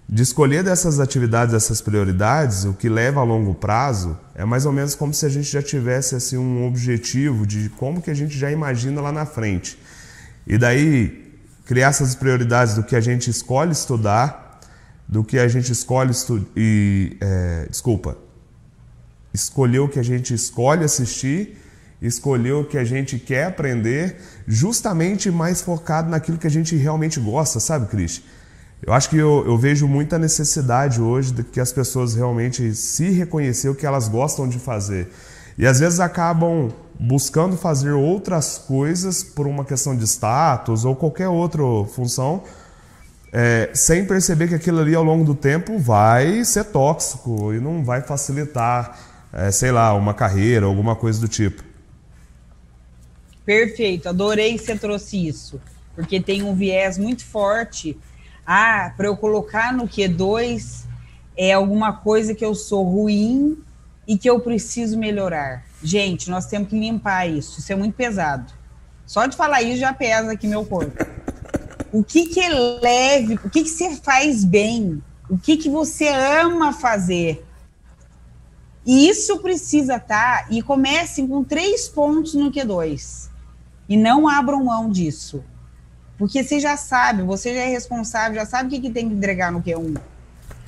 de 0.09 0.23
escolher 0.23 0.63
dessas 0.63 1.01
atividades, 1.01 1.53
essas 1.53 1.81
prioridades, 1.81 2.65
o 2.65 2.73
que 2.73 2.89
leva 2.89 3.21
a 3.21 3.25
longo 3.25 3.55
prazo, 3.55 4.17
é 4.35 4.45
mais 4.45 4.65
ou 4.65 4.73
menos 4.73 4.95
como 4.95 5.13
se 5.13 5.27
a 5.27 5.29
gente 5.29 5.51
já 5.51 5.61
tivesse 5.61 6.15
assim 6.15 6.37
um 6.37 6.65
objetivo 6.67 7.45
de 7.45 7.69
como 7.71 8.01
que 8.01 8.11
a 8.11 8.15
gente 8.15 8.39
já 8.39 8.51
imagina 8.51 9.01
lá 9.01 9.11
na 9.11 9.27
frente. 9.27 9.77
E 10.47 10.57
daí 10.57 11.27
criar 11.65 11.89
essas 11.89 12.15
prioridades 12.15 12.75
do 12.75 12.85
que 12.85 12.95
a 12.95 13.01
gente 13.01 13.29
escolhe 13.29 13.73
estudar, 13.73 14.61
do 15.09 15.25
que 15.25 15.39
a 15.39 15.49
gente 15.49 15.73
escolhe 15.73 16.13
estu 16.13 16.47
e 16.57 17.17
é, 17.21 17.67
desculpa, 17.69 18.17
escolher 19.35 19.81
o 19.81 19.89
que 19.89 19.99
a 19.99 20.05
gente 20.05 20.33
escolhe 20.33 20.85
assistir, 20.85 21.59
escolher 22.01 22.53
o 22.53 22.65
que 22.65 22.79
a 22.79 22.85
gente 22.85 23.19
quer 23.19 23.47
aprender, 23.47 24.17
justamente 24.47 25.31
mais 25.33 25.61
focado 25.63 26.09
naquilo 26.09 26.39
que 26.39 26.47
a 26.47 26.51
gente 26.51 26.77
realmente 26.77 27.19
gosta, 27.19 27.59
sabe, 27.59 27.87
Cris? 27.87 28.23
Eu 28.83 28.93
acho 28.93 29.09
que 29.09 29.17
eu, 29.17 29.45
eu, 29.47 29.57
vejo 29.57 29.89
muita 29.89 30.19
necessidade 30.19 31.01
hoje 31.01 31.33
de 31.33 31.43
que 31.43 31.61
as 31.61 31.73
pessoas 31.73 32.15
realmente 32.15 32.75
se 32.75 33.11
reconhecer 33.11 33.69
o 33.69 33.75
que 33.75 33.87
elas 33.87 34.07
gostam 34.07 34.49
de 34.49 34.59
fazer. 34.59 35.09
E 35.57 35.67
às 35.67 35.81
vezes 35.81 35.99
acabam 35.99 36.71
buscando 36.99 37.57
fazer 37.57 37.93
outras 37.93 38.59
coisas 38.59 39.23
por 39.23 39.47
uma 39.47 39.65
questão 39.65 39.97
de 39.97 40.05
status 40.05 40.85
ou 40.85 40.95
qualquer 40.95 41.29
outra 41.29 41.63
função, 41.95 42.43
é, 43.33 43.71
sem 43.75 44.05
perceber 44.05 44.49
que 44.49 44.55
aquilo 44.55 44.81
ali 44.81 44.95
ao 44.95 45.03
longo 45.03 45.25
do 45.25 45.35
tempo 45.35 45.79
vai 45.79 46.45
ser 46.45 46.65
tóxico 46.65 47.53
e 47.55 47.61
não 47.61 47.83
vai 47.83 48.03
facilitar, 48.03 48.99
é, 49.33 49.51
sei 49.51 49.73
lá, 49.73 49.95
uma 49.95 50.15
carreira, 50.15 50.67
alguma 50.67 50.95
coisa 50.95 51.21
do 51.21 51.29
tipo. 51.29 51.63
Perfeito, 53.45 54.09
adorei 54.09 54.59
que 54.59 54.65
você 54.65 54.77
trouxe 54.77 55.27
isso, 55.27 55.61
porque 55.95 56.21
tem 56.21 56.43
um 56.43 56.55
viés 56.55 56.99
muito 56.99 57.25
forte 57.25 57.97
ah, 58.47 58.93
para 58.97 59.07
eu 59.07 59.17
colocar 59.17 59.73
no 59.73 59.89
Q2 59.89 60.85
é 61.37 61.53
alguma 61.53 61.93
coisa 61.93 62.35
que 62.35 62.45
eu 62.45 62.55
sou 62.55 62.85
ruim 62.85 63.59
e 64.07 64.17
que 64.17 64.31
eu 64.31 64.39
preciso 64.39 64.97
melhorar. 64.97 65.65
Gente, 65.83 66.31
nós 66.31 66.47
temos 66.47 66.69
que 66.69 66.79
limpar 66.79 67.29
isso. 67.29 67.59
Isso 67.59 67.73
é 67.73 67.77
muito 67.77 67.95
pesado. 67.95 68.53
Só 69.05 69.27
de 69.27 69.37
falar 69.37 69.63
isso 69.63 69.79
já 69.79 69.93
pesa 69.93 70.33
aqui 70.33 70.47
meu 70.47 70.65
corpo. 70.65 71.05
O 71.93 72.05
que, 72.05 72.27
que 72.27 72.41
é 72.41 72.49
leve? 72.49 73.35
O 73.45 73.51
que, 73.51 73.63
que 73.63 73.69
você 73.69 73.97
faz 73.97 74.45
bem? 74.45 75.03
O 75.29 75.37
que, 75.37 75.57
que 75.57 75.69
você 75.69 76.09
ama 76.09 76.73
fazer? 76.73 77.45
E 78.85 79.09
isso 79.09 79.39
precisa 79.39 79.97
estar. 79.97 80.45
Tá, 80.45 80.47
e 80.51 80.63
comecem 80.63 81.27
com 81.27 81.43
três 81.43 81.89
pontos 81.89 82.35
no 82.35 82.53
Q2. 82.53 83.29
E 83.89 83.97
não 83.97 84.29
abram 84.29 84.65
mão 84.65 84.91
disso. 84.91 85.45
Porque 86.19 86.43
você 86.43 86.59
já 86.59 86.77
sabe, 86.77 87.23
você 87.23 87.55
já 87.55 87.63
é 87.63 87.69
responsável, 87.69 88.39
já 88.39 88.47
sabe 88.47 88.69
o 88.69 88.71
que, 88.71 88.89
que 88.89 88.91
tem 88.91 89.09
que 89.09 89.15
entregar 89.15 89.53
no 89.53 89.63
Q1. 89.63 89.99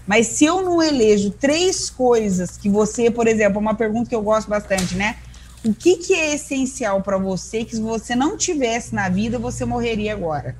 Mas 0.07 0.26
se 0.28 0.44
eu 0.44 0.62
não 0.62 0.82
elejo 0.82 1.30
três 1.30 1.90
coisas 1.90 2.57
que 2.57 2.68
você, 2.68 3.11
por 3.11 3.26
exemplo, 3.26 3.61
uma 3.61 3.74
pergunta 3.74 4.09
que 4.09 4.14
eu 4.14 4.22
gosto 4.22 4.49
bastante, 4.49 4.94
né? 4.94 5.16
O 5.64 5.74
que, 5.74 5.96
que 5.96 6.14
é 6.14 6.34
essencial 6.34 7.03
para 7.03 7.18
você 7.18 7.64
que 7.64 7.76
se 7.76 7.82
você 7.82 8.14
não 8.14 8.36
tivesse 8.36 8.94
na 8.94 9.09
vida, 9.09 9.38
você 9.38 9.64
morreria 9.64 10.12
agora? 10.12 10.57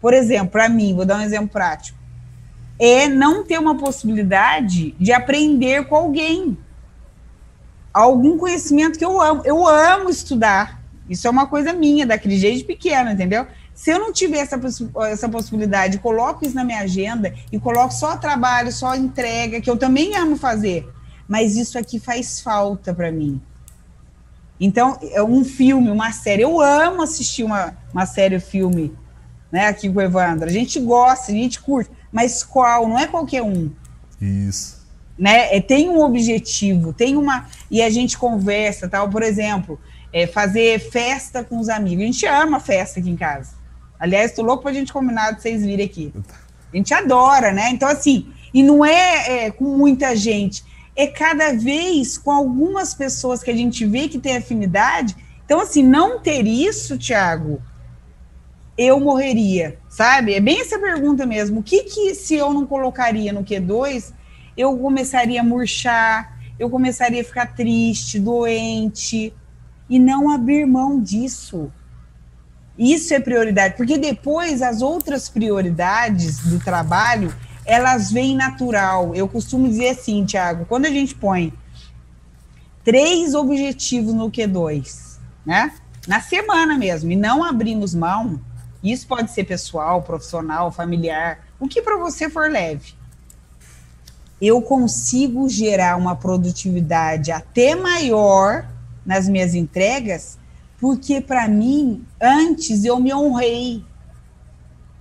Por 0.00 0.12
exemplo, 0.12 0.50
para 0.50 0.68
mim, 0.68 0.94
vou 0.94 1.04
dar 1.04 1.18
um 1.18 1.22
exemplo 1.22 1.48
prático. 1.48 1.98
É 2.78 3.08
não 3.08 3.44
ter 3.44 3.58
uma 3.58 3.76
possibilidade 3.76 4.94
de 5.00 5.12
aprender 5.12 5.86
com 5.86 5.96
alguém. 5.96 6.56
Algum 7.92 8.36
conhecimento 8.36 8.98
que 8.98 9.04
eu 9.04 9.20
amo. 9.20 9.42
Eu 9.44 9.66
amo 9.66 10.10
estudar. 10.10 10.80
Isso 11.08 11.26
é 11.26 11.30
uma 11.30 11.46
coisa 11.46 11.72
minha, 11.72 12.06
daquele 12.06 12.36
jeito 12.36 12.66
pequeno, 12.66 13.10
entendeu? 13.10 13.46
Se 13.76 13.90
eu 13.90 13.98
não 13.98 14.10
tiver 14.10 14.38
essa, 14.38 14.58
essa 15.06 15.28
possibilidade, 15.28 15.98
coloco 15.98 16.46
isso 16.46 16.54
na 16.54 16.64
minha 16.64 16.80
agenda 16.80 17.34
e 17.52 17.60
coloco 17.60 17.92
só 17.92 18.16
trabalho, 18.16 18.72
só 18.72 18.96
entrega, 18.96 19.60
que 19.60 19.68
eu 19.68 19.76
também 19.76 20.16
amo 20.16 20.34
fazer, 20.34 20.88
mas 21.28 21.56
isso 21.56 21.78
aqui 21.78 22.00
faz 22.00 22.40
falta 22.40 22.94
para 22.94 23.12
mim. 23.12 23.38
Então, 24.58 24.98
é 25.12 25.22
um 25.22 25.44
filme, 25.44 25.90
uma 25.90 26.10
série. 26.10 26.40
Eu 26.40 26.58
amo 26.58 27.02
assistir 27.02 27.44
uma, 27.44 27.76
uma 27.92 28.06
série, 28.06 28.40
filme, 28.40 28.96
né, 29.52 29.66
aqui 29.66 29.90
com 29.90 29.98
o 29.98 30.02
Evandro. 30.02 30.48
A 30.48 30.52
gente 30.52 30.80
gosta, 30.80 31.30
a 31.30 31.34
gente 31.34 31.60
curte, 31.60 31.90
mas 32.10 32.42
qual? 32.42 32.88
Não 32.88 32.98
é 32.98 33.06
qualquer 33.06 33.42
um. 33.42 33.70
Isso. 34.18 34.86
Né? 35.18 35.54
É, 35.54 35.60
tem 35.60 35.90
um 35.90 36.00
objetivo, 36.00 36.94
tem 36.94 37.14
uma. 37.14 37.46
E 37.70 37.82
a 37.82 37.90
gente 37.90 38.16
conversa, 38.16 38.88
tal. 38.88 39.10
Por 39.10 39.22
exemplo, 39.22 39.78
é, 40.10 40.26
fazer 40.26 40.78
festa 40.78 41.44
com 41.44 41.58
os 41.58 41.68
amigos. 41.68 42.02
A 42.02 42.06
gente 42.06 42.26
ama 42.26 42.58
festa 42.58 43.00
aqui 43.00 43.10
em 43.10 43.16
casa. 43.16 43.55
Aliás, 43.98 44.30
estou 44.30 44.44
louco 44.44 44.62
para 44.62 44.72
a 44.72 44.74
gente 44.74 44.92
combinar 44.92 45.32
de 45.32 45.42
vocês 45.42 45.64
virem 45.64 45.86
aqui. 45.86 46.12
A 46.72 46.76
gente 46.76 46.92
adora, 46.92 47.52
né? 47.52 47.70
Então, 47.70 47.88
assim, 47.88 48.26
e 48.52 48.62
não 48.62 48.84
é, 48.84 49.46
é 49.46 49.50
com 49.50 49.64
muita 49.64 50.14
gente, 50.14 50.64
é 50.94 51.06
cada 51.06 51.52
vez 51.52 52.16
com 52.16 52.30
algumas 52.30 52.94
pessoas 52.94 53.42
que 53.42 53.50
a 53.50 53.56
gente 53.56 53.84
vê 53.84 54.08
que 54.08 54.18
tem 54.18 54.36
afinidade. 54.36 55.16
Então, 55.44 55.60
assim, 55.60 55.82
não 55.82 56.20
ter 56.20 56.46
isso, 56.46 56.98
Tiago, 56.98 57.62
eu 58.76 59.00
morreria, 59.00 59.78
sabe? 59.88 60.34
É 60.34 60.40
bem 60.40 60.60
essa 60.60 60.78
pergunta 60.78 61.24
mesmo. 61.24 61.60
O 61.60 61.62
que, 61.62 61.84
que 61.84 62.14
se 62.14 62.34
eu 62.34 62.52
não 62.52 62.66
colocaria 62.66 63.32
no 63.32 63.44
Q2, 63.44 64.12
eu 64.56 64.76
começaria 64.76 65.40
a 65.40 65.44
murchar, 65.44 66.38
eu 66.58 66.68
começaria 66.68 67.20
a 67.20 67.24
ficar 67.24 67.54
triste, 67.54 68.18
doente, 68.18 69.32
e 69.88 69.98
não 69.98 70.30
abrir 70.30 70.66
mão 70.66 71.00
disso. 71.00 71.70
Isso 72.78 73.14
é 73.14 73.20
prioridade, 73.20 73.76
porque 73.76 73.96
depois 73.96 74.60
as 74.60 74.82
outras 74.82 75.28
prioridades 75.28 76.40
do 76.40 76.58
trabalho, 76.58 77.34
elas 77.64 78.12
vêm 78.12 78.36
natural. 78.36 79.14
Eu 79.14 79.26
costumo 79.26 79.68
dizer 79.68 79.90
assim, 79.90 80.24
Tiago, 80.24 80.66
quando 80.66 80.86
a 80.86 80.90
gente 80.90 81.14
põe 81.14 81.52
três 82.84 83.34
objetivos 83.34 84.14
no 84.14 84.30
Q2, 84.30 85.18
né? 85.44 85.72
Na 86.06 86.20
semana 86.20 86.78
mesmo, 86.78 87.10
e 87.10 87.16
não 87.16 87.42
abrimos 87.42 87.94
mão, 87.94 88.40
isso 88.82 89.08
pode 89.08 89.32
ser 89.32 89.42
pessoal, 89.42 90.02
profissional, 90.02 90.70
familiar, 90.70 91.40
o 91.58 91.66
que 91.66 91.82
para 91.82 91.96
você 91.96 92.30
for 92.30 92.48
leve. 92.48 92.94
Eu 94.40 94.62
consigo 94.62 95.48
gerar 95.48 95.96
uma 95.96 96.14
produtividade 96.14 97.32
até 97.32 97.74
maior 97.74 98.68
nas 99.04 99.28
minhas 99.28 99.54
entregas, 99.54 100.38
porque 100.86 101.20
para 101.20 101.48
mim, 101.48 102.06
antes 102.22 102.84
eu 102.84 103.00
me 103.00 103.12
honrei. 103.12 103.82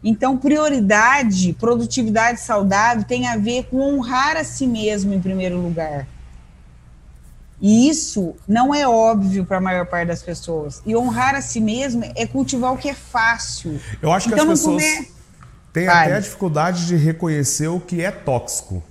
Então, 0.03 0.35
prioridade, 0.35 1.53
produtividade 1.53 2.39
saudável 2.39 3.03
tem 3.03 3.27
a 3.27 3.37
ver 3.37 3.65
com 3.65 3.77
honrar 3.77 4.35
a 4.35 4.43
si 4.43 4.65
mesmo 4.65 5.13
em 5.13 5.21
primeiro 5.21 5.61
lugar. 5.61 6.07
E 7.61 7.87
isso 7.87 8.35
não 8.47 8.73
é 8.73 8.87
óbvio 8.87 9.45
para 9.45 9.57
a 9.57 9.61
maior 9.61 9.85
parte 9.85 10.07
das 10.07 10.23
pessoas. 10.23 10.81
E 10.87 10.95
honrar 10.95 11.35
a 11.35 11.41
si 11.41 11.61
mesmo 11.61 12.03
é 12.15 12.25
cultivar 12.25 12.73
o 12.73 12.77
que 12.79 12.89
é 12.89 12.95
fácil. 12.95 13.79
Eu 14.01 14.11
acho 14.11 14.27
então, 14.27 14.43
que 14.43 14.51
as 14.53 14.59
pessoas 14.59 14.83
comer... 14.83 15.11
têm 15.71 15.87
até 15.87 16.15
a 16.15 16.19
dificuldade 16.19 16.87
de 16.87 16.95
reconhecer 16.95 17.67
o 17.67 17.79
que 17.79 18.01
é 18.01 18.09
tóxico. 18.09 18.81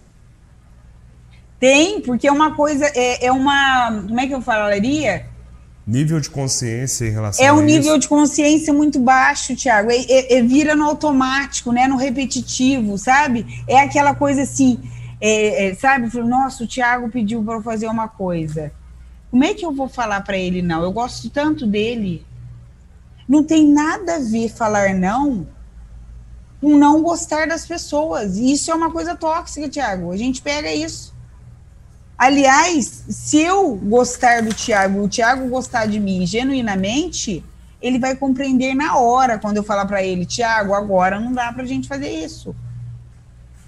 Tem, 1.59 2.01
porque 2.01 2.29
é 2.29 2.33
uma 2.33 2.55
coisa, 2.55 2.87
é, 2.95 3.27
é 3.27 3.33
uma. 3.33 4.05
Como 4.07 4.21
é 4.21 4.29
que 4.29 4.35
eu 4.35 4.41
falaria? 4.41 5.34
Nível 5.87 6.19
de 6.19 6.31
consciência 6.31 7.07
em 7.07 7.11
relação 7.11 7.45
é 7.45 7.53
um 7.53 7.61
nível 7.61 7.99
de 7.99 8.09
consciência 8.09 8.73
muito 8.73 8.99
baixo, 8.99 9.55
Tiago. 9.55 9.91
É, 9.91 9.97
é, 9.97 10.39
é, 10.39 10.43
vira 10.43 10.75
no 10.75 10.85
automático, 10.85 11.73
né? 11.73 11.87
No 11.87 11.97
repetitivo, 11.97 12.97
sabe? 12.97 13.63
É 13.69 13.79
aquela 13.79 14.15
coisa 14.15 14.43
assim, 14.43 14.81
é, 15.21 15.67
é 15.67 15.75
sabe? 15.75 16.17
Nossa, 16.21 16.65
o 16.65 16.67
Tiago 16.67 17.11
pediu 17.11 17.45
para 17.45 17.57
eu 17.57 17.63
fazer 17.63 17.87
uma 17.87 18.09
coisa. 18.09 18.73
Como 19.31 19.45
é 19.45 19.53
que 19.53 19.65
eu 19.65 19.73
vou 19.73 19.89
falar 19.89 20.23
para 20.23 20.39
ele 20.39 20.63
não? 20.63 20.83
Eu 20.83 20.93
gosto 20.93 21.29
tanto 21.29 21.67
dele. 21.67 22.25
Não 23.29 23.45
tem 23.45 23.67
nada 23.67 24.17
a 24.17 24.21
ver 24.21 24.49
falar 24.49 24.95
não 24.95 25.47
com 26.65 26.79
não 26.79 27.03
gostar 27.03 27.47
das 27.47 27.67
pessoas. 27.67 28.39
E 28.39 28.53
isso 28.53 28.71
é 28.71 28.75
uma 28.75 28.91
coisa 28.91 29.15
tóxica, 29.15 29.69
Tiago. 29.69 30.11
A 30.11 30.17
gente 30.17 30.41
pega 30.41 30.73
isso. 30.73 31.14
Aliás, 32.17 33.05
se 33.09 33.39
eu 33.39 33.75
gostar 33.75 34.43
do 34.43 34.55
Tiago, 34.55 35.03
o 35.03 35.09
Tiago 35.09 35.49
gostar 35.49 35.87
de 35.87 35.99
mim 35.99 36.25
genuinamente, 36.25 37.45
ele 37.83 37.99
vai 37.99 38.15
compreender 38.15 38.75
na 38.75 38.97
hora 38.97 39.39
quando 39.39 39.57
eu 39.57 39.65
falar 39.65 39.85
para 39.85 40.03
ele, 40.03 40.25
Tiago, 40.25 40.75
agora 40.75 41.19
não 41.19 41.33
dá 41.33 41.53
para 41.53 41.65
a 41.65 41.67
gente 41.67 41.89
fazer 41.89 42.09
isso. 42.09 42.55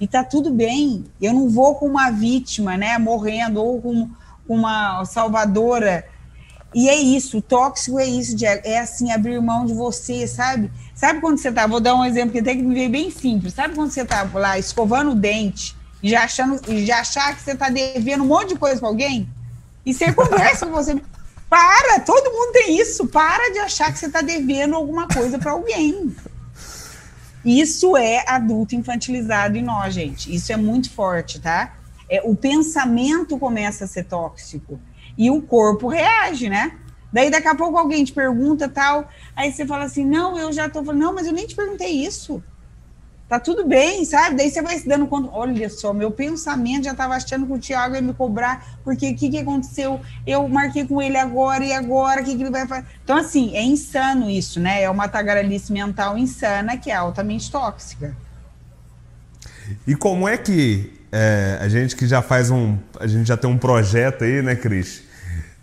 E 0.00 0.06
tá 0.06 0.22
tudo 0.22 0.50
bem. 0.50 1.04
Eu 1.20 1.34
não 1.34 1.48
vou 1.48 1.74
com 1.74 1.86
uma 1.86 2.10
vítima, 2.10 2.76
né, 2.76 2.96
morrendo 2.98 3.62
ou 3.62 3.80
com 3.80 4.08
uma 4.48 5.04
salvadora. 5.04 6.06
E 6.72 6.88
é 6.88 6.96
isso, 6.96 7.38
o 7.38 7.42
tóxico 7.42 7.98
é 7.98 8.06
isso, 8.06 8.36
Diego. 8.36 8.62
É 8.64 8.78
assim, 8.78 9.10
abrir 9.10 9.40
mão 9.40 9.66
de 9.66 9.74
você, 9.74 10.26
sabe? 10.26 10.70
Sabe 10.94 11.20
quando 11.20 11.38
você 11.38 11.50
tá, 11.50 11.66
vou 11.66 11.80
dar 11.80 11.94
um 11.94 12.04
exemplo 12.04 12.32
que 12.32 12.38
até 12.38 12.54
que 12.54 12.62
me 12.62 12.74
veio 12.74 12.90
bem 12.90 13.10
simples. 13.10 13.54
Sabe 13.54 13.74
quando 13.74 13.90
você 13.90 14.04
tá 14.04 14.28
lá 14.32 14.58
escovando 14.58 15.10
o 15.10 15.14
dente 15.14 15.75
já, 16.02 16.24
achando, 16.24 16.60
já 16.84 17.00
achar 17.00 17.34
que 17.34 17.42
você 17.42 17.52
está 17.52 17.68
devendo 17.68 18.24
um 18.24 18.26
monte 18.26 18.50
de 18.50 18.56
coisa 18.56 18.78
para 18.78 18.88
alguém, 18.88 19.28
e 19.84 19.94
você 19.94 20.12
conversa 20.12 20.66
com 20.66 20.72
você. 20.72 21.00
Para, 21.48 22.00
todo 22.00 22.32
mundo 22.32 22.52
tem 22.52 22.80
isso. 22.80 23.06
Para 23.06 23.52
de 23.52 23.60
achar 23.60 23.92
que 23.92 23.98
você 23.98 24.06
está 24.06 24.20
devendo 24.20 24.74
alguma 24.74 25.06
coisa 25.06 25.38
para 25.38 25.52
alguém. 25.52 26.14
Isso 27.44 27.96
é 27.96 28.24
adulto 28.26 28.74
infantilizado 28.74 29.56
em 29.56 29.62
nós, 29.62 29.94
gente. 29.94 30.34
Isso 30.34 30.52
é 30.52 30.56
muito 30.56 30.90
forte, 30.90 31.40
tá? 31.40 31.76
É, 32.10 32.20
o 32.24 32.34
pensamento 32.34 33.38
começa 33.38 33.84
a 33.84 33.86
ser 33.86 34.04
tóxico 34.04 34.80
e 35.16 35.30
o 35.30 35.40
corpo 35.40 35.86
reage, 35.86 36.48
né? 36.48 36.72
Daí 37.12 37.30
daqui 37.30 37.46
a 37.46 37.54
pouco 37.54 37.78
alguém 37.78 38.04
te 38.04 38.12
pergunta 38.12 38.68
tal, 38.68 39.08
aí 39.34 39.52
você 39.52 39.64
fala 39.64 39.84
assim: 39.84 40.04
"Não, 40.04 40.36
eu 40.36 40.52
já 40.52 40.68
tô 40.68 40.84
falando, 40.84 41.00
não, 41.00 41.14
mas 41.14 41.26
eu 41.26 41.32
nem 41.32 41.46
te 41.46 41.54
perguntei 41.54 42.04
isso" 42.04 42.42
tá 43.28 43.40
tudo 43.40 43.66
bem, 43.66 44.04
sabe? 44.04 44.36
Daí 44.36 44.50
você 44.50 44.62
vai 44.62 44.78
se 44.78 44.88
dando 44.88 45.06
conta, 45.06 45.30
olha 45.32 45.68
só, 45.68 45.92
meu 45.92 46.10
pensamento 46.10 46.84
já 46.84 46.92
estava 46.92 47.14
achando 47.14 47.46
que 47.46 47.52
o 47.52 47.58
Thiago 47.58 47.94
ia 47.94 48.02
me 48.02 48.14
cobrar, 48.14 48.78
porque 48.84 49.10
o 49.10 49.16
que, 49.16 49.30
que 49.30 49.38
aconteceu? 49.38 50.00
Eu 50.26 50.46
marquei 50.48 50.86
com 50.86 51.02
ele 51.02 51.16
agora 51.16 51.64
e 51.64 51.72
agora, 51.72 52.22
o 52.22 52.24
que, 52.24 52.36
que 52.36 52.42
ele 52.42 52.50
vai 52.50 52.66
fazer? 52.66 52.86
Então, 53.02 53.16
assim, 53.16 53.56
é 53.56 53.62
insano 53.62 54.30
isso, 54.30 54.60
né? 54.60 54.82
É 54.82 54.90
uma 54.90 55.08
tagarelice 55.08 55.72
mental 55.72 56.16
insana 56.16 56.76
que 56.76 56.90
é 56.90 56.94
altamente 56.94 57.50
tóxica. 57.50 58.16
E 59.86 59.96
como 59.96 60.28
é 60.28 60.36
que 60.36 60.92
é, 61.10 61.58
a 61.60 61.68
gente 61.68 61.96
que 61.96 62.06
já 62.06 62.22
faz 62.22 62.50
um. 62.50 62.78
A 63.00 63.06
gente 63.06 63.26
já 63.26 63.36
tem 63.36 63.50
um 63.50 63.58
projeto 63.58 64.22
aí, 64.24 64.42
né, 64.42 64.54
Cris? 64.54 65.02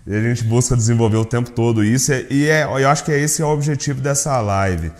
E 0.05 0.13
a 0.13 0.21
gente 0.21 0.43
busca 0.43 0.75
desenvolver 0.75 1.15
o 1.15 1.23
tempo 1.23 1.51
todo 1.51 1.81
isso, 1.81 2.11
e 2.29 2.49
é, 2.49 2.63
eu 2.63 2.89
acho 2.89 3.05
que 3.05 3.11
é 3.11 3.19
esse 3.19 3.41
o 3.41 3.47
objetivo 3.47 4.01
dessa 4.01 4.41
live. 4.41 4.91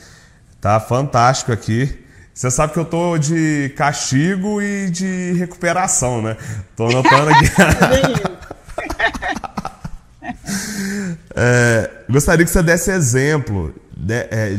Tá 0.62 0.80
fantástico 0.80 1.52
aqui. 1.52 2.03
Você 2.34 2.50
sabe 2.50 2.74
que 2.74 2.80
eu 2.80 2.86
tô 2.86 3.18
de 3.18 3.72
castigo 3.78 4.60
e 4.60 4.90
de 4.90 5.34
recuperação, 5.34 6.20
né? 6.22 6.36
Tô 6.76 6.88
anotando 6.88 7.30
aqui. 7.30 7.46
é, 11.36 11.92
gostaria 12.10 12.44
que 12.44 12.52
você 12.52 12.64
desse 12.64 12.90
exemplo 12.90 13.74
de, 13.96 14.16
é, 14.16 14.58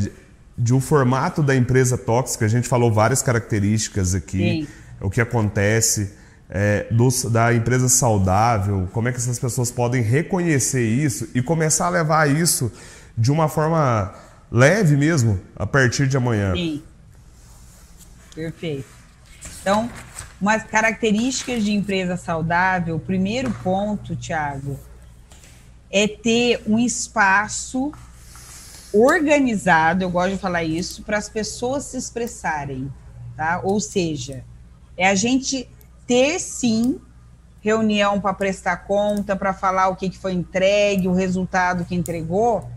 de 0.57 0.72
um 0.72 0.81
formato 0.81 1.43
da 1.43 1.57
empresa 1.57 1.99
tóxica. 1.99 2.45
A 2.45 2.49
gente 2.49 2.68
falou 2.68 2.93
várias 2.93 3.22
características 3.22 4.14
aqui. 4.14 4.39
Sim. 4.39 4.68
O 5.01 5.11
que 5.11 5.20
acontece 5.20 6.12
é, 6.49 6.87
do, 6.93 7.09
da 7.29 7.53
empresa 7.53 7.89
saudável, 7.89 8.89
como 8.93 9.09
é 9.09 9.12
que 9.12 9.18
essas 9.18 9.41
pessoas 9.41 9.72
podem 9.72 10.01
reconhecer 10.01 10.87
isso 10.87 11.29
e 11.35 11.43
começar 11.43 11.87
a 11.87 11.91
levar 11.91 12.31
isso 12.31 12.70
de 13.18 13.33
uma 13.33 13.49
forma 13.49 14.14
leve 14.51 14.97
mesmo 14.97 15.41
a 15.57 15.66
partir 15.66 16.07
de 16.07 16.16
amanhã. 16.16 16.55
Sim. 16.55 16.81
Perfeito. 18.35 18.89
Então, 19.61 19.91
umas 20.41 20.64
características 20.64 21.64
de 21.64 21.72
empresa 21.72 22.16
saudável, 22.16 22.97
o 22.97 23.01
primeiro 23.01 23.51
ponto, 23.62 24.16
Tiago, 24.16 24.78
é 25.91 26.09
ter 26.09 26.62
um 26.66 26.78
espaço 26.78 27.93
organizado, 28.93 30.05
eu 30.05 30.11
gosto 30.11 30.32
de 30.32 30.39
falar 30.39 30.64
isso, 30.64 31.03
para 31.03 31.18
as 31.18 31.28
pessoas 31.28 31.85
se 31.85 31.97
expressarem, 31.97 32.93
tá? 33.37 33.61
Ou 33.64 33.80
seja, 33.80 34.45
é 34.97 35.09
a 35.09 35.14
gente 35.14 35.68
ter 36.07 36.39
sim 36.39 37.01
reunião 37.61 38.20
para 38.20 38.35
prestar 38.35 38.76
conta, 38.78 39.35
para 39.35 39.55
falar 39.55 39.89
o 39.89 39.97
que, 39.97 40.11
que 40.11 40.18
foi 40.18 40.32
entregue, 40.32 41.09
o 41.09 41.14
resultado 41.14 41.85
que 41.85 41.95
entregou, 41.95 42.68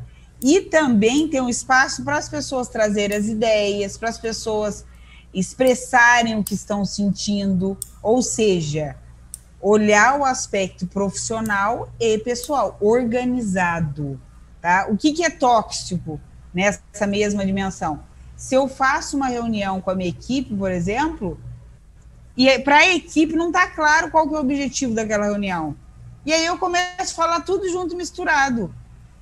e 0.42 0.62
também 0.62 1.28
ter 1.28 1.42
um 1.42 1.50
espaço 1.50 2.04
para 2.04 2.18
as 2.18 2.30
pessoas 2.30 2.70
trazerem 2.70 3.18
as 3.18 3.26
ideias, 3.26 3.98
para 3.98 4.10
as 4.10 4.18
pessoas 4.18 4.86
expressarem 5.34 6.38
o 6.38 6.44
que 6.44 6.54
estão 6.54 6.86
sentindo, 6.86 7.78
ou 8.02 8.22
seja, 8.22 8.96
olhar 9.62 10.20
o 10.20 10.26
aspecto 10.26 10.88
profissional 10.88 11.90
e 12.00 12.18
pessoal, 12.20 12.78
organizado. 12.80 14.20
Tá? 14.62 14.88
O 14.90 14.98
que, 14.98 15.14
que 15.14 15.24
é 15.24 15.30
tóxico 15.30 16.20
nessa 16.54 17.06
mesma 17.08 17.46
dimensão? 17.46 18.04
Se 18.36 18.56
eu 18.56 18.68
faço 18.68 19.18
uma 19.18 19.28
reunião 19.28 19.82
com 19.82 19.92
a 19.92 19.96
minha 19.96 20.10
equipe, 20.10 20.56
por 20.56 20.72
exemplo, 20.72 21.40
e 22.36 22.60
para 22.60 22.78
a 22.78 22.94
equipe 22.94 23.36
não 23.36 23.48
está 23.48 23.68
claro 23.68 24.12
qual 24.12 24.28
que 24.28 24.36
é 24.36 24.38
o 24.38 24.42
objetivo 24.42 24.94
daquela 24.94 25.26
reunião. 25.26 25.76
E 26.26 26.34
aí 26.34 26.46
eu 26.46 26.58
começo 26.58 27.14
a 27.14 27.16
falar 27.16 27.42
tudo 27.42 27.68
junto 27.70 27.96
misturado. 27.96 28.74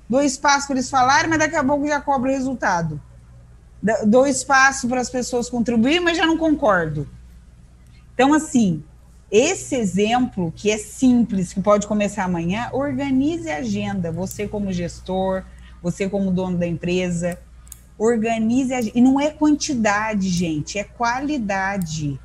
Dou 0.09 0.21
espaço 0.21 0.67
para 0.67 0.75
eles 0.75 0.89
falarem, 0.89 1.29
mas 1.29 1.39
daqui 1.39 1.55
a 1.55 1.63
pouco 1.63 1.87
já 1.87 2.01
cobro 2.01 2.29
o 2.29 2.33
resultado 2.33 3.01
dou 4.05 4.25
espaço 4.25 4.87
para 4.87 5.01
as 5.01 5.09
pessoas 5.09 5.49
contribuir, 5.49 5.99
mas 5.99 6.17
já 6.17 6.25
não 6.25 6.37
concordo. 6.37 7.07
Então, 8.13 8.33
assim, 8.33 8.83
esse 9.29 9.75
exemplo, 9.75 10.51
que 10.55 10.71
é 10.71 10.77
simples, 10.77 11.53
que 11.53 11.61
pode 11.61 11.87
começar 11.87 12.23
amanhã, 12.23 12.69
organize 12.71 13.49
a 13.49 13.57
agenda. 13.57 14.11
Você, 14.11 14.47
como 14.47 14.71
gestor, 14.71 15.43
você, 15.81 16.09
como 16.09 16.31
dono 16.31 16.57
da 16.57 16.65
empresa, 16.65 17.37
Organize 17.97 18.73
a, 18.73 18.81
e 18.81 18.99
não 18.99 19.19
é 19.19 19.31
quantidade, 19.31 20.27
gente, 20.27 20.77
é 20.77 20.83
qualidade. 20.83 22.19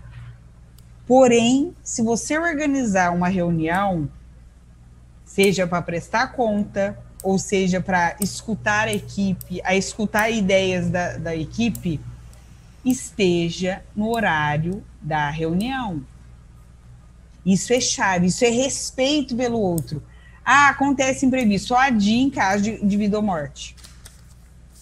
Porém, 1.07 1.75
se 1.83 2.03
você 2.03 2.37
organizar 2.37 3.13
uma 3.15 3.29
reunião, 3.29 4.11
seja 5.25 5.67
para 5.67 5.83
prestar 5.83 6.29
conta, 6.29 6.99
ou 7.23 7.39
seja 7.39 7.81
para 7.81 8.16
escutar 8.21 8.89
a 8.89 8.93
equipe, 8.93 9.61
a 9.64 9.75
escutar 9.77 10.31
ideias 10.31 10.89
da, 10.89 11.16
da 11.16 11.37
equipe, 11.37 12.01
esteja 12.85 13.83
no 13.95 14.11
horário 14.11 14.83
da 15.01 15.31
reunião. 15.31 16.03
Isso 17.45 17.73
é 17.73 17.81
chave, 17.81 18.27
isso 18.27 18.45
é 18.45 18.49
respeito 18.49 19.37
pelo 19.37 19.59
outro. 19.59 20.03
Ah, 20.45 20.68
acontece 20.68 21.27
imprevisto, 21.27 21.68
só 21.68 21.77
adia 21.77 22.23
em 22.23 22.31
caso 22.31 22.62
de, 22.62 22.85
de 22.85 22.97
vida 22.97 23.16
ou 23.16 23.23
morte. 23.23 23.77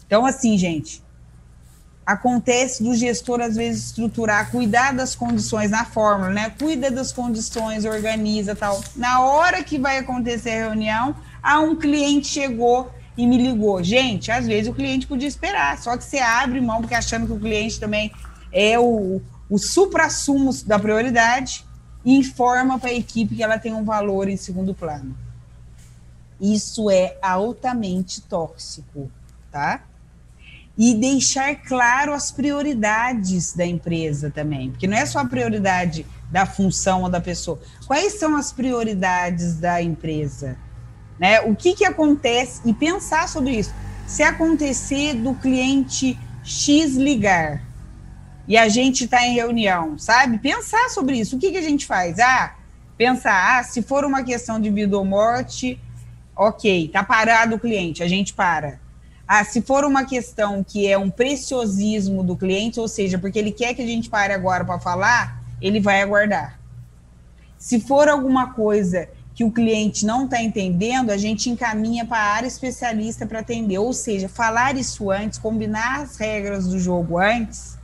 Então, 0.06 0.24
assim, 0.24 0.56
gente, 0.56 1.02
acontece 2.06 2.82
do 2.82 2.94
gestor, 2.94 3.40
às 3.40 3.54
vezes, 3.56 3.86
estruturar, 3.86 4.50
cuidar 4.50 4.94
das 4.94 5.14
condições 5.14 5.70
na 5.70 5.84
fórmula, 5.84 6.30
né? 6.30 6.50
Cuida 6.58 6.90
das 6.90 7.12
condições, 7.12 7.84
organiza 7.84 8.56
tal. 8.56 8.82
Na 8.96 9.20
hora 9.20 9.62
que 9.62 9.78
vai 9.78 9.98
acontecer 9.98 10.52
a 10.52 10.68
reunião, 10.68 11.14
ah, 11.42 11.60
um 11.60 11.76
cliente 11.76 12.28
chegou 12.28 12.90
e 13.16 13.26
me 13.26 13.36
ligou. 13.36 13.82
Gente, 13.82 14.30
às 14.30 14.46
vezes 14.46 14.70
o 14.70 14.74
cliente 14.74 15.06
podia 15.06 15.28
esperar, 15.28 15.78
só 15.78 15.96
que 15.96 16.04
você 16.04 16.18
abre 16.18 16.60
mão, 16.60 16.80
porque 16.80 16.94
achando 16.94 17.26
que 17.26 17.32
o 17.32 17.40
cliente 17.40 17.80
também 17.80 18.12
é 18.52 18.78
o, 18.78 19.20
o 19.50 19.58
supra-sumo 19.58 20.52
da 20.64 20.78
prioridade, 20.78 21.64
e 22.04 22.16
informa 22.16 22.78
para 22.78 22.90
a 22.90 22.94
equipe 22.94 23.36
que 23.36 23.42
ela 23.42 23.58
tem 23.58 23.74
um 23.74 23.84
valor 23.84 24.28
em 24.28 24.36
segundo 24.36 24.74
plano. 24.74 25.16
Isso 26.40 26.90
é 26.90 27.18
altamente 27.20 28.22
tóxico, 28.22 29.10
tá? 29.50 29.82
E 30.76 30.94
deixar 30.94 31.54
claro 31.56 32.12
as 32.12 32.30
prioridades 32.30 33.52
da 33.52 33.66
empresa 33.66 34.30
também, 34.30 34.70
porque 34.70 34.86
não 34.86 34.96
é 34.96 35.04
só 35.04 35.18
a 35.18 35.26
prioridade 35.26 36.06
da 36.30 36.46
função 36.46 37.02
ou 37.02 37.10
da 37.10 37.20
pessoa. 37.20 37.60
Quais 37.86 38.14
são 38.14 38.36
as 38.36 38.52
prioridades 38.52 39.56
da 39.56 39.82
empresa? 39.82 40.56
Né? 41.18 41.40
O 41.40 41.54
que, 41.54 41.74
que 41.74 41.84
acontece? 41.84 42.60
E 42.64 42.72
pensar 42.72 43.28
sobre 43.28 43.58
isso. 43.58 43.74
Se 44.06 44.22
acontecer 44.22 45.14
do 45.14 45.34
cliente 45.34 46.18
X 46.44 46.94
ligar 46.96 47.62
e 48.46 48.56
a 48.56 48.68
gente 48.68 49.04
está 49.04 49.26
em 49.26 49.34
reunião, 49.34 49.98
sabe? 49.98 50.38
Pensar 50.38 50.88
sobre 50.88 51.18
isso. 51.18 51.36
O 51.36 51.38
que, 51.38 51.50
que 51.50 51.58
a 51.58 51.62
gente 51.62 51.84
faz? 51.84 52.18
Ah, 52.18 52.54
pensar, 52.96 53.58
ah, 53.58 53.62
se 53.62 53.82
for 53.82 54.04
uma 54.04 54.24
questão 54.24 54.58
de 54.58 54.70
vida 54.70 54.96
ou 54.96 55.04
morte, 55.04 55.78
ok, 56.34 56.88
tá 56.88 57.04
parado 57.04 57.56
o 57.56 57.58
cliente, 57.58 58.02
a 58.02 58.08
gente 58.08 58.32
para. 58.32 58.80
Ah, 59.26 59.44
se 59.44 59.60
for 59.60 59.84
uma 59.84 60.06
questão 60.06 60.64
que 60.64 60.88
é 60.88 60.96
um 60.96 61.10
preciosismo 61.10 62.24
do 62.24 62.34
cliente, 62.34 62.80
ou 62.80 62.88
seja, 62.88 63.18
porque 63.18 63.38
ele 63.38 63.52
quer 63.52 63.74
que 63.74 63.82
a 63.82 63.86
gente 63.86 64.08
pare 64.08 64.32
agora 64.32 64.64
para 64.64 64.80
falar, 64.80 65.42
ele 65.60 65.80
vai 65.80 66.00
aguardar. 66.00 66.58
Se 67.58 67.78
for 67.78 68.08
alguma 68.08 68.54
coisa 68.54 69.10
que 69.38 69.44
o 69.44 69.52
cliente 69.52 70.04
não 70.04 70.24
está 70.24 70.42
entendendo, 70.42 71.10
a 71.10 71.16
gente 71.16 71.48
encaminha 71.48 72.04
para 72.04 72.18
a 72.18 72.34
área 72.34 72.48
especialista 72.48 73.24
para 73.24 73.38
atender. 73.38 73.78
Ou 73.78 73.92
seja, 73.92 74.28
falar 74.28 74.76
isso 74.76 75.12
antes, 75.12 75.38
combinar 75.38 76.00
as 76.00 76.16
regras 76.16 76.66
do 76.66 76.76
jogo 76.76 77.18
antes, 77.18 77.78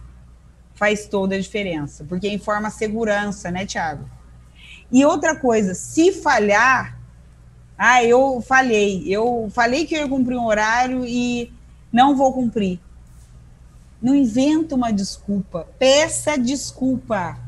faz 0.74 1.06
toda 1.06 1.36
a 1.36 1.40
diferença, 1.40 2.04
porque 2.08 2.28
informa 2.28 2.70
segurança, 2.70 3.52
né, 3.52 3.64
Tiago? 3.64 4.04
E 4.90 5.04
outra 5.04 5.36
coisa, 5.36 5.74
se 5.74 6.10
falhar, 6.10 6.98
ah, 7.78 8.02
eu 8.02 8.40
falhei, 8.44 9.04
eu 9.06 9.48
falei 9.54 9.86
que 9.86 9.94
eu 9.94 10.00
ia 10.00 10.08
cumprir 10.08 10.36
um 10.36 10.46
horário 10.46 11.04
e 11.06 11.52
não 11.92 12.16
vou 12.16 12.32
cumprir. 12.32 12.80
Não 14.02 14.12
inventa 14.12 14.74
uma 14.74 14.92
desculpa, 14.92 15.68
peça 15.78 16.36
desculpa. 16.36 17.38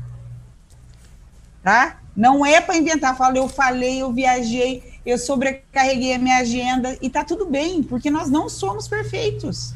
Tá? 1.61 1.99
Não 2.17 2.43
é 2.43 2.59
para 2.59 2.75
inventar, 2.75 3.15
fala, 3.15 3.37
eu 3.37 3.47
falei, 3.47 4.01
eu 4.01 4.11
viajei, 4.11 4.81
eu 5.05 5.19
sobrecarreguei 5.19 6.15
a 6.15 6.17
minha 6.17 6.39
agenda 6.39 6.97
e 6.99 7.11
tá 7.11 7.23
tudo 7.23 7.45
bem, 7.45 7.83
porque 7.83 8.09
nós 8.09 8.27
não 8.27 8.49
somos 8.49 8.87
perfeitos. 8.87 9.71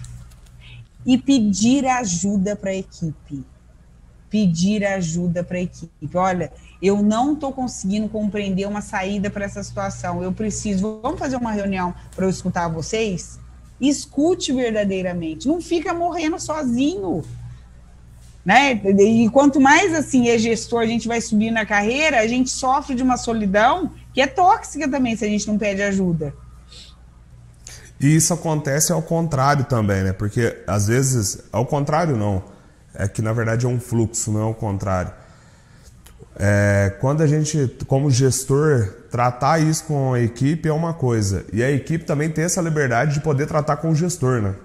E 1.05 1.19
pedir 1.19 1.85
ajuda 1.85 2.55
para 2.55 2.71
a 2.71 2.75
equipe. 2.75 3.45
Pedir 4.27 4.83
ajuda 4.83 5.43
para 5.43 5.57
a 5.57 5.61
equipe. 5.61 6.17
Olha, 6.17 6.51
eu 6.81 7.03
não 7.03 7.33
estou 7.33 7.53
conseguindo 7.53 8.09
compreender 8.09 8.67
uma 8.67 8.81
saída 8.81 9.29
para 9.29 9.45
essa 9.45 9.61
situação. 9.61 10.23
Eu 10.23 10.31
preciso. 10.31 10.99
Vamos 11.01 11.19
fazer 11.19 11.35
uma 11.35 11.51
reunião 11.51 11.93
para 12.15 12.25
eu 12.25 12.29
escutar 12.29 12.67
vocês? 12.67 13.39
Escute 13.79 14.51
verdadeiramente. 14.51 15.47
Não 15.47 15.61
fica 15.61 15.93
morrendo 15.93 16.39
sozinho 16.39 17.23
né? 18.45 18.73
E 18.73 19.29
quanto 19.29 19.59
mais 19.59 19.93
assim 19.93 20.29
é 20.29 20.37
gestor, 20.37 20.81
a 20.81 20.85
gente 20.85 21.07
vai 21.07 21.21
subir 21.21 21.51
na 21.51 21.65
carreira, 21.65 22.19
a 22.19 22.27
gente 22.27 22.49
sofre 22.49 22.95
de 22.95 23.03
uma 23.03 23.17
solidão 23.17 23.91
que 24.13 24.21
é 24.21 24.27
tóxica 24.27 24.89
também 24.89 25.15
se 25.15 25.23
a 25.23 25.27
gente 25.27 25.47
não 25.47 25.57
pede 25.57 25.81
ajuda. 25.81 26.33
E 27.99 28.15
isso 28.15 28.33
acontece 28.33 28.91
ao 28.91 29.01
contrário 29.01 29.65
também, 29.65 30.03
né? 30.03 30.11
Porque 30.11 30.57
às 30.65 30.87
vezes, 30.87 31.43
ao 31.51 31.65
contrário 31.65 32.17
não, 32.17 32.43
é 32.95 33.07
que 33.07 33.21
na 33.21 33.31
verdade 33.31 33.65
é 33.65 33.69
um 33.69 33.79
fluxo, 33.79 34.31
não 34.31 34.41
é 34.41 34.45
o 34.45 34.55
contrário. 34.55 35.13
É, 36.35 36.95
quando 36.99 37.21
a 37.21 37.27
gente, 37.27 37.77
como 37.85 38.09
gestor, 38.09 38.91
tratar 39.11 39.59
isso 39.59 39.83
com 39.83 40.13
a 40.13 40.19
equipe 40.19 40.67
é 40.67 40.73
uma 40.73 40.93
coisa, 40.93 41.45
e 41.53 41.61
a 41.61 41.69
equipe 41.69 42.03
também 42.03 42.29
tem 42.29 42.45
essa 42.45 42.61
liberdade 42.61 43.13
de 43.13 43.19
poder 43.19 43.45
tratar 43.45 43.77
com 43.77 43.91
o 43.91 43.95
gestor, 43.95 44.41
né? 44.41 44.55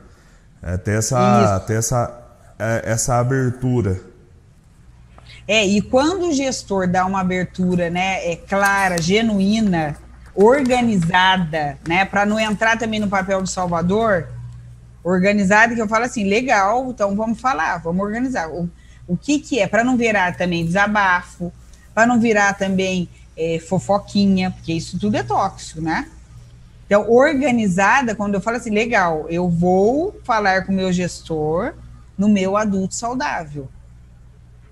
É, 0.63 0.79
ter 0.79 0.93
essa, 0.93 1.63
ter 1.67 1.75
essa 1.75 2.26
essa 2.59 3.19
abertura. 3.19 4.01
É, 5.49 5.65
e 5.65 5.81
quando 5.81 6.29
o 6.29 6.33
gestor 6.33 6.89
dá 6.89 7.07
uma 7.07 7.21
abertura, 7.21 7.89
né, 7.89 8.33
é 8.33 8.37
clara, 8.37 9.01
genuína, 9.01 9.97
organizada, 10.35 11.79
né, 11.87 12.05
para 12.05 12.27
não 12.27 12.39
entrar 12.39 12.79
também 12.79 12.99
no 12.99 13.09
papel 13.09 13.43
de 13.43 13.51
salvador, 13.51 14.29
organizada 15.05 15.75
que 15.75 15.81
eu 15.81 15.89
falo 15.89 16.05
assim, 16.05 16.25
legal, 16.25 16.91
então 16.91 17.15
vamos 17.15 17.41
falar, 17.41 17.79
vamos 17.79 18.05
organizar. 18.05 18.49
O, 18.51 18.69
o 19.07 19.17
que 19.17 19.39
que 19.39 19.61
é, 19.61 19.67
para 19.69 19.85
não 19.85 19.97
virar 19.97 20.37
também 20.37 20.67
desabafo, 20.67 21.53
para 21.95 22.07
não 22.07 22.19
virar 22.19 22.55
também 22.55 23.09
é, 23.37 23.61
fofoquinha, 23.61 24.51
porque 24.51 24.73
isso 24.73 24.99
tudo 24.99 25.17
é 25.17 25.23
tóxico, 25.23 25.81
né? 25.81 26.09
Então, 26.87 27.11
organizada, 27.11 28.15
quando 28.15 28.35
eu 28.35 28.41
falo 28.41 28.57
assim, 28.57 28.71
legal, 28.71 29.27
eu 29.29 29.49
vou 29.49 30.21
falar 30.25 30.65
com 30.65 30.73
o 30.73 30.75
meu 30.75 30.93
gestor, 30.93 31.75
no 32.17 32.29
meu 32.29 32.57
adulto 32.57 32.95
saudável. 32.95 33.69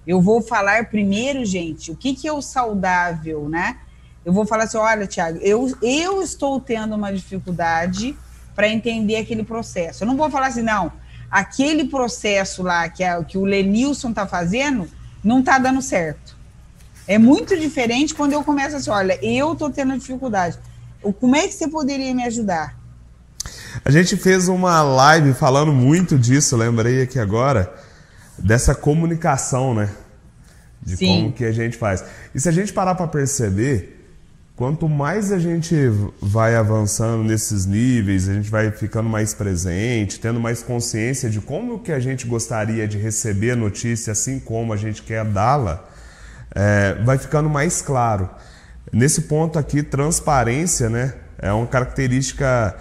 Eu 0.06 0.20
vou 0.20 0.42
falar 0.42 0.86
primeiro, 0.86 1.44
gente, 1.44 1.90
o 1.90 1.96
que, 1.96 2.14
que 2.14 2.28
é 2.28 2.32
o 2.32 2.42
saudável, 2.42 3.48
né? 3.48 3.78
Eu 4.24 4.32
vou 4.32 4.46
falar 4.46 4.64
assim: 4.64 4.76
olha, 4.76 5.06
Tiago, 5.06 5.38
eu, 5.38 5.76
eu 5.82 6.22
estou 6.22 6.60
tendo 6.60 6.94
uma 6.94 7.12
dificuldade 7.12 8.16
para 8.54 8.68
entender 8.68 9.16
aquele 9.16 9.44
processo. 9.44 10.04
Eu 10.04 10.06
não 10.06 10.16
vou 10.16 10.30
falar 10.30 10.46
assim, 10.46 10.62
não, 10.62 10.92
aquele 11.30 11.86
processo 11.86 12.62
lá 12.62 12.88
que, 12.88 13.02
é, 13.02 13.22
que 13.24 13.36
o 13.36 13.44
Lenilson 13.44 14.10
está 14.10 14.26
fazendo 14.26 14.88
não 15.22 15.40
está 15.40 15.58
dando 15.58 15.82
certo. 15.82 16.36
É 17.06 17.18
muito 17.18 17.58
diferente 17.58 18.14
quando 18.14 18.32
eu 18.32 18.44
começo 18.44 18.76
assim: 18.76 18.90
olha, 18.90 19.18
eu 19.22 19.52
estou 19.52 19.70
tendo 19.70 19.98
dificuldade. 19.98 20.58
Como 21.20 21.36
é 21.36 21.46
que 21.46 21.52
você 21.52 21.68
poderia 21.68 22.14
me 22.14 22.24
ajudar? 22.24 22.78
A 23.82 23.90
gente 23.90 24.16
fez 24.16 24.48
uma 24.48 24.82
live 24.82 25.32
falando 25.32 25.72
muito 25.72 26.18
disso, 26.18 26.56
lembrei 26.56 27.02
aqui 27.02 27.18
agora, 27.18 27.72
dessa 28.38 28.74
comunicação, 28.74 29.74
né? 29.74 29.88
De 30.82 30.96
Sim. 30.96 31.06
como 31.06 31.32
que 31.32 31.44
a 31.44 31.52
gente 31.52 31.76
faz. 31.78 32.04
E 32.34 32.40
se 32.40 32.48
a 32.48 32.52
gente 32.52 32.72
parar 32.72 32.94
para 32.94 33.06
perceber, 33.06 34.06
quanto 34.54 34.88
mais 34.88 35.32
a 35.32 35.38
gente 35.38 35.74
vai 36.20 36.54
avançando 36.54 37.24
nesses 37.24 37.64
níveis, 37.64 38.28
a 38.28 38.34
gente 38.34 38.50
vai 38.50 38.70
ficando 38.70 39.08
mais 39.08 39.32
presente, 39.32 40.20
tendo 40.20 40.38
mais 40.38 40.62
consciência 40.62 41.30
de 41.30 41.40
como 41.40 41.80
que 41.80 41.90
a 41.90 41.98
gente 41.98 42.26
gostaria 42.26 42.86
de 42.86 42.98
receber 42.98 43.52
a 43.52 43.56
notícia, 43.56 44.12
assim 44.12 44.38
como 44.38 44.72
a 44.72 44.76
gente 44.76 45.02
quer 45.02 45.24
dá-la, 45.24 45.84
é, 46.54 47.02
vai 47.04 47.18
ficando 47.18 47.48
mais 47.48 47.80
claro. 47.80 48.28
Nesse 48.92 49.22
ponto 49.22 49.58
aqui, 49.58 49.82
transparência, 49.82 50.88
né? 50.88 51.14
É 51.38 51.52
uma 51.52 51.66
característica 51.66 52.76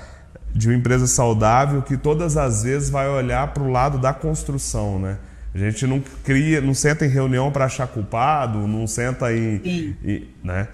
de 0.54 0.68
uma 0.68 0.76
empresa 0.76 1.08
saudável 1.08 1.82
que 1.82 1.98
todas 1.98 2.38
as 2.38 2.64
vezes 2.64 2.90
vai 2.90 3.10
olhar 3.10 3.48
para 3.54 3.64
o 3.64 3.72
lado 3.72 3.98
da 3.98 4.14
construção, 4.14 5.00
né? 5.00 5.18
A 5.54 5.58
gente 5.58 5.86
não 5.86 6.02
cria, 6.24 6.62
não 6.62 6.74
senta 6.74 7.06
em 7.06 7.10
reunião 7.10 7.52
para 7.52 7.66
achar 7.66 7.88
culpado, 7.88 8.68
não 8.68 8.88
senta 8.88 9.32
em, 9.32 9.96
em 10.04 10.28
né? 10.44 10.68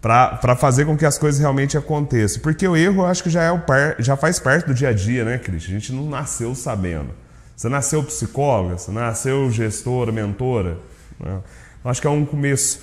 Para 0.00 0.56
fazer 0.56 0.84
com 0.84 0.96
que 0.96 1.06
as 1.06 1.16
coisas 1.16 1.40
realmente 1.40 1.76
aconteçam. 1.76 2.42
Porque 2.42 2.66
o 2.66 2.76
erro, 2.76 3.02
eu 3.02 3.06
acho 3.06 3.22
que 3.22 3.30
já, 3.30 3.42
é 3.42 3.50
o 3.50 3.60
par, 3.60 3.96
já 3.98 4.16
faz 4.16 4.38
parte 4.38 4.66
do 4.66 4.74
dia 4.74 4.90
a 4.90 4.92
dia, 4.92 5.24
né, 5.24 5.38
Cris? 5.38 5.64
A 5.64 5.68
gente 5.68 5.92
não 5.92 6.08
nasceu 6.08 6.54
sabendo. 6.54 7.10
Você 7.56 7.68
nasceu 7.68 8.02
psicóloga, 8.02 8.78
você 8.78 8.90
nasceu 8.90 9.50
gestora, 9.50 10.12
mentora. 10.12 10.78
Né? 11.18 11.40
Eu 11.82 11.90
acho 11.90 12.00
que 12.00 12.06
é 12.06 12.10
um 12.10 12.24
começo. 12.26 12.80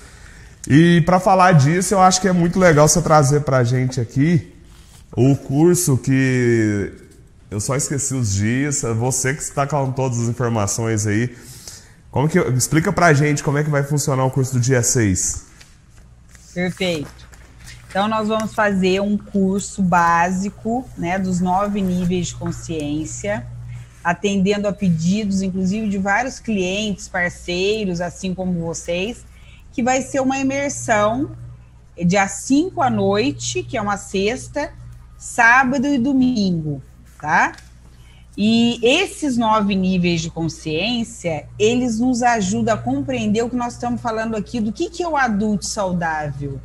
E 0.67 1.01
para 1.01 1.19
falar 1.19 1.53
disso, 1.53 1.93
eu 1.93 2.01
acho 2.01 2.19
que 2.19 2.27
é 2.27 2.33
muito 2.33 2.59
legal 2.59 2.87
você 2.87 3.01
trazer 3.01 3.41
para 3.41 3.57
a 3.57 3.63
gente 3.63 4.01
aqui 4.01 4.56
o 5.17 5.35
curso 5.35 5.97
que 5.97 6.93
Eu 7.49 7.59
só 7.59 7.75
esqueci 7.75 8.13
os 8.13 8.33
dias. 8.33 8.83
É 8.83 8.93
você 8.93 9.33
que 9.33 9.41
está 9.41 9.65
com 9.65 9.91
todas 9.91 10.19
as 10.19 10.27
informações 10.27 11.07
aí. 11.07 11.35
Como 12.11 12.29
que 12.29 12.37
explica 12.39 12.93
pra 12.93 13.13
gente 13.13 13.43
como 13.43 13.57
é 13.57 13.63
que 13.63 13.69
vai 13.69 13.83
funcionar 13.83 14.23
o 14.25 14.31
curso 14.31 14.53
do 14.53 14.59
dia 14.59 14.83
6? 14.83 15.45
Perfeito. 16.53 17.27
Então 17.89 18.07
nós 18.07 18.27
vamos 18.27 18.53
fazer 18.53 19.01
um 19.01 19.17
curso 19.17 19.81
básico, 19.81 20.87
né, 20.97 21.17
dos 21.17 21.39
nove 21.39 21.81
níveis 21.81 22.27
de 22.27 22.35
consciência, 22.35 23.47
atendendo 24.03 24.67
a 24.67 24.73
pedidos, 24.73 25.41
inclusive 25.41 25.87
de 25.87 25.97
vários 25.97 26.39
clientes, 26.39 27.07
parceiros, 27.07 28.01
assim 28.01 28.35
como 28.35 28.59
vocês, 28.59 29.25
que 29.71 29.81
vai 29.81 30.01
ser 30.01 30.19
uma 30.19 30.37
imersão 30.37 31.31
dia 32.05 32.27
5 32.27 32.81
à 32.81 32.89
noite, 32.89 33.63
que 33.63 33.77
é 33.77 33.81
uma 33.81 33.97
sexta, 33.97 34.71
sábado 35.17 35.87
e 35.87 35.97
domingo, 35.97 36.81
tá? 37.19 37.53
E 38.37 38.79
esses 38.83 39.35
nove 39.35 39.73
níveis 39.75 40.21
de 40.21 40.29
consciência, 40.29 41.47
eles 41.57 41.99
nos 41.99 42.21
ajudam 42.21 42.75
a 42.75 42.77
compreender 42.77 43.41
o 43.41 43.49
que 43.49 43.55
nós 43.55 43.73
estamos 43.73 43.99
falando 43.99 44.35
aqui, 44.35 44.61
do 44.61 44.71
que, 44.71 44.91
que 44.91 45.01
é 45.01 45.07
o 45.07 45.17
adulto 45.17 45.65
saudável. 45.65 46.61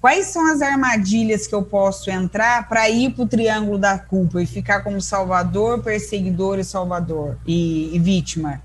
Quais 0.00 0.26
são 0.26 0.46
as 0.52 0.62
armadilhas 0.62 1.48
que 1.48 1.54
eu 1.54 1.64
posso 1.64 2.08
entrar 2.08 2.68
para 2.68 2.88
ir 2.88 3.12
para 3.12 3.24
o 3.24 3.26
triângulo 3.26 3.76
da 3.76 3.98
culpa 3.98 4.40
e 4.40 4.46
ficar 4.46 4.84
como 4.84 5.00
salvador, 5.00 5.82
perseguidor 5.82 6.60
e 6.60 6.64
salvador 6.64 7.36
e, 7.44 7.90
e 7.92 7.98
vítima? 7.98 8.62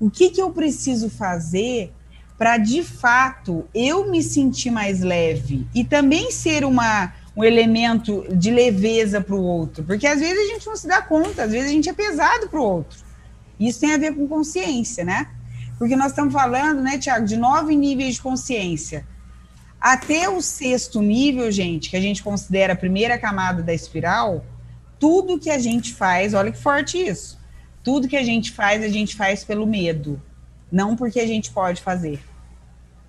O 0.00 0.10
que, 0.10 0.30
que 0.30 0.42
eu 0.42 0.50
preciso 0.50 1.08
fazer 1.08 1.92
para 2.36 2.58
de 2.58 2.82
fato 2.82 3.64
eu 3.72 4.10
me 4.10 4.20
sentir 4.20 4.72
mais 4.72 5.00
leve 5.00 5.64
e 5.72 5.84
também 5.84 6.32
ser 6.32 6.64
uma 6.64 7.12
um 7.36 7.42
elemento 7.42 8.24
de 8.30 8.50
leveza 8.50 9.20
para 9.20 9.34
o 9.34 9.42
outro, 9.42 9.82
porque 9.84 10.06
às 10.06 10.20
vezes 10.20 10.38
a 10.38 10.52
gente 10.52 10.66
não 10.66 10.76
se 10.76 10.86
dá 10.86 11.00
conta, 11.00 11.44
às 11.44 11.50
vezes 11.50 11.70
a 11.70 11.72
gente 11.72 11.88
é 11.88 11.92
pesado 11.92 12.48
para 12.48 12.60
o 12.60 12.64
outro. 12.64 12.98
Isso 13.58 13.80
tem 13.80 13.94
a 13.94 13.98
ver 13.98 14.14
com 14.14 14.26
consciência, 14.26 15.04
né? 15.04 15.28
Porque 15.78 15.96
nós 15.96 16.12
estamos 16.12 16.32
falando, 16.32 16.82
né, 16.82 16.98
Tiago, 16.98 17.26
de 17.26 17.36
nove 17.36 17.74
níveis 17.74 18.14
de 18.14 18.22
consciência. 18.22 19.06
Até 19.80 20.28
o 20.28 20.40
sexto 20.40 21.00
nível, 21.00 21.50
gente, 21.50 21.90
que 21.90 21.96
a 21.96 22.00
gente 22.00 22.22
considera 22.22 22.74
a 22.74 22.76
primeira 22.76 23.18
camada 23.18 23.62
da 23.62 23.74
espiral, 23.74 24.44
tudo 24.98 25.38
que 25.38 25.50
a 25.50 25.58
gente 25.58 25.92
faz, 25.94 26.34
olha 26.34 26.52
que 26.52 26.58
forte 26.58 26.98
isso. 26.98 27.40
Tudo 27.82 28.06
que 28.06 28.16
a 28.16 28.22
gente 28.22 28.52
faz, 28.52 28.82
a 28.82 28.88
gente 28.88 29.16
faz 29.16 29.42
pelo 29.42 29.66
medo, 29.66 30.22
não 30.70 30.94
porque 30.94 31.18
a 31.18 31.26
gente 31.26 31.50
pode 31.50 31.82
fazer. 31.82 32.20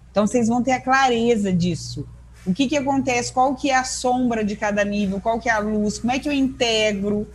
Então 0.10 0.26
vocês 0.26 0.48
vão 0.48 0.64
ter 0.64 0.72
a 0.72 0.82
clareza 0.82 1.54
disso. 1.54 2.08
O 2.46 2.54
que, 2.54 2.68
que 2.68 2.78
acontece? 2.78 3.32
Qual 3.32 3.56
que 3.56 3.70
é 3.70 3.76
a 3.76 3.84
sombra 3.84 4.44
de 4.44 4.56
cada 4.56 4.84
nível? 4.84 5.20
Qual 5.20 5.40
que 5.40 5.50
é 5.50 5.52
a 5.52 5.60
luz? 5.60 6.00
Como 6.00 6.12
é 6.12 6.20
que 6.20 6.28
eu 6.28 6.34
integro? 6.34 7.28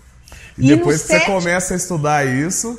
E, 0.56 0.66
e 0.66 0.76
depois 0.76 1.02
que 1.02 1.08
você 1.08 1.20
começa 1.20 1.74
a 1.74 1.76
estudar 1.76 2.26
isso. 2.26 2.78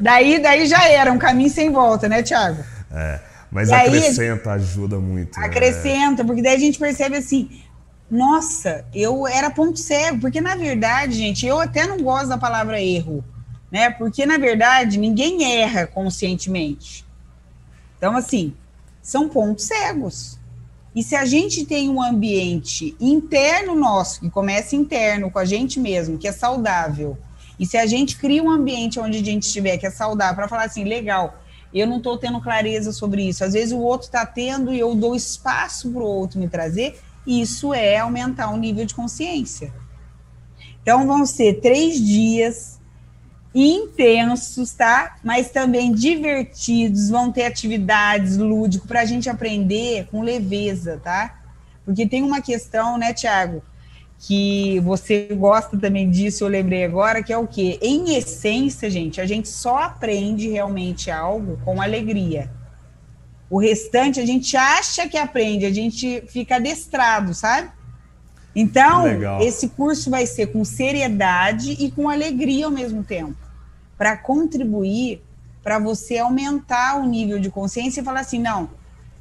Daí, 0.00 0.40
daí 0.40 0.66
já 0.66 0.88
era 0.88 1.12
um 1.12 1.18
caminho 1.18 1.50
sem 1.50 1.70
volta, 1.70 2.08
né, 2.08 2.22
Tiago? 2.22 2.62
É. 2.92 3.20
Mas 3.50 3.68
e 3.68 3.74
acrescenta, 3.74 4.50
aí, 4.50 4.56
ajuda 4.56 4.98
muito. 4.98 5.38
Né? 5.38 5.46
Acrescenta, 5.46 6.22
né? 6.22 6.26
porque 6.26 6.42
daí 6.42 6.56
a 6.56 6.58
gente 6.58 6.78
percebe 6.78 7.16
assim, 7.16 7.62
nossa, 8.10 8.84
eu 8.92 9.26
era 9.26 9.50
ponto 9.50 9.78
cego, 9.78 10.20
porque 10.20 10.40
na 10.40 10.56
verdade, 10.56 11.14
gente, 11.14 11.46
eu 11.46 11.60
até 11.60 11.86
não 11.86 11.98
gosto 11.98 12.28
da 12.28 12.38
palavra 12.38 12.80
erro, 12.80 13.24
né? 13.70 13.90
Porque 13.90 14.26
na 14.26 14.38
verdade 14.38 14.98
ninguém 14.98 15.60
erra 15.60 15.86
conscientemente. 15.86 17.04
Então, 17.96 18.16
assim, 18.16 18.54
são 19.00 19.28
pontos 19.28 19.64
cegos. 19.66 20.38
E 20.94 21.02
se 21.02 21.16
a 21.16 21.24
gente 21.24 21.64
tem 21.64 21.88
um 21.88 22.00
ambiente 22.00 22.96
interno 23.00 23.74
nosso, 23.74 24.20
que 24.20 24.30
começa 24.30 24.76
interno 24.76 25.30
com 25.30 25.38
a 25.38 25.44
gente 25.44 25.80
mesmo, 25.80 26.16
que 26.18 26.28
é 26.28 26.32
saudável, 26.32 27.18
e 27.58 27.66
se 27.66 27.76
a 27.76 27.86
gente 27.86 28.16
cria 28.16 28.42
um 28.42 28.50
ambiente 28.50 29.00
onde 29.00 29.18
a 29.18 29.24
gente 29.24 29.44
estiver 29.44 29.76
que 29.76 29.86
é 29.86 29.90
saudável, 29.90 30.36
para 30.36 30.48
falar 30.48 30.64
assim, 30.64 30.84
legal, 30.84 31.38
eu 31.72 31.86
não 31.86 31.96
estou 31.96 32.16
tendo 32.16 32.40
clareza 32.40 32.92
sobre 32.92 33.28
isso. 33.28 33.44
Às 33.44 33.52
vezes 33.52 33.72
o 33.72 33.80
outro 33.80 34.06
está 34.06 34.24
tendo 34.24 34.72
e 34.72 34.78
eu 34.78 34.94
dou 34.94 35.16
espaço 35.16 35.90
para 35.90 36.02
o 36.02 36.06
outro 36.06 36.38
me 36.38 36.48
trazer, 36.48 37.00
isso 37.26 37.74
é 37.74 37.98
aumentar 37.98 38.50
o 38.50 38.56
nível 38.56 38.84
de 38.84 38.94
consciência. 38.94 39.72
Então 40.82 41.06
vão 41.06 41.26
ser 41.26 41.60
três 41.60 41.98
dias 41.98 42.80
intensos, 43.54 44.72
tá? 44.72 45.16
Mas 45.22 45.50
também 45.50 45.92
divertidos, 45.92 47.08
vão 47.08 47.30
ter 47.30 47.44
atividades 47.44 48.36
lúdicas 48.36 48.88
para 48.88 49.00
a 49.02 49.04
gente 49.04 49.30
aprender 49.30 50.08
com 50.10 50.22
leveza, 50.22 51.00
tá? 51.02 51.40
Porque 51.84 52.06
tem 52.06 52.22
uma 52.22 52.42
questão, 52.42 52.98
né, 52.98 53.12
Tiago, 53.12 53.62
que 54.18 54.80
você 54.80 55.28
gosta 55.32 55.78
também 55.78 56.10
disso, 56.10 56.44
eu 56.44 56.48
lembrei 56.48 56.84
agora, 56.84 57.22
que 57.22 57.32
é 57.32 57.38
o 57.38 57.46
quê? 57.46 57.78
Em 57.80 58.16
essência, 58.16 58.90
gente, 58.90 59.20
a 59.20 59.26
gente 59.26 59.48
só 59.48 59.78
aprende 59.78 60.48
realmente 60.48 61.10
algo 61.10 61.60
com 61.64 61.80
alegria. 61.80 62.50
O 63.48 63.58
restante 63.60 64.18
a 64.18 64.26
gente 64.26 64.56
acha 64.56 65.08
que 65.08 65.18
aprende, 65.18 65.64
a 65.64 65.72
gente 65.72 66.24
fica 66.26 66.56
adestrado, 66.56 67.34
sabe? 67.34 67.70
Então, 68.56 69.04
esse 69.40 69.68
curso 69.68 70.10
vai 70.10 70.26
ser 70.26 70.46
com 70.46 70.64
seriedade 70.64 71.72
e 71.72 71.90
com 71.90 72.08
alegria 72.08 72.66
ao 72.66 72.70
mesmo 72.70 73.04
tempo 73.04 73.43
para 73.96 74.16
contribuir 74.16 75.22
para 75.62 75.78
você 75.78 76.18
aumentar 76.18 77.00
o 77.00 77.06
nível 77.06 77.40
de 77.40 77.50
consciência 77.50 78.00
e 78.00 78.04
falar 78.04 78.20
assim: 78.20 78.38
não, 78.38 78.68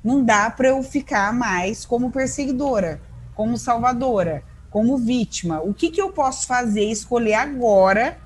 não 0.03 0.23
dá 0.23 0.49
para 0.49 0.67
eu 0.67 0.83
ficar 0.83 1.33
mais 1.33 1.85
como 1.85 2.11
perseguidora, 2.11 3.01
como 3.33 3.57
salvadora, 3.57 4.43
como 4.69 4.97
vítima. 4.97 5.61
O 5.61 5.73
que, 5.73 5.89
que 5.89 6.01
eu 6.01 6.11
posso 6.11 6.45
fazer, 6.45 6.83
escolher 6.83 7.35
agora, 7.35 8.17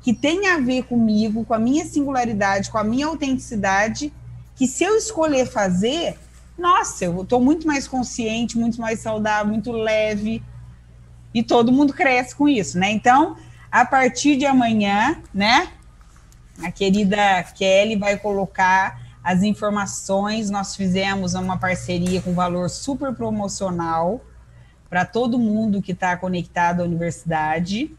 que 0.00 0.14
tem 0.14 0.48
a 0.48 0.58
ver 0.58 0.84
comigo, 0.84 1.44
com 1.44 1.52
a 1.52 1.58
minha 1.58 1.84
singularidade, 1.84 2.70
com 2.70 2.78
a 2.78 2.84
minha 2.84 3.06
autenticidade, 3.06 4.12
que 4.56 4.66
se 4.66 4.84
eu 4.84 4.96
escolher 4.96 5.46
fazer, 5.46 6.18
nossa, 6.56 7.04
eu 7.04 7.22
estou 7.22 7.40
muito 7.40 7.66
mais 7.66 7.86
consciente, 7.86 8.58
muito 8.58 8.80
mais 8.80 9.00
saudável, 9.00 9.52
muito 9.52 9.70
leve. 9.70 10.42
E 11.34 11.42
todo 11.42 11.70
mundo 11.70 11.92
cresce 11.92 12.34
com 12.34 12.48
isso, 12.48 12.78
né? 12.78 12.90
Então, 12.90 13.36
a 13.70 13.84
partir 13.84 14.36
de 14.36 14.46
amanhã, 14.46 15.20
né? 15.34 15.68
A 16.62 16.70
querida 16.70 17.42
Kelly 17.54 17.96
vai 17.96 18.16
colocar 18.16 19.00
as 19.22 19.42
informações. 19.42 20.50
Nós 20.50 20.74
fizemos 20.74 21.34
uma 21.34 21.58
parceria 21.58 22.20
com 22.20 22.34
valor 22.34 22.68
super 22.68 23.14
promocional 23.14 24.24
para 24.88 25.04
todo 25.04 25.38
mundo 25.38 25.82
que 25.82 25.92
está 25.92 26.16
conectado 26.16 26.80
à 26.80 26.84
universidade. 26.84 27.94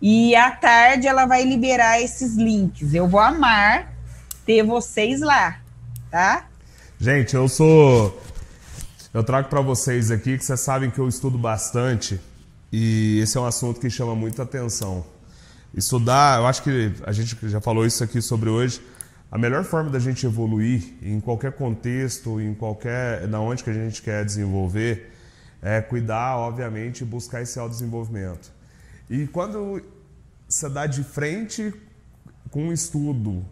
E 0.00 0.34
à 0.34 0.50
tarde 0.50 1.06
ela 1.06 1.26
vai 1.26 1.44
liberar 1.44 2.00
esses 2.00 2.36
links. 2.36 2.94
Eu 2.94 3.08
vou 3.08 3.20
amar 3.20 3.92
ter 4.44 4.62
vocês 4.62 5.20
lá, 5.20 5.60
tá? 6.10 6.46
Gente, 6.98 7.34
eu 7.34 7.48
sou. 7.48 8.20
Eu 9.12 9.22
trago 9.22 9.48
para 9.48 9.60
vocês 9.60 10.10
aqui 10.10 10.38
que 10.38 10.44
vocês 10.44 10.60
sabem 10.60 10.90
que 10.90 10.98
eu 10.98 11.08
estudo 11.08 11.36
bastante 11.36 12.20
e 12.72 13.20
esse 13.20 13.36
é 13.36 13.40
um 13.40 13.44
assunto 13.44 13.78
que 13.78 13.90
chama 13.90 14.14
muita 14.14 14.42
atenção. 14.44 15.04
Estudar, 15.74 16.38
eu 16.38 16.46
acho 16.46 16.62
que 16.62 16.92
a 17.02 17.12
gente 17.12 17.36
já 17.48 17.60
falou 17.60 17.86
isso 17.86 18.04
aqui 18.04 18.20
sobre 18.20 18.50
hoje. 18.50 18.80
A 19.30 19.38
melhor 19.38 19.64
forma 19.64 19.88
da 19.88 19.98
gente 19.98 20.26
evoluir 20.26 20.94
em 21.00 21.18
qualquer 21.18 21.52
contexto, 21.52 22.38
em 22.38 22.52
qualquer, 22.52 23.26
na 23.26 23.40
onde 23.40 23.64
que 23.64 23.70
a 23.70 23.72
gente 23.72 24.02
quer 24.02 24.22
desenvolver, 24.22 25.10
é 25.62 25.80
cuidar, 25.80 26.36
obviamente, 26.36 27.00
e 27.00 27.04
buscar 27.06 27.40
esse 27.40 27.58
autodesenvolvimento. 27.58 28.52
E 29.08 29.26
quando 29.26 29.82
você 30.46 30.68
dá 30.68 30.86
de 30.86 31.02
frente 31.02 31.72
com 32.50 32.64
um 32.64 32.72
estudo 32.72 33.42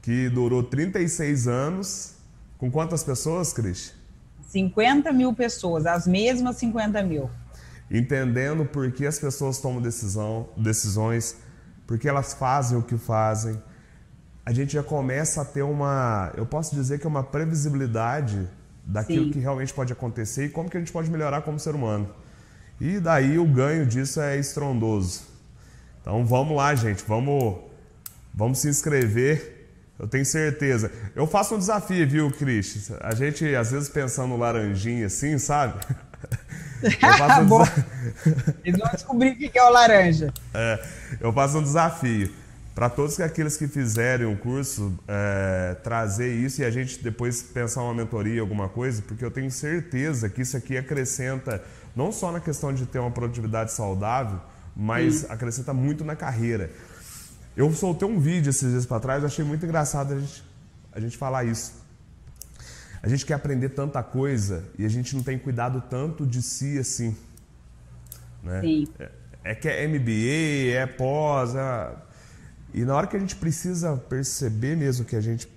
que 0.00 0.30
durou 0.30 0.62
36 0.62 1.46
anos, 1.46 2.14
com 2.56 2.70
quantas 2.70 3.04
pessoas, 3.04 3.52
Cris? 3.52 3.92
50 4.48 5.12
mil 5.12 5.34
pessoas, 5.34 5.84
as 5.84 6.06
mesmas 6.06 6.56
50 6.56 7.02
mil. 7.02 7.28
Entendendo 7.90 8.64
por 8.64 8.90
que 8.92 9.04
as 9.04 9.18
pessoas 9.18 9.58
tomam 9.58 9.82
decisão, 9.82 10.48
decisões, 10.56 11.36
porque 11.90 12.08
elas 12.08 12.34
fazem 12.34 12.78
o 12.78 12.82
que 12.82 12.96
fazem, 12.96 13.60
a 14.46 14.52
gente 14.52 14.74
já 14.74 14.82
começa 14.82 15.42
a 15.42 15.44
ter 15.44 15.62
uma, 15.62 16.30
eu 16.36 16.46
posso 16.46 16.72
dizer 16.72 17.00
que 17.00 17.04
é 17.04 17.08
uma 17.08 17.24
previsibilidade 17.24 18.48
daquilo 18.86 19.24
Sim. 19.24 19.32
que 19.32 19.40
realmente 19.40 19.74
pode 19.74 19.92
acontecer 19.92 20.44
e 20.44 20.48
como 20.50 20.70
que 20.70 20.76
a 20.76 20.80
gente 20.80 20.92
pode 20.92 21.10
melhorar 21.10 21.42
como 21.42 21.58
ser 21.58 21.74
humano. 21.74 22.08
E 22.80 23.00
daí 23.00 23.40
o 23.40 23.44
ganho 23.44 23.84
disso 23.84 24.20
é 24.20 24.38
estrondoso. 24.38 25.22
Então 26.00 26.24
vamos 26.24 26.56
lá, 26.56 26.72
gente, 26.76 27.02
vamos, 27.08 27.58
vamos 28.32 28.60
se 28.60 28.68
inscrever. 28.68 29.68
Eu 29.98 30.06
tenho 30.06 30.24
certeza. 30.24 30.92
Eu 31.16 31.26
faço 31.26 31.56
um 31.56 31.58
desafio, 31.58 32.08
viu, 32.08 32.30
Cris? 32.30 32.92
A 33.00 33.16
gente 33.16 33.52
às 33.56 33.72
vezes 33.72 33.88
pensando 33.88 34.28
no 34.28 34.36
laranjinha 34.36 35.06
assim, 35.06 35.38
sabe? 35.38 35.84
Eu 36.82 37.12
faço 37.18 37.40
um 37.40 37.46
Bom, 37.46 37.64
eles 38.64 38.78
vão 38.78 38.90
descobrir 38.90 39.30
o 39.30 39.36
que 39.36 39.58
é 39.58 39.62
o 39.62 39.70
laranja. 39.70 40.32
É, 40.54 40.82
eu 41.20 41.32
faço 41.32 41.58
um 41.58 41.62
desafio 41.62 42.32
para 42.74 42.88
todos 42.88 43.18
aqueles 43.20 43.56
que 43.56 43.66
fizerem 43.66 44.26
o 44.26 44.30
um 44.30 44.36
curso 44.36 44.98
é, 45.06 45.76
trazer 45.82 46.32
isso 46.32 46.62
e 46.62 46.64
a 46.64 46.70
gente 46.70 47.02
depois 47.02 47.42
pensar 47.42 47.82
uma 47.82 47.94
mentoria, 47.94 48.40
alguma 48.40 48.68
coisa, 48.68 49.02
porque 49.02 49.24
eu 49.24 49.30
tenho 49.30 49.50
certeza 49.50 50.28
que 50.28 50.42
isso 50.42 50.56
aqui 50.56 50.78
acrescenta 50.78 51.62
não 51.94 52.12
só 52.12 52.30
na 52.30 52.40
questão 52.40 52.72
de 52.72 52.86
ter 52.86 52.98
uma 52.98 53.10
produtividade 53.10 53.72
saudável, 53.72 54.40
mas 54.74 55.28
acrescenta 55.30 55.74
muito 55.74 56.04
na 56.04 56.14
carreira. 56.14 56.70
Eu 57.56 57.70
soltei 57.72 58.08
um 58.08 58.18
vídeo 58.18 58.50
esses 58.50 58.70
dias 58.70 58.86
para 58.86 59.00
trás, 59.00 59.24
achei 59.24 59.44
muito 59.44 59.66
engraçado 59.66 60.14
a 60.14 60.18
gente, 60.18 60.44
a 60.92 61.00
gente 61.00 61.18
falar 61.18 61.44
isso. 61.44 61.79
A 63.02 63.08
gente 63.08 63.24
quer 63.24 63.34
aprender 63.34 63.70
tanta 63.70 64.02
coisa 64.02 64.64
e 64.78 64.84
a 64.84 64.88
gente 64.88 65.16
não 65.16 65.22
tem 65.22 65.38
cuidado 65.38 65.82
tanto 65.88 66.26
de 66.26 66.42
si 66.42 66.78
assim. 66.78 67.16
Né? 68.42 68.60
Sim. 68.60 68.88
É, 68.98 69.10
é 69.44 69.54
que 69.54 69.68
é 69.68 69.88
MBA, 69.88 70.76
é 70.76 70.86
pós. 70.86 71.54
É... 71.54 71.92
E 72.74 72.84
na 72.84 72.94
hora 72.94 73.06
que 73.06 73.16
a 73.16 73.20
gente 73.20 73.36
precisa 73.36 73.96
perceber 73.96 74.76
mesmo 74.76 75.04
que 75.04 75.16
a 75.16 75.20
gente, 75.20 75.48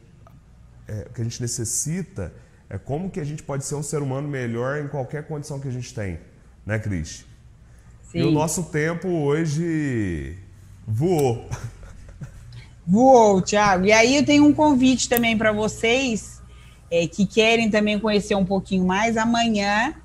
é, 0.88 1.08
que 1.14 1.22
a 1.22 1.24
gente 1.24 1.42
necessita, 1.42 2.34
é 2.70 2.78
como 2.78 3.10
que 3.10 3.20
a 3.20 3.26
gente 3.26 3.44
pode 3.44 3.66
ser 3.66 3.76
um 3.76 3.84
ser 3.84 4.02
humano 4.02 4.28
melhor 4.28 4.82
em 4.82 4.88
qualquer 4.88 5.28
condição 5.28 5.60
que 5.60 5.68
a 5.68 5.72
gente 5.72 5.94
tem, 5.94 6.20
né, 6.66 6.80
Cris? 6.80 7.26
Sim. 8.04 8.20
E 8.20 8.24
o 8.24 8.32
nosso 8.32 8.64
tempo 8.64 9.08
hoje 9.08 10.38
voou. 10.88 11.50
Voou, 12.88 13.42
Thiago. 13.42 13.86
E 13.86 13.92
aí 13.92 14.18
eu 14.18 14.26
tenho 14.26 14.46
um 14.46 14.54
convite 14.54 15.08
também 15.08 15.38
para 15.38 15.52
vocês 15.52 16.42
é, 16.94 17.08
que 17.08 17.26
querem 17.26 17.72
também 17.72 17.98
conhecer 18.00 18.36
um 18.36 18.46
pouquinho 18.46 18.86
mais. 18.86 19.18
Amanhã 19.18 19.96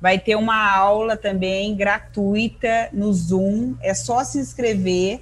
vai 0.00 0.18
ter 0.18 0.34
uma 0.34 0.74
aula 0.74 1.14
também 1.14 1.76
gratuita 1.76 2.88
no 2.90 3.12
Zoom. 3.12 3.74
É 3.82 3.92
só 3.92 4.24
se 4.24 4.38
inscrever. 4.38 5.20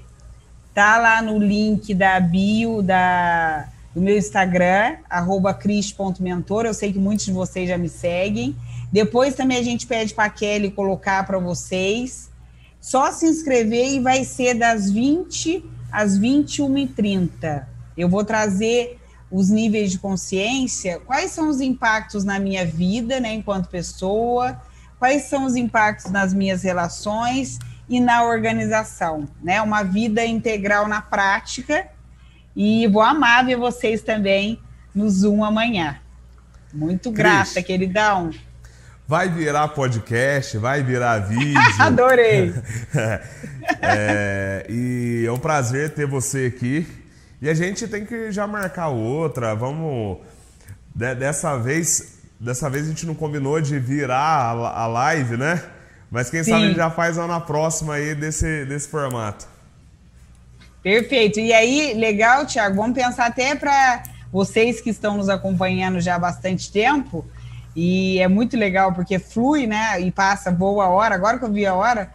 Tá 0.72 0.98
lá 0.98 1.20
no 1.20 1.36
link 1.36 1.92
da 1.94 2.20
bio 2.20 2.80
da, 2.80 3.68
do 3.92 4.00
meu 4.00 4.16
Instagram, 4.16 4.98
cris.mentor. 5.58 6.64
Eu 6.64 6.74
sei 6.74 6.92
que 6.92 6.98
muitos 7.00 7.26
de 7.26 7.32
vocês 7.32 7.68
já 7.68 7.76
me 7.76 7.88
seguem. 7.88 8.54
Depois 8.92 9.34
também 9.34 9.58
a 9.58 9.64
gente 9.64 9.88
pede 9.88 10.14
para 10.14 10.26
a 10.26 10.30
Kelly 10.30 10.70
colocar 10.70 11.26
para 11.26 11.40
vocês. 11.40 12.30
Só 12.80 13.10
se 13.10 13.26
inscrever 13.26 13.94
e 13.94 13.98
vai 13.98 14.22
ser 14.22 14.54
das 14.54 14.88
20 14.88 15.64
às 15.90 16.16
21h30. 16.16 17.66
Eu 17.96 18.08
vou 18.08 18.24
trazer 18.24 18.99
os 19.30 19.48
níveis 19.48 19.92
de 19.92 19.98
consciência, 19.98 21.00
quais 21.06 21.30
são 21.30 21.48
os 21.48 21.60
impactos 21.60 22.24
na 22.24 22.38
minha 22.38 22.66
vida, 22.66 23.20
né, 23.20 23.32
enquanto 23.32 23.68
pessoa, 23.68 24.60
quais 24.98 25.24
são 25.24 25.44
os 25.44 25.56
impactos 25.56 26.10
nas 26.10 26.34
minhas 26.34 26.62
relações 26.62 27.58
e 27.88 27.98
na 27.98 28.24
organização, 28.24 29.28
né? 29.42 29.60
Uma 29.60 29.82
vida 29.82 30.24
integral 30.24 30.86
na 30.86 31.02
prática. 31.02 31.88
E 32.54 32.86
vou 32.86 33.02
amar 33.02 33.44
ver 33.44 33.56
vocês 33.56 34.02
também 34.02 34.60
no 34.94 35.08
Zoom 35.08 35.42
amanhã. 35.42 35.98
Muito 36.72 37.10
grata, 37.10 37.54
Cris, 37.54 37.66
queridão. 37.66 38.30
Vai 39.08 39.28
virar 39.28 39.68
podcast, 39.68 40.56
vai 40.58 40.84
virar 40.84 41.18
vídeo. 41.26 41.60
Adorei! 41.80 42.54
é, 43.82 44.66
e 44.68 45.24
é 45.26 45.32
um 45.32 45.38
prazer 45.38 45.94
ter 45.94 46.06
você 46.06 46.52
aqui. 46.54 46.86
E 47.40 47.48
a 47.48 47.54
gente 47.54 47.88
tem 47.88 48.04
que 48.04 48.30
já 48.30 48.46
marcar 48.46 48.88
outra. 48.88 49.54
Vamos. 49.54 50.18
dessa 50.94 51.56
vez. 51.56 52.18
Dessa 52.38 52.70
vez 52.70 52.86
a 52.86 52.88
gente 52.88 53.06
não 53.06 53.14
combinou 53.14 53.60
de 53.60 53.78
virar 53.78 54.50
a, 54.52 54.86
live, 54.86 55.36
né? 55.36 55.62
Mas 56.10 56.30
quem 56.30 56.42
Sim. 56.42 56.52
sabe 56.52 56.64
a 56.64 56.68
gente 56.68 56.76
já 56.76 56.90
faz 56.90 57.18
uma 57.18 57.26
na 57.26 57.40
próxima 57.40 57.94
aí 57.94 58.14
desse, 58.14 58.64
desse 58.64 58.88
formato. 58.88 59.46
Perfeito. 60.82 61.38
E 61.38 61.52
aí, 61.52 61.92
legal, 61.94 62.46
Tiago, 62.46 62.76
vamos 62.76 62.94
pensar 62.96 63.26
até 63.26 63.54
para 63.54 64.02
vocês 64.32 64.80
que 64.80 64.88
estão 64.88 65.18
nos 65.18 65.28
acompanhando 65.28 66.00
já 66.00 66.14
há 66.14 66.18
bastante 66.18 66.72
tempo 66.72 67.26
e 67.74 68.18
é 68.18 68.28
muito 68.28 68.56
legal 68.56 68.92
porque 68.92 69.18
flui, 69.18 69.66
né? 69.66 70.00
E 70.00 70.10
passa, 70.10 70.50
boa 70.50 70.88
hora. 70.88 71.14
Agora 71.14 71.38
que 71.38 71.44
eu 71.44 71.52
vi 71.52 71.66
a 71.66 71.74
hora, 71.74 72.10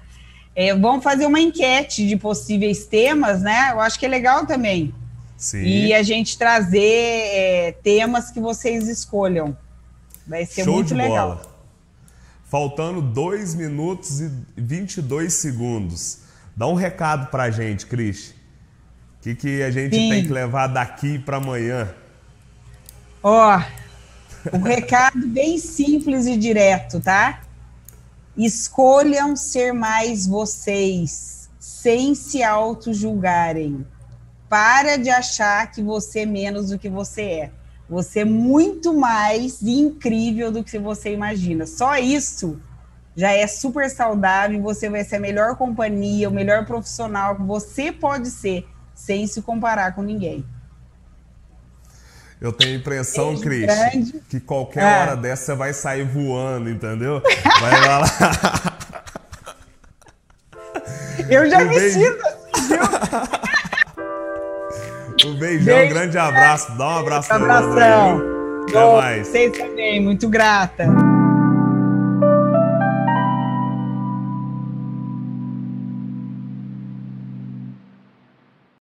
é, 0.56 0.74
vamos 0.74 1.04
fazer 1.04 1.26
uma 1.26 1.40
enquete 1.40 2.08
de 2.08 2.18
possíveis 2.18 2.86
temas, 2.86 3.42
né? 3.42 3.70
Eu 3.72 3.80
acho 3.80 4.00
que 4.00 4.06
é 4.06 4.10
legal 4.10 4.46
também. 4.46 4.94
Sim. 5.38 5.64
E 5.64 5.94
a 5.94 6.02
gente 6.02 6.38
trazer 6.38 6.80
é, 6.80 7.72
temas 7.84 8.32
que 8.32 8.40
vocês 8.40 8.88
escolham. 8.88 9.58
Vai 10.26 10.46
ser 10.46 10.64
Show 10.64 10.76
muito 10.76 10.96
legal. 10.96 11.36
Bola. 11.36 11.56
Faltando 12.46 13.02
2 13.02 13.56
minutos 13.56 14.22
e 14.22 14.32
22 14.56 15.34
segundos. 15.34 16.20
Dá 16.56 16.68
um 16.68 16.74
recado 16.74 17.30
pra 17.30 17.52
gente, 17.52 17.86
Cris. 17.86 18.30
O 18.30 19.24
que, 19.24 19.36
que 19.36 19.64
a 19.64 19.72
gente 19.72 19.96
Sim. 19.96 20.10
tem 20.10 20.24
que 20.24 20.32
levar 20.32 20.68
daqui 20.68 21.20
para 21.20 21.38
amanhã? 21.38 21.94
Ó, 23.22 23.62
um 24.54 24.62
recado 24.64 25.28
bem 25.28 25.58
simples 25.58 26.28
e 26.28 26.38
direto, 26.38 27.00
tá? 27.02 27.42
Escolham 28.38 29.36
ser 29.36 29.74
mais 29.74 30.28
vocês, 30.28 31.50
sem 31.60 32.14
se 32.14 32.44
auto-julgarem. 32.44 33.86
Para 34.56 34.96
de 34.96 35.10
achar 35.10 35.70
que 35.70 35.84
você 35.84 36.22
é 36.22 36.26
menos 36.26 36.70
do 36.70 36.80
que 36.80 36.88
você 36.88 37.22
é. 37.24 37.52
Você 37.90 38.22
é 38.22 38.26
muito 38.26 38.94
mais 38.94 39.62
incrível 39.62 40.50
do 40.50 40.64
que 40.64 40.80
você 40.80 41.12
imagina. 41.12 41.68
Só 41.68 41.98
isso 41.98 42.58
já 43.18 43.34
é 43.34 43.46
super 43.48 43.90
saudável. 43.90 44.62
Você 44.62 44.90
vai 44.90 45.04
ser 45.04 45.18
a 45.18 45.20
melhor 45.20 45.58
companhia, 45.58 46.30
o 46.30 46.32
melhor 46.32 46.66
profissional 46.66 47.36
que 47.36 47.44
você 47.44 47.92
pode 47.92 48.32
ser, 48.32 48.66
sem 48.94 49.28
se 49.28 49.42
comparar 49.42 49.94
com 49.94 50.02
ninguém. 50.02 50.46
Eu 52.40 52.54
tenho 52.54 52.76
a 52.76 52.80
impressão, 52.80 53.32
Beijo 53.32 53.42
Cris, 53.42 53.66
grande. 53.66 54.22
que 54.30 54.40
qualquer 54.40 54.84
é. 54.84 55.02
hora 55.02 55.18
dessa 55.18 55.48
você 55.48 55.56
vai 55.56 55.74
sair 55.74 56.06
voando, 56.06 56.70
entendeu? 56.70 57.22
Vai 57.60 57.82
lá. 57.82 58.04
Eu 61.28 61.50
já 61.50 61.58
um 61.58 61.66
me 61.66 61.76
beijo. 61.76 62.00
sinto 62.00 62.24
assim, 62.56 62.68
viu? 62.68 62.80
Um 65.28 65.36
beijão, 65.36 65.76
Beijo. 65.76 65.94
grande 65.94 66.18
abraço. 66.18 66.78
Dá 66.78 66.88
um 66.88 66.98
abraço. 67.00 67.34
Um 67.34 67.36
abração. 67.36 68.22
Até 68.70 68.96
mais. 68.96 69.28
Vocês 69.28 69.58
também, 69.58 70.02
muito 70.02 70.28
grata. 70.28 71.05